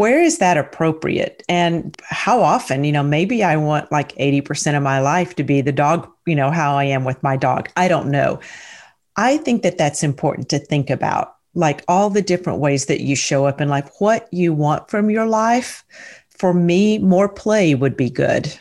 where 0.00 0.22
is 0.22 0.38
that 0.38 0.56
appropriate? 0.56 1.42
And 1.46 1.94
how 2.04 2.40
often 2.40 2.84
you 2.84 2.92
know 2.92 3.02
maybe 3.02 3.44
i 3.44 3.54
want 3.54 3.92
like 3.92 4.16
80% 4.16 4.74
of 4.74 4.82
my 4.82 4.98
life 4.98 5.36
to 5.36 5.44
be 5.44 5.60
the 5.60 5.72
dog 5.72 6.10
you 6.24 6.34
know 6.34 6.50
how 6.50 6.74
i 6.76 6.84
am 6.84 7.04
with 7.04 7.22
my 7.22 7.36
dog. 7.36 7.68
I 7.76 7.86
don't 7.86 8.10
know. 8.10 8.40
I 9.16 9.36
think 9.36 9.62
that 9.62 9.76
that's 9.76 10.02
important 10.02 10.48
to 10.48 10.58
think 10.58 10.88
about 10.88 11.36
like 11.54 11.84
all 11.86 12.08
the 12.08 12.22
different 12.22 12.60
ways 12.60 12.86
that 12.86 13.02
you 13.02 13.14
show 13.14 13.44
up 13.44 13.60
in 13.60 13.68
life. 13.68 13.90
What 13.98 14.26
you 14.32 14.54
want 14.54 14.88
from 14.88 15.10
your 15.10 15.26
life 15.26 15.84
for 16.30 16.54
me 16.54 16.98
more 16.98 17.28
play 17.28 17.74
would 17.74 17.96
be 17.96 18.08
good 18.08 18.58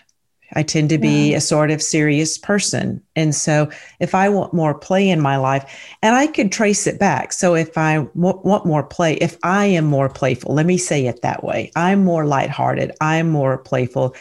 I 0.54 0.64
tend 0.64 0.90
to 0.90 0.98
be 0.98 1.32
yeah. 1.32 1.38
a 1.38 1.42
sort 1.42 1.72
of 1.72 1.82
serious 1.82 2.38
person. 2.38 3.02
And 3.16 3.36
so 3.36 3.70
if 4.00 4.16
I 4.16 4.30
want 4.30 4.54
more 4.54 4.74
play 4.74 5.10
in 5.10 5.22
my 5.22 5.38
life, 5.38 5.98
and 6.02 6.16
I 6.16 6.28
could 6.28 6.52
trace 6.52 6.88
it 6.88 7.00
back. 7.00 7.34
So 7.34 7.56
if 7.56 7.78
I 7.78 7.96
w- 7.98 8.42
want 8.44 8.66
more 8.66 8.84
play, 8.84 9.16
if 9.16 9.38
I 9.44 9.66
am 9.66 9.86
more 9.86 10.10
playful, 10.10 10.54
let 10.54 10.66
me 10.66 10.78
say 10.78 11.06
it 11.06 11.22
that 11.22 11.44
way 11.44 11.72
I'm 11.76 12.04
more 12.04 12.26
lighthearted, 12.26 12.92
I'm 13.02 13.30
more 13.30 13.58
playful. 13.58 14.16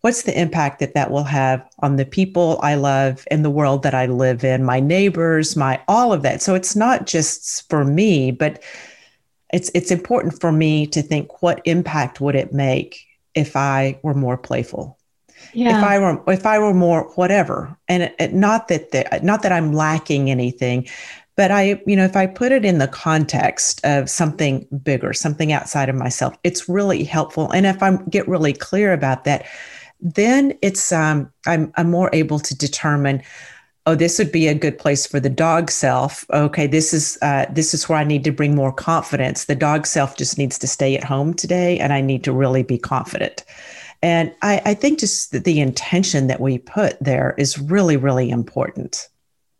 What's 0.00 0.22
the 0.22 0.40
impact 0.40 0.78
that 0.78 0.94
that 0.94 1.10
will 1.10 1.24
have 1.24 1.68
on 1.80 1.96
the 1.96 2.04
people 2.04 2.60
I 2.62 2.76
love 2.76 3.24
and 3.32 3.44
the 3.44 3.50
world 3.50 3.82
that 3.82 3.94
I 3.94 4.06
live 4.06 4.44
in, 4.44 4.64
my 4.64 4.78
neighbors, 4.78 5.56
my 5.56 5.82
all 5.88 6.12
of 6.12 6.22
that? 6.22 6.40
So 6.40 6.54
it's 6.54 6.76
not 6.76 7.06
just 7.06 7.68
for 7.68 7.84
me, 7.84 8.30
but 8.30 8.62
it's 9.52 9.70
it's 9.74 9.90
important 9.90 10.40
for 10.40 10.52
me 10.52 10.86
to 10.88 11.02
think 11.02 11.42
what 11.42 11.60
impact 11.64 12.20
would 12.20 12.36
it 12.36 12.52
make 12.52 13.06
if 13.34 13.56
I 13.56 13.98
were 14.02 14.14
more 14.14 14.36
playful. 14.36 14.97
Yeah. 15.52 15.78
If 15.78 15.84
I 15.84 15.98
were 15.98 16.22
if 16.32 16.46
I 16.46 16.58
were 16.58 16.74
more 16.74 17.10
whatever, 17.14 17.76
and 17.88 18.12
it, 18.18 18.32
not 18.32 18.68
that 18.68 18.90
the, 18.90 19.20
not 19.22 19.42
that 19.42 19.52
I'm 19.52 19.72
lacking 19.72 20.30
anything, 20.30 20.86
but 21.36 21.50
I 21.50 21.80
you 21.86 21.96
know 21.96 22.04
if 22.04 22.16
I 22.16 22.26
put 22.26 22.52
it 22.52 22.64
in 22.64 22.78
the 22.78 22.88
context 22.88 23.80
of 23.84 24.10
something 24.10 24.66
bigger, 24.82 25.12
something 25.12 25.52
outside 25.52 25.88
of 25.88 25.96
myself, 25.96 26.36
it's 26.44 26.68
really 26.68 27.04
helpful. 27.04 27.50
And 27.50 27.66
if 27.66 27.82
I 27.82 27.96
get 28.10 28.28
really 28.28 28.52
clear 28.52 28.92
about 28.92 29.24
that, 29.24 29.46
then 30.00 30.56
it's 30.62 30.92
um, 30.92 31.32
I'm 31.46 31.72
I'm 31.76 31.90
more 31.90 32.10
able 32.12 32.40
to 32.40 32.56
determine 32.56 33.22
oh 33.88 33.94
this 33.94 34.18
would 34.18 34.30
be 34.30 34.46
a 34.46 34.54
good 34.54 34.78
place 34.78 35.06
for 35.06 35.18
the 35.18 35.30
dog 35.30 35.70
self 35.70 36.26
okay 36.30 36.66
this 36.66 36.92
is 36.92 37.18
uh, 37.22 37.46
this 37.50 37.72
is 37.72 37.88
where 37.88 37.98
i 37.98 38.04
need 38.04 38.22
to 38.22 38.30
bring 38.30 38.54
more 38.54 38.72
confidence 38.72 39.46
the 39.46 39.54
dog 39.54 39.86
self 39.86 40.16
just 40.16 40.36
needs 40.36 40.58
to 40.58 40.66
stay 40.66 40.94
at 40.96 41.02
home 41.02 41.32
today 41.32 41.78
and 41.78 41.92
i 41.92 42.00
need 42.00 42.22
to 42.22 42.32
really 42.32 42.62
be 42.62 42.78
confident 42.78 43.44
and 44.02 44.34
i, 44.42 44.60
I 44.64 44.74
think 44.74 45.00
just 45.00 45.32
the, 45.32 45.40
the 45.40 45.60
intention 45.60 46.26
that 46.28 46.40
we 46.40 46.58
put 46.58 46.96
there 47.00 47.34
is 47.38 47.58
really 47.58 47.96
really 47.96 48.30
important 48.30 49.08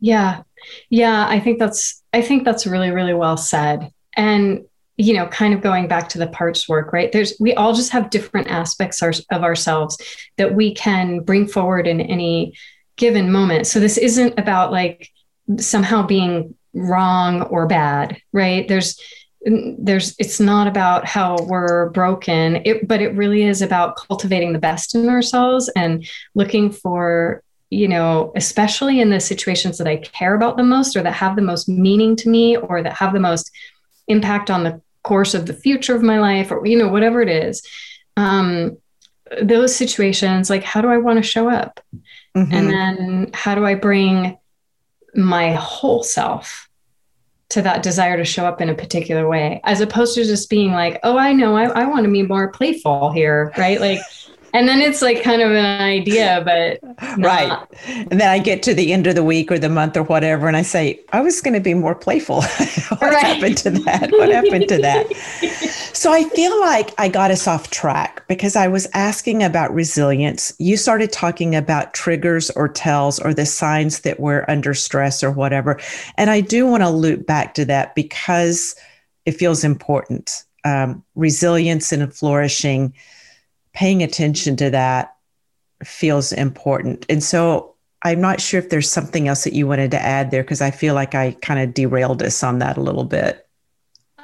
yeah 0.01 0.43
yeah 0.91 1.26
i 1.28 1.41
think 1.41 1.59
that's 1.59 2.03
i 2.12 2.22
think 2.22 2.45
that's 2.45 2.66
really 2.66 2.91
really 2.91 3.14
well 3.14 3.36
said 3.36 3.91
and 4.16 4.64
you 4.97 5.14
know 5.14 5.26
kind 5.26 5.55
of 5.55 5.61
going 5.61 5.89
back 5.89 6.09
to 6.11 6.18
the 6.18 6.26
parts 6.28 6.68
work 6.68 6.93
right 6.93 7.12
there's 7.12 7.34
we 7.41 7.55
all 7.55 7.72
just 7.72 7.93
have 7.93 8.11
different 8.11 8.49
aspects 8.49 9.03
of 9.03 9.43
ourselves 9.43 9.99
that 10.36 10.55
we 10.55 10.74
can 10.74 11.20
bring 11.20 11.47
forward 11.47 11.86
in 11.86 12.01
any 12.01 12.53
given 12.99 13.32
moment. 13.32 13.66
So 13.66 13.80
this 13.80 13.97
isn't 13.97 14.39
about 14.39 14.70
like 14.70 15.09
somehow 15.57 16.07
being 16.07 16.55
wrong 16.74 17.43
or 17.43 17.66
bad, 17.66 18.20
right? 18.32 18.68
There's 18.68 19.01
there's 19.43 20.16
it's 20.18 20.41
not 20.41 20.66
about 20.66 21.07
how 21.07 21.36
we're 21.45 21.91
broken 21.91 22.61
it 22.64 22.89
but 22.89 23.01
it 23.01 23.14
really 23.14 23.45
is 23.45 23.62
about 23.62 23.97
cultivating 23.97 24.53
the 24.53 24.59
best 24.59 24.95
in 24.95 25.09
ourselves 25.09 25.70
and 25.76 26.07
looking 26.34 26.70
for 26.70 27.43
you 27.70 27.86
know 27.86 28.32
especially 28.34 29.01
in 29.01 29.11
the 29.11 29.20
situations 29.20 29.78
that 29.78 29.86
i 29.86 29.97
care 29.97 30.34
about 30.34 30.57
the 30.57 30.64
most 30.64 30.97
or 30.97 31.03
that 31.03 31.12
have 31.12 31.36
the 31.36 31.43
most 31.43 31.68
meaning 31.68 32.16
to 32.16 32.28
me 32.28 32.57
or 32.57 32.82
that 32.82 32.95
have 32.95 33.12
the 33.12 33.20
most 33.20 33.51
impact 34.09 34.51
on 34.51 34.64
the 34.64 34.80
course 35.05 35.34
of 35.34 35.47
the 35.47 35.55
future 35.55 35.95
of 35.95 36.03
my 36.03 36.18
life 36.18 36.51
or 36.51 36.66
you 36.66 36.76
know 36.76 36.89
whatever 36.89 37.22
it 37.22 37.28
is 37.28 37.62
um 38.16 38.76
those 39.43 39.74
situations 39.74 40.51
like 40.51 40.64
how 40.64 40.80
do 40.80 40.89
i 40.89 40.97
want 40.97 41.16
to 41.16 41.22
show 41.22 41.49
up 41.49 41.80
Mm-hmm. 42.39 42.55
And 42.55 42.70
then 42.70 43.30
how 43.34 43.55
do 43.55 43.64
I 43.64 43.74
bring 43.74 44.39
my 45.14 45.55
whole 45.55 46.03
self 46.03 46.68
to 47.51 47.63
that 47.63 47.83
desire 47.83 48.17
to 48.17 48.25
show 48.25 48.45
up 48.45 48.61
in 48.61 48.69
a 48.69 48.75
particular 48.75 49.29
way, 49.29 49.61
as 49.65 49.81
opposed 49.81 50.15
to 50.15 50.25
just 50.25 50.51
being 50.51 50.73
like, 50.73 51.01
oh, 51.03 51.17
I 51.17 51.33
know, 51.33 51.57
I, 51.57 51.65
I 51.65 51.87
want 51.87 52.05
to 52.05 52.13
be 52.13 52.23
more 52.23 52.51
playful 52.51 53.11
here, 53.11 53.53
right? 53.57 53.81
Like, 53.81 54.01
and 54.55 54.69
then 54.69 54.81
it's 54.81 55.03
like 55.03 55.23
kind 55.23 55.43
of 55.43 55.51
an 55.51 55.81
idea, 55.81 56.43
but 56.45 56.83
not. 57.19 57.19
right. 57.19 57.67
And 57.87 58.21
then 58.21 58.29
I 58.29 58.39
get 58.39 58.63
to 58.65 58.75
the 58.75 58.93
end 58.93 59.07
of 59.07 59.15
the 59.15 59.25
week 59.25 59.53
or 59.53 59.59
the 59.59 59.69
month 59.69 59.97
or 59.97 60.03
whatever, 60.05 60.49
and 60.49 60.57
I 60.57 60.63
say, 60.63 61.01
I 61.13 61.21
was 61.21 61.41
going 61.41 61.55
to 61.55 61.61
be 61.61 61.75
more 61.75 61.95
playful. 61.95 62.43
what 62.43 63.01
right. 63.03 63.25
happened 63.25 63.59
to 63.59 63.71
that? 63.71 64.11
What 64.13 64.31
happened 64.31 64.69
to 64.69 64.79
that? 64.79 65.15
so 65.93 66.13
I 66.13 66.25
feel 66.31 66.59
like 66.61 66.95
I 66.99 67.09
got 67.09 67.31
us 67.31 67.47
off 67.47 67.71
track 67.71 68.27
because 68.29 68.57
I 68.57 68.69
was 68.69 68.87
asking 68.95 69.43
about 69.43 69.73
resilience. 69.75 70.53
You 70.59 70.77
started 70.77 71.13
talking 71.13 71.55
about 71.55 71.95
triggers 71.95 72.51
or 72.51 72.69
tells 72.69 73.19
or 73.19 73.35
the 73.35 73.47
signs 73.47 74.01
that 74.01 74.21
we're 74.21 74.45
under 74.49 74.75
stress 74.75 75.23
or 75.23 75.31
whatever. 75.31 75.79
And 76.17 76.31
I 76.31 76.41
do 76.41 76.67
want 76.67 76.83
to 76.83 76.91
loop 76.91 77.27
back 77.27 77.55
to 77.55 77.65
that 77.67 77.95
because 77.95 78.75
it 79.27 79.33
feels 79.33 79.63
important. 79.63 80.45
Um, 80.65 81.05
resilience 81.15 81.93
and 81.93 82.13
flourishing 82.13 82.93
paying 83.79 84.03
attention 84.03 84.57
to 84.57 84.70
that 84.70 85.14
feels 85.85 86.33
important. 86.33 87.07
And 87.09 87.22
so 87.22 87.76
I'm 88.03 88.20
not 88.20 88.41
sure 88.41 88.59
if 88.59 88.70
there's 88.70 88.91
something 88.91 89.29
else 89.29 89.45
that 89.45 89.53
you 89.53 89.68
wanted 89.68 89.93
to 89.93 90.03
add 90.03 90.33
there 90.33 90.43
because 90.43 90.61
I 90.61 90.72
feel 90.72 90.95
like 90.95 91.14
I 91.14 91.37
kind 91.43 91.61
of 91.61 91.74
derailed 91.74 92.20
us 92.24 92.43
on 92.43 92.59
that 92.59 92.76
a 92.76 92.81
little 92.81 93.05
bit. 93.05 93.47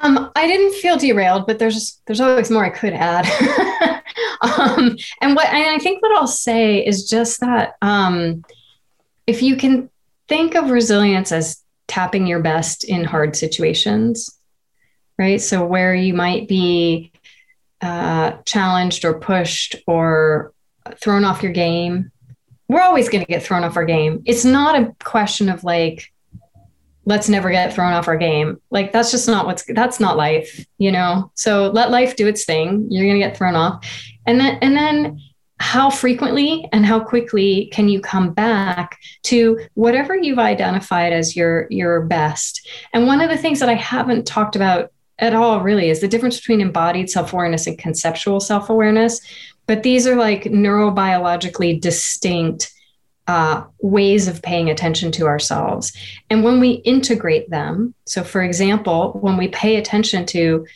Um, 0.01 0.33
I 0.35 0.49
didn't 0.49 0.75
feel 0.75 0.97
derailed, 0.97 1.47
but 1.47 1.61
there's 1.61 2.01
there's 2.07 2.21
always 2.21 2.51
more 2.51 2.65
I 2.65 2.71
could 2.71 2.95
add. 2.95 3.27
um, 4.41 4.97
and 5.21 5.37
what 5.37 5.47
and 5.47 5.71
I 5.71 5.79
think 5.79 6.03
what 6.03 6.17
I'll 6.17 6.27
say 6.27 6.85
is 6.85 7.09
just 7.09 7.39
that 7.39 7.77
um, 7.81 8.45
if 9.29 9.41
you 9.41 9.55
can 9.55 9.89
think 10.27 10.57
of 10.57 10.71
resilience 10.71 11.31
as 11.31 11.63
tapping 11.87 12.27
your 12.27 12.41
best 12.41 12.83
in 12.83 13.05
hard 13.05 13.37
situations, 13.37 14.37
right? 15.17 15.41
So 15.41 15.65
where 15.65 15.95
you 15.95 16.13
might 16.13 16.49
be 16.49 17.13
uh, 17.81 18.33
challenged 18.45 19.05
or 19.05 19.19
pushed 19.19 19.77
or 19.87 20.53
thrown 21.01 21.25
off 21.25 21.43
your 21.43 21.53
game, 21.53 22.11
we're 22.69 22.81
always 22.81 23.09
going 23.09 23.25
to 23.25 23.31
get 23.31 23.43
thrown 23.43 23.65
off 23.65 23.77
our 23.77 23.85
game. 23.85 24.23
It's 24.25 24.45
not 24.45 24.81
a 24.81 24.95
question 25.05 25.49
of 25.49 25.65
like, 25.65 26.13
let's 27.07 27.29
never 27.29 27.51
get 27.51 27.75
thrown 27.75 27.93
off 27.93 28.09
our 28.09 28.17
game. 28.17 28.61
Like 28.71 28.93
that's 28.93 29.11
just 29.11 29.29
not 29.29 29.47
what's 29.47 29.65
that's 29.65 30.01
not 30.01 30.17
life, 30.17 30.65
you 30.79 30.91
know. 30.91 31.31
So 31.35 31.71
let 31.71 31.91
life 31.91 32.17
do 32.17 32.27
its 32.27 32.45
thing. 32.45 32.87
You're 32.91 33.05
going 33.05 33.21
to 33.21 33.27
get 33.27 33.37
thrown 33.37 33.55
off. 33.55 33.87
And 34.27 34.41
then 34.41 34.59
and 34.63 34.75
then 34.75 35.21
how 35.61 35.89
frequently 35.89 36.69
and 36.73 36.85
how 36.85 37.01
quickly 37.01 37.67
can 37.73 37.89
you 37.89 38.01
come 38.01 38.33
back 38.33 38.99
to 39.23 39.61
whatever 39.75 40.17
you've 40.17 40.39
identified 40.39 41.13
as 41.13 41.37
your 41.37 41.67
your 41.71 42.03
best 42.03 42.69
and 42.93 43.07
one 43.07 43.21
of 43.21 43.31
the 43.31 43.37
things 43.37 43.61
that 43.61 43.69
i 43.69 43.75
haven't 43.75 44.27
talked 44.27 44.57
about 44.57 44.91
at 45.19 45.35
all 45.35 45.61
really 45.61 45.91
is 45.91 46.01
the 46.01 46.09
difference 46.09 46.39
between 46.39 46.61
embodied 46.61 47.11
self-awareness 47.11 47.67
and 47.67 47.79
conceptual 47.79 48.41
self-awareness. 48.41 49.21
But 49.67 49.83
these 49.83 50.07
are 50.07 50.17
like 50.17 50.45
neurobiologically 50.45 51.81
distinct 51.81 52.73
uh, 53.27 53.65
ways 53.81 54.29
of 54.29 54.43
paying 54.43 54.69
attention 54.69 55.11
to 55.13 55.27
ourselves. 55.27 55.97
And 56.29 56.45
when 56.45 56.61
we 56.61 56.73
integrate 56.73 57.49
them 57.49 57.95
so 58.07 58.23
for 58.23 58.43
example 58.43 59.19
when 59.21 59.37
we 59.37 59.49
pay 59.49 59.77
attention 59.77 60.27
to 60.27 60.67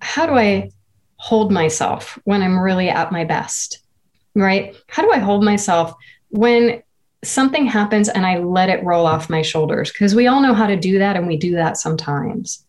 how 0.00 0.26
do 0.26 0.34
i 0.34 0.70
hold 1.16 1.52
myself 1.52 2.18
when 2.24 2.42
i'm 2.42 2.58
really 2.58 2.88
at 2.88 3.12
my 3.12 3.24
best 3.24 3.80
right? 4.38 4.76
How 4.88 5.02
do 5.02 5.12
i 5.12 5.18
hold 5.18 5.44
myself 5.44 5.94
when 6.30 6.82
something 7.24 7.66
happens 7.66 8.08
and 8.08 8.24
i 8.24 8.38
let 8.38 8.68
it 8.68 8.84
roll 8.84 9.06
off 9.06 9.30
my 9.30 9.42
shoulders? 9.42 9.92
Because 9.92 10.14
we 10.14 10.26
all 10.26 10.40
know 10.40 10.54
how 10.54 10.66
to 10.66 10.76
do 10.76 10.98
that 10.98 11.16
and 11.16 11.26
we 11.26 11.36
do 11.36 11.52
that 11.56 11.76
sometimes 11.76 12.64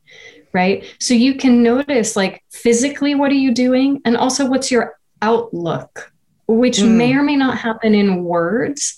right? 0.54 0.84
So 1.00 1.14
you 1.14 1.36
can 1.36 1.64
notice 1.64 2.16
like 2.16 2.43
physically 2.50 3.16
what 3.16 3.32
are 3.32 3.36
you 3.36 3.54
doing 3.54 4.02
and 4.06 4.18
also 4.18 4.45
what's 4.45 4.72
your 4.72 4.97
outlook, 5.22 6.12
which 6.47 6.78
mm. 6.78 6.95
may 6.95 7.14
or 7.14 7.24
may 7.24 7.36
not 7.36 7.58
happen 7.58 7.93
in 7.93 8.24
words, 8.24 8.97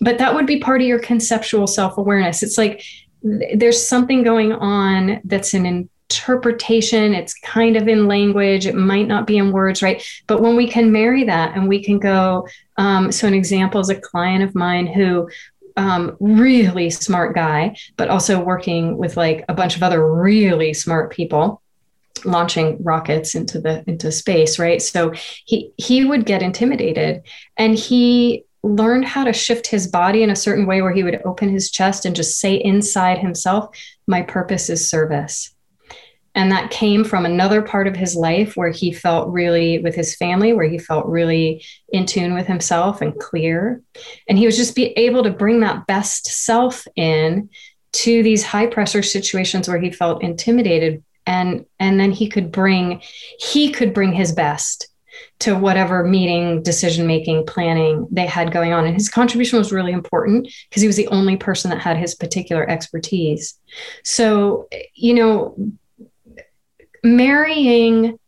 but 0.00 0.18
that 0.18 0.34
would 0.34 0.46
be 0.46 0.58
part 0.58 0.80
of 0.80 0.86
your 0.86 0.98
conceptual 0.98 1.66
self-awareness. 1.66 2.42
It's 2.42 2.58
like 2.58 2.82
there's 3.22 3.84
something 3.86 4.22
going 4.22 4.52
on 4.52 5.20
that's 5.24 5.54
an 5.54 5.66
interpretation, 6.10 7.14
it's 7.14 7.34
kind 7.34 7.76
of 7.76 7.86
in 7.86 8.08
language, 8.08 8.66
it 8.66 8.74
might 8.74 9.06
not 9.06 9.26
be 9.26 9.38
in 9.38 9.52
words, 9.52 9.82
right? 9.82 10.04
But 10.26 10.40
when 10.40 10.56
we 10.56 10.66
can 10.66 10.90
marry 10.90 11.24
that 11.24 11.54
and 11.54 11.68
we 11.68 11.84
can 11.84 11.98
go, 11.98 12.48
um, 12.78 13.12
so 13.12 13.28
an 13.28 13.34
example 13.34 13.80
is 13.80 13.90
a 13.90 14.00
client 14.00 14.42
of 14.42 14.54
mine 14.54 14.86
who 14.86 15.28
um, 15.80 16.14
really 16.20 16.90
smart 16.90 17.34
guy, 17.34 17.74
but 17.96 18.10
also 18.10 18.38
working 18.38 18.98
with 18.98 19.16
like 19.16 19.46
a 19.48 19.54
bunch 19.54 19.76
of 19.76 19.82
other 19.82 20.14
really 20.14 20.74
smart 20.74 21.10
people 21.10 21.62
launching 22.26 22.76
rockets 22.82 23.34
into 23.34 23.58
the 23.58 23.82
into 23.86 24.12
space 24.12 24.58
right? 24.58 24.82
So 24.82 25.14
he 25.46 25.72
he 25.78 26.04
would 26.04 26.26
get 26.26 26.42
intimidated 26.42 27.22
and 27.56 27.74
he 27.78 28.44
learned 28.62 29.06
how 29.06 29.24
to 29.24 29.32
shift 29.32 29.66
his 29.66 29.86
body 29.86 30.22
in 30.22 30.28
a 30.28 30.36
certain 30.36 30.66
way 30.66 30.82
where 30.82 30.92
he 30.92 31.02
would 31.02 31.22
open 31.24 31.48
his 31.48 31.70
chest 31.70 32.04
and 32.04 32.14
just 32.14 32.38
say 32.38 32.56
inside 32.56 33.16
himself 33.16 33.74
my 34.06 34.20
purpose 34.20 34.68
is 34.68 34.86
service 34.86 35.54
and 36.34 36.52
that 36.52 36.70
came 36.70 37.04
from 37.04 37.26
another 37.26 37.60
part 37.60 37.86
of 37.88 37.96
his 37.96 38.14
life 38.14 38.56
where 38.56 38.70
he 38.70 38.92
felt 38.92 39.28
really 39.30 39.80
with 39.80 39.94
his 39.94 40.14
family 40.14 40.52
where 40.52 40.68
he 40.68 40.78
felt 40.78 41.06
really 41.06 41.64
in 41.88 42.06
tune 42.06 42.34
with 42.34 42.46
himself 42.46 43.00
and 43.00 43.18
clear. 43.18 43.82
And 44.28 44.38
he 44.38 44.46
was 44.46 44.56
just 44.56 44.76
be 44.76 44.86
able 44.92 45.24
to 45.24 45.30
bring 45.30 45.60
that 45.60 45.86
best 45.86 46.26
self 46.26 46.86
in 46.94 47.50
to 47.92 48.22
these 48.22 48.44
high 48.44 48.66
pressure 48.66 49.02
situations 49.02 49.68
where 49.68 49.80
he 49.80 49.90
felt 49.90 50.22
intimidated. 50.22 51.02
And 51.26 51.66
and 51.78 51.98
then 51.98 52.12
he 52.12 52.28
could 52.28 52.52
bring 52.52 53.02
he 53.38 53.72
could 53.72 53.92
bring 53.92 54.12
his 54.12 54.32
best 54.32 54.86
to 55.40 55.54
whatever 55.54 56.04
meeting 56.04 56.62
decision 56.62 57.06
making 57.06 57.44
planning 57.44 58.06
they 58.10 58.26
had 58.26 58.52
going 58.52 58.72
on. 58.72 58.84
And 58.84 58.94
his 58.94 59.08
contribution 59.08 59.58
was 59.58 59.72
really 59.72 59.92
important 59.92 60.48
because 60.68 60.80
he 60.80 60.86
was 60.86 60.96
the 60.96 61.08
only 61.08 61.36
person 61.36 61.70
that 61.70 61.80
had 61.80 61.96
his 61.96 62.14
particular 62.14 62.68
expertise. 62.68 63.58
So 64.04 64.68
you 64.94 65.14
know 65.14 65.56
marrying 67.02 68.18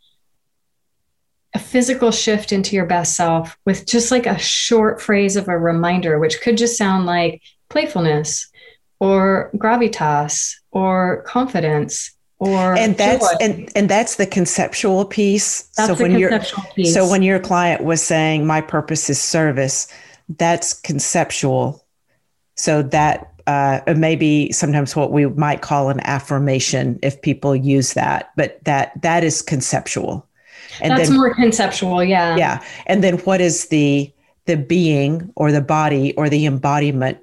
a 1.54 1.58
physical 1.58 2.10
shift 2.10 2.52
into 2.52 2.74
your 2.74 2.86
best 2.86 3.14
self 3.14 3.58
with 3.66 3.86
just 3.86 4.10
like 4.10 4.26
a 4.26 4.38
short 4.38 5.02
phrase 5.02 5.36
of 5.36 5.48
a 5.48 5.58
reminder, 5.58 6.18
which 6.18 6.40
could 6.40 6.56
just 6.56 6.78
sound 6.78 7.04
like 7.04 7.42
playfulness 7.68 8.50
or 9.00 9.50
gravitas 9.56 10.54
or 10.70 11.22
confidence 11.26 12.12
or 12.38 12.76
and 12.76 12.96
that's 12.96 13.30
joy. 13.30 13.36
and 13.40 13.72
and 13.76 13.88
that's 13.88 14.16
the 14.16 14.26
conceptual 14.26 15.04
piece. 15.04 15.62
That's 15.76 15.96
so 15.96 16.02
when 16.02 16.18
your 16.18 16.40
piece. 16.74 16.92
so 16.92 17.08
when 17.08 17.22
your 17.22 17.38
client 17.38 17.84
was 17.84 18.02
saying 18.02 18.46
my 18.46 18.60
purpose 18.60 19.08
is 19.08 19.20
service, 19.20 19.86
that's 20.28 20.72
conceptual. 20.72 21.86
So 22.56 22.82
that 22.82 23.31
uh, 23.46 23.80
maybe 23.96 24.50
sometimes 24.52 24.94
what 24.94 25.12
we 25.12 25.26
might 25.26 25.62
call 25.62 25.88
an 25.88 26.00
affirmation 26.00 26.98
if 27.02 27.20
people 27.22 27.54
use 27.54 27.94
that, 27.94 28.30
but 28.36 28.62
that 28.64 29.00
that 29.02 29.24
is 29.24 29.42
conceptual. 29.42 30.26
And 30.80 30.92
that's 30.92 31.08
then, 31.08 31.18
more 31.18 31.34
conceptual, 31.34 32.02
yeah. 32.02 32.36
Yeah, 32.36 32.64
and 32.86 33.02
then 33.02 33.18
what 33.18 33.40
is 33.40 33.68
the 33.68 34.12
the 34.46 34.56
being 34.56 35.32
or 35.36 35.52
the 35.52 35.60
body 35.60 36.14
or 36.16 36.28
the 36.28 36.46
embodiment 36.46 37.18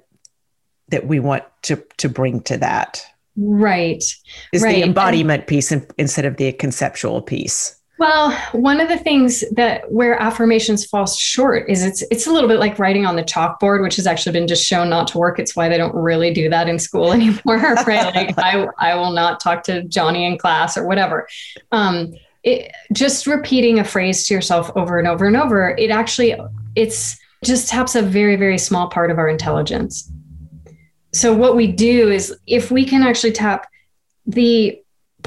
that 0.88 1.06
we 1.06 1.20
want 1.20 1.44
to 1.62 1.82
to 1.98 2.08
bring 2.08 2.40
to 2.42 2.56
that? 2.58 3.04
Right. 3.36 4.02
Is 4.52 4.62
right. 4.62 4.76
the 4.76 4.82
embodiment 4.82 5.42
and, 5.42 5.48
piece 5.48 5.72
in, 5.72 5.86
instead 5.98 6.24
of 6.24 6.36
the 6.36 6.52
conceptual 6.52 7.22
piece. 7.22 7.79
Well, 8.00 8.32
one 8.52 8.80
of 8.80 8.88
the 8.88 8.96
things 8.96 9.44
that 9.50 9.92
where 9.92 10.18
affirmations 10.18 10.86
fall 10.86 11.06
short 11.06 11.68
is 11.68 11.84
it's 11.84 12.00
it's 12.10 12.26
a 12.26 12.32
little 12.32 12.48
bit 12.48 12.58
like 12.58 12.78
writing 12.78 13.04
on 13.04 13.14
the 13.14 13.22
chalkboard, 13.22 13.82
which 13.82 13.96
has 13.96 14.06
actually 14.06 14.32
been 14.32 14.48
just 14.48 14.64
shown 14.64 14.88
not 14.88 15.06
to 15.08 15.18
work. 15.18 15.38
It's 15.38 15.54
why 15.54 15.68
they 15.68 15.76
don't 15.76 15.94
really 15.94 16.32
do 16.32 16.48
that 16.48 16.66
in 16.66 16.78
school 16.78 17.12
anymore, 17.18 17.58
right? 17.86 18.14
like 18.14 18.38
I 18.38 18.66
I 18.78 18.94
will 18.94 19.12
not 19.12 19.38
talk 19.38 19.64
to 19.64 19.82
Johnny 19.82 20.24
in 20.24 20.38
class 20.38 20.78
or 20.78 20.86
whatever. 20.86 21.28
Um, 21.72 22.14
it, 22.42 22.72
just 22.94 23.26
repeating 23.26 23.80
a 23.80 23.84
phrase 23.84 24.26
to 24.28 24.34
yourself 24.34 24.70
over 24.76 24.98
and 24.98 25.06
over 25.06 25.26
and 25.26 25.36
over, 25.36 25.76
it 25.76 25.90
actually 25.90 26.34
it's 26.76 27.18
just 27.44 27.68
taps 27.68 27.96
a 27.96 28.00
very 28.00 28.36
very 28.36 28.56
small 28.56 28.88
part 28.88 29.10
of 29.10 29.18
our 29.18 29.28
intelligence. 29.28 30.10
So 31.12 31.34
what 31.34 31.54
we 31.54 31.66
do 31.66 32.10
is 32.10 32.34
if 32.46 32.70
we 32.70 32.86
can 32.86 33.02
actually 33.02 33.32
tap 33.32 33.68
the 34.24 34.80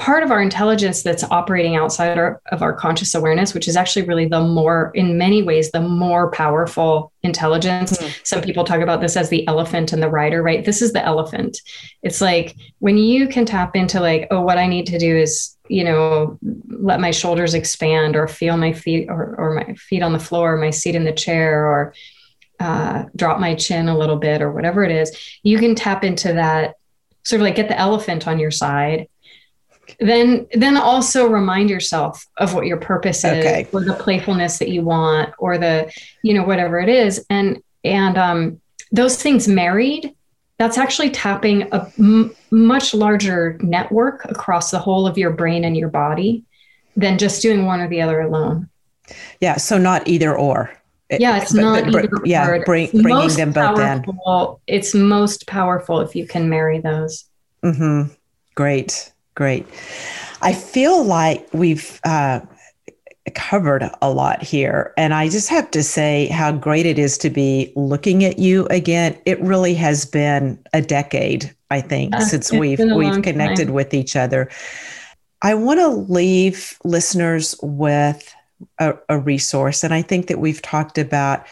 part 0.03 0.21
of 0.21 0.31
our 0.31 0.41
intelligence 0.41 1.01
that's 1.01 1.23
operating 1.31 1.77
outside 1.77 2.17
our, 2.17 2.41
of 2.51 2.61
our 2.61 2.73
conscious 2.73 3.15
awareness, 3.15 3.53
which 3.53 3.69
is 3.69 3.77
actually 3.77 4.05
really 4.05 4.27
the 4.27 4.41
more, 4.41 4.91
in 4.95 5.17
many 5.17 5.41
ways, 5.41 5.71
the 5.71 5.79
more 5.79 6.29
powerful 6.31 7.13
intelligence. 7.21 7.97
Mm-hmm. 7.97 8.11
Some 8.23 8.41
people 8.41 8.65
talk 8.65 8.81
about 8.81 8.99
this 8.99 9.15
as 9.15 9.29
the 9.29 9.47
elephant 9.47 9.93
and 9.93 10.03
the 10.03 10.09
rider, 10.09 10.43
right? 10.43 10.65
This 10.65 10.81
is 10.81 10.91
the 10.91 11.01
elephant. 11.01 11.57
It's 12.01 12.19
like 12.19 12.53
when 12.79 12.97
you 12.97 13.29
can 13.29 13.45
tap 13.45 13.77
into, 13.77 14.01
like, 14.01 14.27
oh, 14.29 14.41
what 14.41 14.57
I 14.57 14.67
need 14.67 14.87
to 14.87 14.99
do 14.99 15.15
is, 15.15 15.55
you 15.69 15.85
know, 15.85 16.37
let 16.67 16.99
my 16.99 17.11
shoulders 17.11 17.53
expand 17.53 18.17
or 18.17 18.27
feel 18.27 18.57
my 18.57 18.73
feet 18.73 19.07
or, 19.07 19.35
or 19.37 19.53
my 19.53 19.73
feet 19.75 20.03
on 20.03 20.11
the 20.11 20.19
floor, 20.19 20.57
my 20.57 20.69
seat 20.69 20.95
in 20.95 21.05
the 21.05 21.13
chair, 21.13 21.65
or 21.65 21.93
uh, 22.59 23.05
drop 23.15 23.39
my 23.39 23.55
chin 23.55 23.87
a 23.87 23.97
little 23.97 24.17
bit, 24.17 24.41
or 24.41 24.51
whatever 24.51 24.83
it 24.83 24.91
is. 24.91 25.17
You 25.43 25.59
can 25.59 25.75
tap 25.75 26.03
into 26.03 26.33
that 26.33 26.75
sort 27.23 27.39
of 27.39 27.45
like 27.45 27.55
get 27.55 27.69
the 27.69 27.79
elephant 27.79 28.27
on 28.27 28.37
your 28.37 28.51
side 28.51 29.07
then 29.99 30.47
then 30.53 30.77
also 30.77 31.27
remind 31.27 31.69
yourself 31.69 32.25
of 32.37 32.53
what 32.53 32.65
your 32.65 32.77
purpose 32.77 33.23
is 33.23 33.45
okay. 33.45 33.67
or 33.71 33.83
the 33.83 33.93
playfulness 33.93 34.59
that 34.59 34.69
you 34.69 34.81
want 34.81 35.33
or 35.37 35.57
the 35.57 35.91
you 36.21 36.33
know 36.33 36.43
whatever 36.43 36.79
it 36.79 36.89
is. 36.89 37.25
And 37.29 37.61
and 37.83 38.17
um 38.17 38.61
those 38.91 39.21
things 39.21 39.47
married 39.47 40.13
that's 40.57 40.77
actually 40.77 41.09
tapping 41.09 41.63
a 41.73 41.91
m- 41.99 42.33
much 42.51 42.93
larger 42.93 43.57
network 43.61 44.23
across 44.25 44.71
the 44.71 44.79
whole 44.79 45.07
of 45.07 45.17
your 45.17 45.31
brain 45.31 45.63
and 45.63 45.75
your 45.75 45.89
body 45.89 46.43
than 46.95 47.17
just 47.17 47.41
doing 47.41 47.65
one 47.65 47.81
or 47.81 47.89
the 47.89 48.01
other 48.01 48.21
alone. 48.21 48.69
Yeah 49.41 49.57
so 49.57 49.77
not 49.77 50.07
either 50.07 50.37
or. 50.37 50.71
Yeah 51.09 51.41
it's 51.41 51.53
but, 51.53 51.61
not 51.61 51.91
but, 51.91 52.05
either 52.05 52.21
yeah 52.23 52.47
or. 52.47 52.63
bring, 52.63 52.89
bringing 52.89 53.35
them 53.35 53.51
both 53.51 53.75
powerful, 53.77 54.61
in 54.67 54.75
it's 54.75 54.93
most 54.93 55.45
powerful 55.47 55.99
if 55.99 56.15
you 56.15 56.25
can 56.25 56.49
marry 56.49 56.79
those. 56.79 57.25
Mm-hmm. 57.63 58.13
Great 58.55 59.11
Great. 59.35 59.65
I 60.41 60.53
feel 60.53 61.03
like 61.03 61.47
we've 61.53 61.99
uh, 62.03 62.41
covered 63.33 63.89
a 64.01 64.11
lot 64.11 64.43
here. 64.43 64.93
And 64.97 65.13
I 65.13 65.29
just 65.29 65.49
have 65.49 65.71
to 65.71 65.83
say 65.83 66.27
how 66.27 66.51
great 66.51 66.85
it 66.85 66.99
is 66.99 67.17
to 67.19 67.29
be 67.29 67.71
looking 67.75 68.23
at 68.23 68.39
you 68.39 68.65
again. 68.67 69.17
It 69.25 69.39
really 69.41 69.73
has 69.75 70.05
been 70.05 70.61
a 70.73 70.81
decade, 70.81 71.53
I 71.71 71.81
think, 71.81 72.15
since 72.21 72.51
we've 72.51 72.79
we've 72.79 73.21
connected 73.21 73.67
time. 73.67 73.73
with 73.73 73.93
each 73.93 74.15
other. 74.15 74.49
I 75.41 75.53
want 75.55 75.79
to 75.79 75.87
leave 75.87 76.77
listeners 76.83 77.55
with 77.61 78.33
a, 78.79 78.95
a 79.09 79.19
resource. 79.19 79.83
And 79.83 79.93
I 79.93 80.01
think 80.01 80.27
that 80.27 80.39
we've 80.39 80.61
talked 80.61 80.97
about 80.97 81.45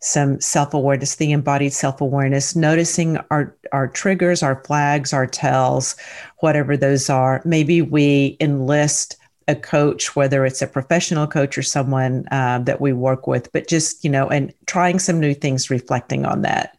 some 0.00 0.40
self 0.40 0.74
awareness, 0.74 1.16
the 1.16 1.32
embodied 1.32 1.72
self 1.72 2.00
awareness, 2.00 2.54
noticing 2.54 3.18
our, 3.30 3.56
our 3.72 3.88
triggers, 3.88 4.42
our 4.42 4.62
flags, 4.64 5.12
our 5.12 5.26
tells, 5.26 5.96
whatever 6.38 6.76
those 6.76 7.10
are. 7.10 7.42
Maybe 7.44 7.82
we 7.82 8.36
enlist 8.40 9.16
a 9.48 9.56
coach, 9.56 10.14
whether 10.14 10.44
it's 10.44 10.62
a 10.62 10.66
professional 10.66 11.26
coach 11.26 11.56
or 11.56 11.62
someone 11.62 12.26
uh, 12.30 12.58
that 12.60 12.80
we 12.80 12.92
work 12.92 13.26
with, 13.26 13.50
but 13.52 13.66
just, 13.66 14.04
you 14.04 14.10
know, 14.10 14.28
and 14.28 14.52
trying 14.66 14.98
some 14.98 15.18
new 15.18 15.34
things, 15.34 15.70
reflecting 15.70 16.26
on 16.26 16.42
that. 16.42 16.76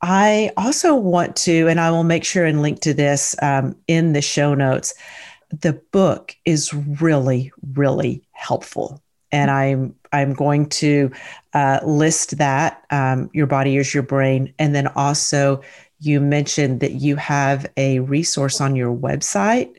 I 0.00 0.50
also 0.56 0.94
want 0.94 1.36
to, 1.36 1.68
and 1.68 1.80
I 1.80 1.90
will 1.90 2.04
make 2.04 2.24
sure 2.24 2.46
and 2.46 2.62
link 2.62 2.80
to 2.82 2.94
this 2.94 3.34
um, 3.42 3.76
in 3.86 4.12
the 4.12 4.22
show 4.22 4.54
notes. 4.54 4.94
The 5.50 5.74
book 5.90 6.36
is 6.44 6.72
really, 6.72 7.52
really 7.74 8.22
helpful 8.32 9.02
and 9.32 9.50
I'm 9.50 9.94
I'm 10.12 10.32
going 10.32 10.68
to 10.70 11.10
uh, 11.54 11.80
list 11.84 12.38
that 12.38 12.84
um, 12.90 13.30
your 13.32 13.46
body 13.46 13.76
is 13.76 13.92
your 13.94 14.02
brain, 14.02 14.52
and 14.58 14.74
then 14.74 14.88
also 14.88 15.62
you 16.00 16.20
mentioned 16.20 16.80
that 16.80 16.92
you 16.92 17.16
have 17.16 17.66
a 17.76 18.00
resource 18.00 18.60
on 18.60 18.74
your 18.74 18.94
website 18.94 19.76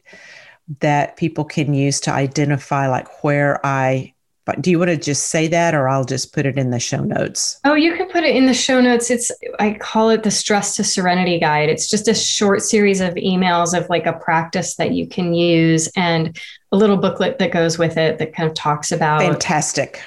that 0.79 1.17
people 1.17 1.43
can 1.43 1.73
use 1.73 1.99
to 2.01 2.11
identify 2.11 2.87
like 2.87 3.23
where 3.23 3.63
I 3.65 4.13
but 4.43 4.61
do 4.61 4.71
you 4.71 4.79
want 4.79 4.89
to 4.89 4.97
just 4.97 5.29
say 5.29 5.47
that 5.49 5.75
or 5.75 5.87
I'll 5.87 6.03
just 6.03 6.33
put 6.33 6.47
it 6.47 6.57
in 6.57 6.71
the 6.71 6.79
show 6.79 7.03
notes? 7.03 7.59
Oh, 7.63 7.75
you 7.75 7.95
can 7.95 8.09
put 8.09 8.23
it 8.23 8.35
in 8.35 8.47
the 8.47 8.55
show 8.55 8.81
notes. 8.81 9.11
It's 9.11 9.31
I 9.59 9.73
call 9.73 10.09
it 10.09 10.23
the 10.23 10.31
stress 10.31 10.75
to 10.77 10.83
serenity 10.83 11.39
guide. 11.39 11.69
It's 11.69 11.87
just 11.87 12.07
a 12.07 12.15
short 12.15 12.63
series 12.63 13.01
of 13.01 13.13
emails 13.13 13.77
of 13.77 13.87
like 13.89 14.07
a 14.07 14.13
practice 14.13 14.75
that 14.77 14.91
you 14.91 15.07
can 15.07 15.35
use 15.35 15.89
and 15.95 16.37
a 16.71 16.77
little 16.77 16.97
booklet 16.97 17.37
that 17.37 17.51
goes 17.51 17.77
with 17.77 17.97
it 17.97 18.17
that 18.17 18.33
kind 18.33 18.49
of 18.49 18.55
talks 18.55 18.91
about 18.91 19.21
fantastic 19.21 20.01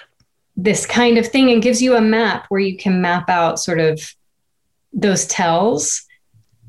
this 0.57 0.87
kind 0.87 1.19
of 1.19 1.27
thing 1.27 1.51
and 1.51 1.63
gives 1.63 1.83
you 1.83 1.97
a 1.97 2.01
map 2.01 2.47
where 2.49 2.61
you 2.61 2.77
can 2.77 3.01
map 3.01 3.29
out 3.29 3.59
sort 3.59 3.81
of 3.81 4.15
those 4.93 5.27
tells 5.27 6.03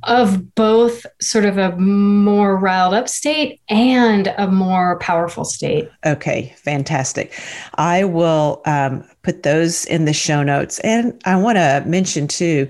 of 0.04 0.54
both 0.56 1.06
sort 1.20 1.46
of 1.46 1.58
a 1.58 1.76
more 1.78 2.58
riled 2.58 2.94
up 2.94 3.10
state 3.10 3.60
and 3.70 4.34
a 4.38 4.48
more 4.48 5.00
powerful 5.00 5.44
state. 5.44 5.90
Okay, 6.06 6.54
fantastic. 6.58 7.34
I 7.76 8.04
will 8.04 8.62
um, 8.66 9.04
put 9.24 9.44
those 9.44 9.86
in 9.86 10.06
the 10.06 10.14
show 10.14 10.44
notes. 10.44 10.80
And 10.80 11.20
I 11.26 11.36
want 11.36 11.58
to 11.58 11.84
mention 11.88 12.28
too 12.28 12.70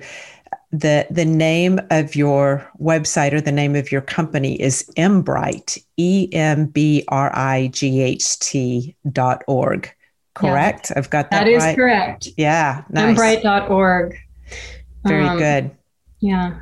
the 0.71 1.07
the 1.09 1.25
name 1.25 1.79
of 1.89 2.15
your 2.15 2.69
website 2.81 3.33
or 3.33 3.41
the 3.41 3.51
name 3.51 3.75
of 3.75 3.91
your 3.91 4.01
company 4.01 4.59
is 4.61 4.89
Embright, 4.97 5.81
E 5.97 6.29
M 6.33 6.65
B 6.67 7.03
R 7.07 7.31
I 7.33 7.67
G 7.67 8.01
H 8.01 8.39
T 8.39 8.95
dot 9.11 9.43
org. 9.47 9.93
Correct? 10.35 10.91
Yeah. 10.91 10.99
I've 10.99 11.09
got 11.09 11.31
that. 11.31 11.45
That 11.45 11.47
is 11.47 11.63
right? 11.63 11.75
correct. 11.75 12.27
Yeah. 12.37 12.83
Nice. 12.89 13.17
Embright.org. 13.17 14.17
Very 15.05 15.25
um, 15.25 15.37
good. 15.37 15.71
Yeah. 16.19 16.61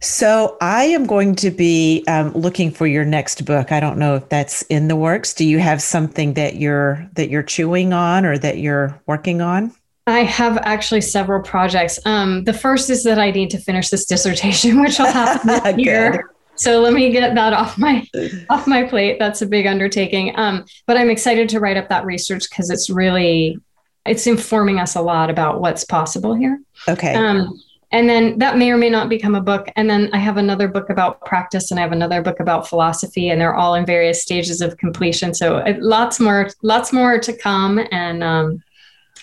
So 0.00 0.56
I 0.60 0.84
am 0.84 1.06
going 1.06 1.36
to 1.36 1.50
be 1.50 2.04
um, 2.08 2.32
looking 2.32 2.72
for 2.72 2.88
your 2.88 3.04
next 3.04 3.44
book. 3.44 3.70
I 3.70 3.78
don't 3.78 3.98
know 3.98 4.16
if 4.16 4.28
that's 4.28 4.62
in 4.62 4.88
the 4.88 4.96
works. 4.96 5.32
Do 5.32 5.44
you 5.44 5.60
have 5.60 5.80
something 5.80 6.34
that 6.34 6.56
you're 6.56 7.08
that 7.12 7.28
you're 7.28 7.44
chewing 7.44 7.92
on 7.92 8.24
or 8.24 8.36
that 8.38 8.58
you're 8.58 9.00
working 9.06 9.40
on? 9.40 9.72
I 10.08 10.24
have 10.24 10.58
actually 10.62 11.02
several 11.02 11.40
projects. 11.42 12.00
Um, 12.04 12.42
the 12.44 12.52
first 12.52 12.90
is 12.90 13.04
that 13.04 13.20
I 13.20 13.30
need 13.30 13.50
to 13.50 13.58
finish 13.58 13.90
this 13.90 14.04
dissertation, 14.04 14.80
which 14.82 14.98
will 14.98 15.06
happen 15.06 15.78
year. 15.78 16.31
So 16.62 16.80
let 16.80 16.92
me 16.92 17.10
get 17.10 17.34
that 17.34 17.52
off 17.52 17.76
my 17.76 18.06
off 18.50 18.66
my 18.66 18.84
plate. 18.84 19.18
That's 19.18 19.42
a 19.42 19.46
big 19.46 19.66
undertaking. 19.66 20.32
Um, 20.36 20.64
but 20.86 20.96
I'm 20.96 21.10
excited 21.10 21.48
to 21.50 21.60
write 21.60 21.76
up 21.76 21.88
that 21.88 22.04
research 22.04 22.48
because 22.48 22.70
it's 22.70 22.88
really 22.88 23.58
it's 24.06 24.26
informing 24.26 24.78
us 24.78 24.94
a 24.94 25.02
lot 25.02 25.30
about 25.30 25.60
what's 25.60 25.84
possible 25.84 26.34
here. 26.34 26.60
Okay. 26.88 27.14
Um, 27.14 27.60
and 27.92 28.08
then 28.08 28.38
that 28.38 28.56
may 28.56 28.70
or 28.70 28.76
may 28.76 28.88
not 28.88 29.08
become 29.08 29.34
a 29.34 29.40
book 29.40 29.68
and 29.76 29.88
then 29.88 30.08
i 30.12 30.18
have 30.18 30.38
another 30.38 30.66
book 30.66 30.88
about 30.88 31.20
practice 31.20 31.70
and 31.70 31.78
i 31.78 31.82
have 31.82 31.92
another 31.92 32.22
book 32.22 32.40
about 32.40 32.66
philosophy 32.66 33.28
and 33.28 33.40
they're 33.40 33.54
all 33.54 33.74
in 33.74 33.84
various 33.84 34.22
stages 34.22 34.60
of 34.60 34.76
completion 34.78 35.34
so 35.34 35.58
uh, 35.58 35.74
lots 35.78 36.18
more 36.18 36.48
lots 36.62 36.92
more 36.92 37.18
to 37.18 37.32
come 37.32 37.78
and 37.92 38.24
um, 38.24 38.62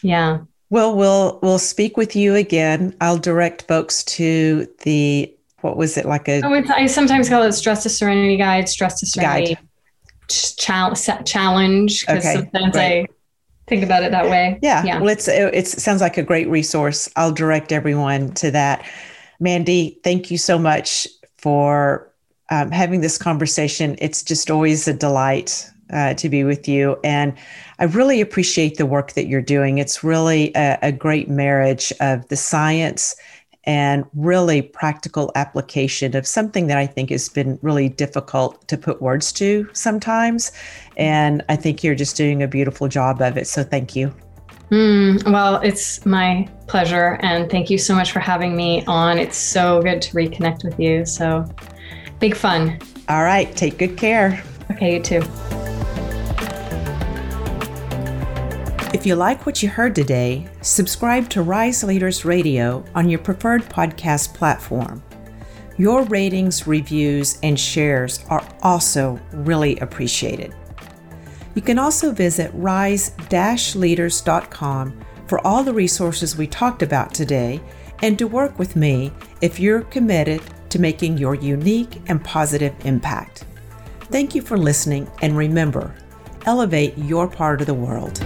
yeah 0.03 0.39
well 0.69 0.95
we'll 0.95 1.39
we'll 1.41 1.59
speak 1.59 1.97
with 1.97 2.15
you 2.15 2.35
again 2.35 2.95
i'll 3.01 3.17
direct 3.17 3.63
folks 3.63 4.03
to 4.03 4.67
the 4.83 5.33
what 5.61 5.77
was 5.77 5.97
it 5.97 6.05
like 6.05 6.27
a 6.27 6.41
oh 6.45 6.53
it's, 6.53 6.69
i 6.69 6.85
sometimes 6.85 7.29
call 7.29 7.43
it 7.43 7.51
stress 7.53 7.83
to 7.83 7.89
serenity 7.89 8.37
guide 8.37 8.67
stress 8.67 8.99
to 8.99 9.05
serenity 9.05 9.55
guide. 9.55 9.65
Ch- 10.27 10.55
challenge 11.25 12.01
because 12.01 12.25
okay, 12.25 12.35
sometimes 12.35 12.75
i 12.75 13.05
think 13.69 13.83
about 13.83 14.03
it 14.03 14.11
that 14.11 14.29
way. 14.29 14.59
Yeah. 14.61 14.83
yeah. 14.83 14.99
Well, 14.99 15.09
it's, 15.09 15.27
it 15.27 15.67
sounds 15.67 16.01
like 16.01 16.17
a 16.17 16.23
great 16.23 16.49
resource. 16.49 17.07
I'll 17.15 17.31
direct 17.31 17.71
everyone 17.71 18.33
to 18.33 18.51
that. 18.51 18.83
Mandy, 19.39 19.99
thank 20.03 20.29
you 20.31 20.37
so 20.37 20.59
much 20.59 21.07
for 21.37 22.11
um, 22.49 22.71
having 22.71 22.99
this 22.99 23.17
conversation. 23.17 23.95
It's 23.99 24.23
just 24.23 24.51
always 24.51 24.87
a 24.87 24.93
delight 24.93 25.69
uh, 25.93 26.15
to 26.15 26.27
be 26.27 26.43
with 26.43 26.67
you. 26.67 26.97
And 27.03 27.33
I 27.77 27.85
really 27.85 28.19
appreciate 28.19 28.77
the 28.77 28.85
work 28.85 29.13
that 29.13 29.27
you're 29.27 29.41
doing. 29.41 29.77
It's 29.77 30.03
really 30.03 30.51
a, 30.55 30.77
a 30.81 30.91
great 30.91 31.29
marriage 31.29 31.93
of 32.01 32.27
the 32.27 32.35
science 32.35 33.15
and 33.65 34.05
really 34.15 34.61
practical 34.61 35.31
application 35.35 36.15
of 36.15 36.25
something 36.25 36.67
that 36.67 36.77
I 36.77 36.87
think 36.87 37.09
has 37.09 37.29
been 37.29 37.59
really 37.61 37.89
difficult 37.89 38.67
to 38.67 38.77
put 38.77 39.01
words 39.01 39.31
to 39.33 39.67
sometimes. 39.73 40.51
And 40.97 41.43
I 41.49 41.55
think 41.55 41.83
you're 41.83 41.95
just 41.95 42.15
doing 42.15 42.41
a 42.41 42.47
beautiful 42.47 42.87
job 42.87 43.21
of 43.21 43.37
it. 43.37 43.47
So 43.47 43.63
thank 43.63 43.95
you. 43.95 44.13
Mm, 44.71 45.31
well, 45.31 45.57
it's 45.61 46.05
my 46.05 46.47
pleasure. 46.67 47.19
And 47.21 47.49
thank 47.49 47.69
you 47.69 47.77
so 47.77 47.95
much 47.95 48.11
for 48.11 48.19
having 48.19 48.55
me 48.55 48.83
on. 48.85 49.17
It's 49.17 49.37
so 49.37 49.81
good 49.81 50.01
to 50.03 50.13
reconnect 50.13 50.63
with 50.63 50.79
you. 50.79 51.05
So 51.05 51.45
big 52.19 52.35
fun. 52.35 52.79
All 53.07 53.23
right. 53.23 53.55
Take 53.55 53.77
good 53.77 53.97
care. 53.97 54.43
Okay, 54.71 54.95
you 54.95 55.01
too. 55.01 55.21
If 58.91 59.05
you 59.05 59.13
like 59.13 59.45
what 59.45 59.61
you 59.61 59.69
heard 59.69 59.93
today, 59.93 60.47
subscribe 60.61 61.29
to 61.29 61.43
Rise 61.43 61.83
Leaders 61.83 62.25
Radio 62.25 62.83
on 62.95 63.07
your 63.07 63.19
preferred 63.19 63.61
podcast 63.65 64.33
platform. 64.33 65.03
Your 65.77 66.03
ratings, 66.05 66.65
reviews, 66.65 67.37
and 67.43 67.57
shares 67.57 68.25
are 68.29 68.43
also 68.63 69.19
really 69.31 69.77
appreciated. 69.77 70.55
You 71.53 71.61
can 71.61 71.77
also 71.77 72.11
visit 72.11 72.49
rise 72.55 73.11
leaders.com 73.75 74.99
for 75.27 75.45
all 75.45 75.63
the 75.63 75.73
resources 75.73 76.35
we 76.35 76.47
talked 76.47 76.81
about 76.81 77.13
today 77.13 77.61
and 78.01 78.17
to 78.17 78.27
work 78.27 78.57
with 78.57 78.75
me 78.75 79.11
if 79.41 79.59
you're 79.59 79.81
committed 79.81 80.41
to 80.69 80.79
making 80.79 81.19
your 81.19 81.35
unique 81.35 82.01
and 82.09 82.23
positive 82.23 82.73
impact. 82.85 83.45
Thank 84.05 84.33
you 84.33 84.41
for 84.41 84.57
listening, 84.57 85.07
and 85.21 85.37
remember, 85.37 85.95
elevate 86.47 86.97
your 86.97 87.27
part 87.27 87.61
of 87.61 87.67
the 87.67 87.73
world. 87.75 88.19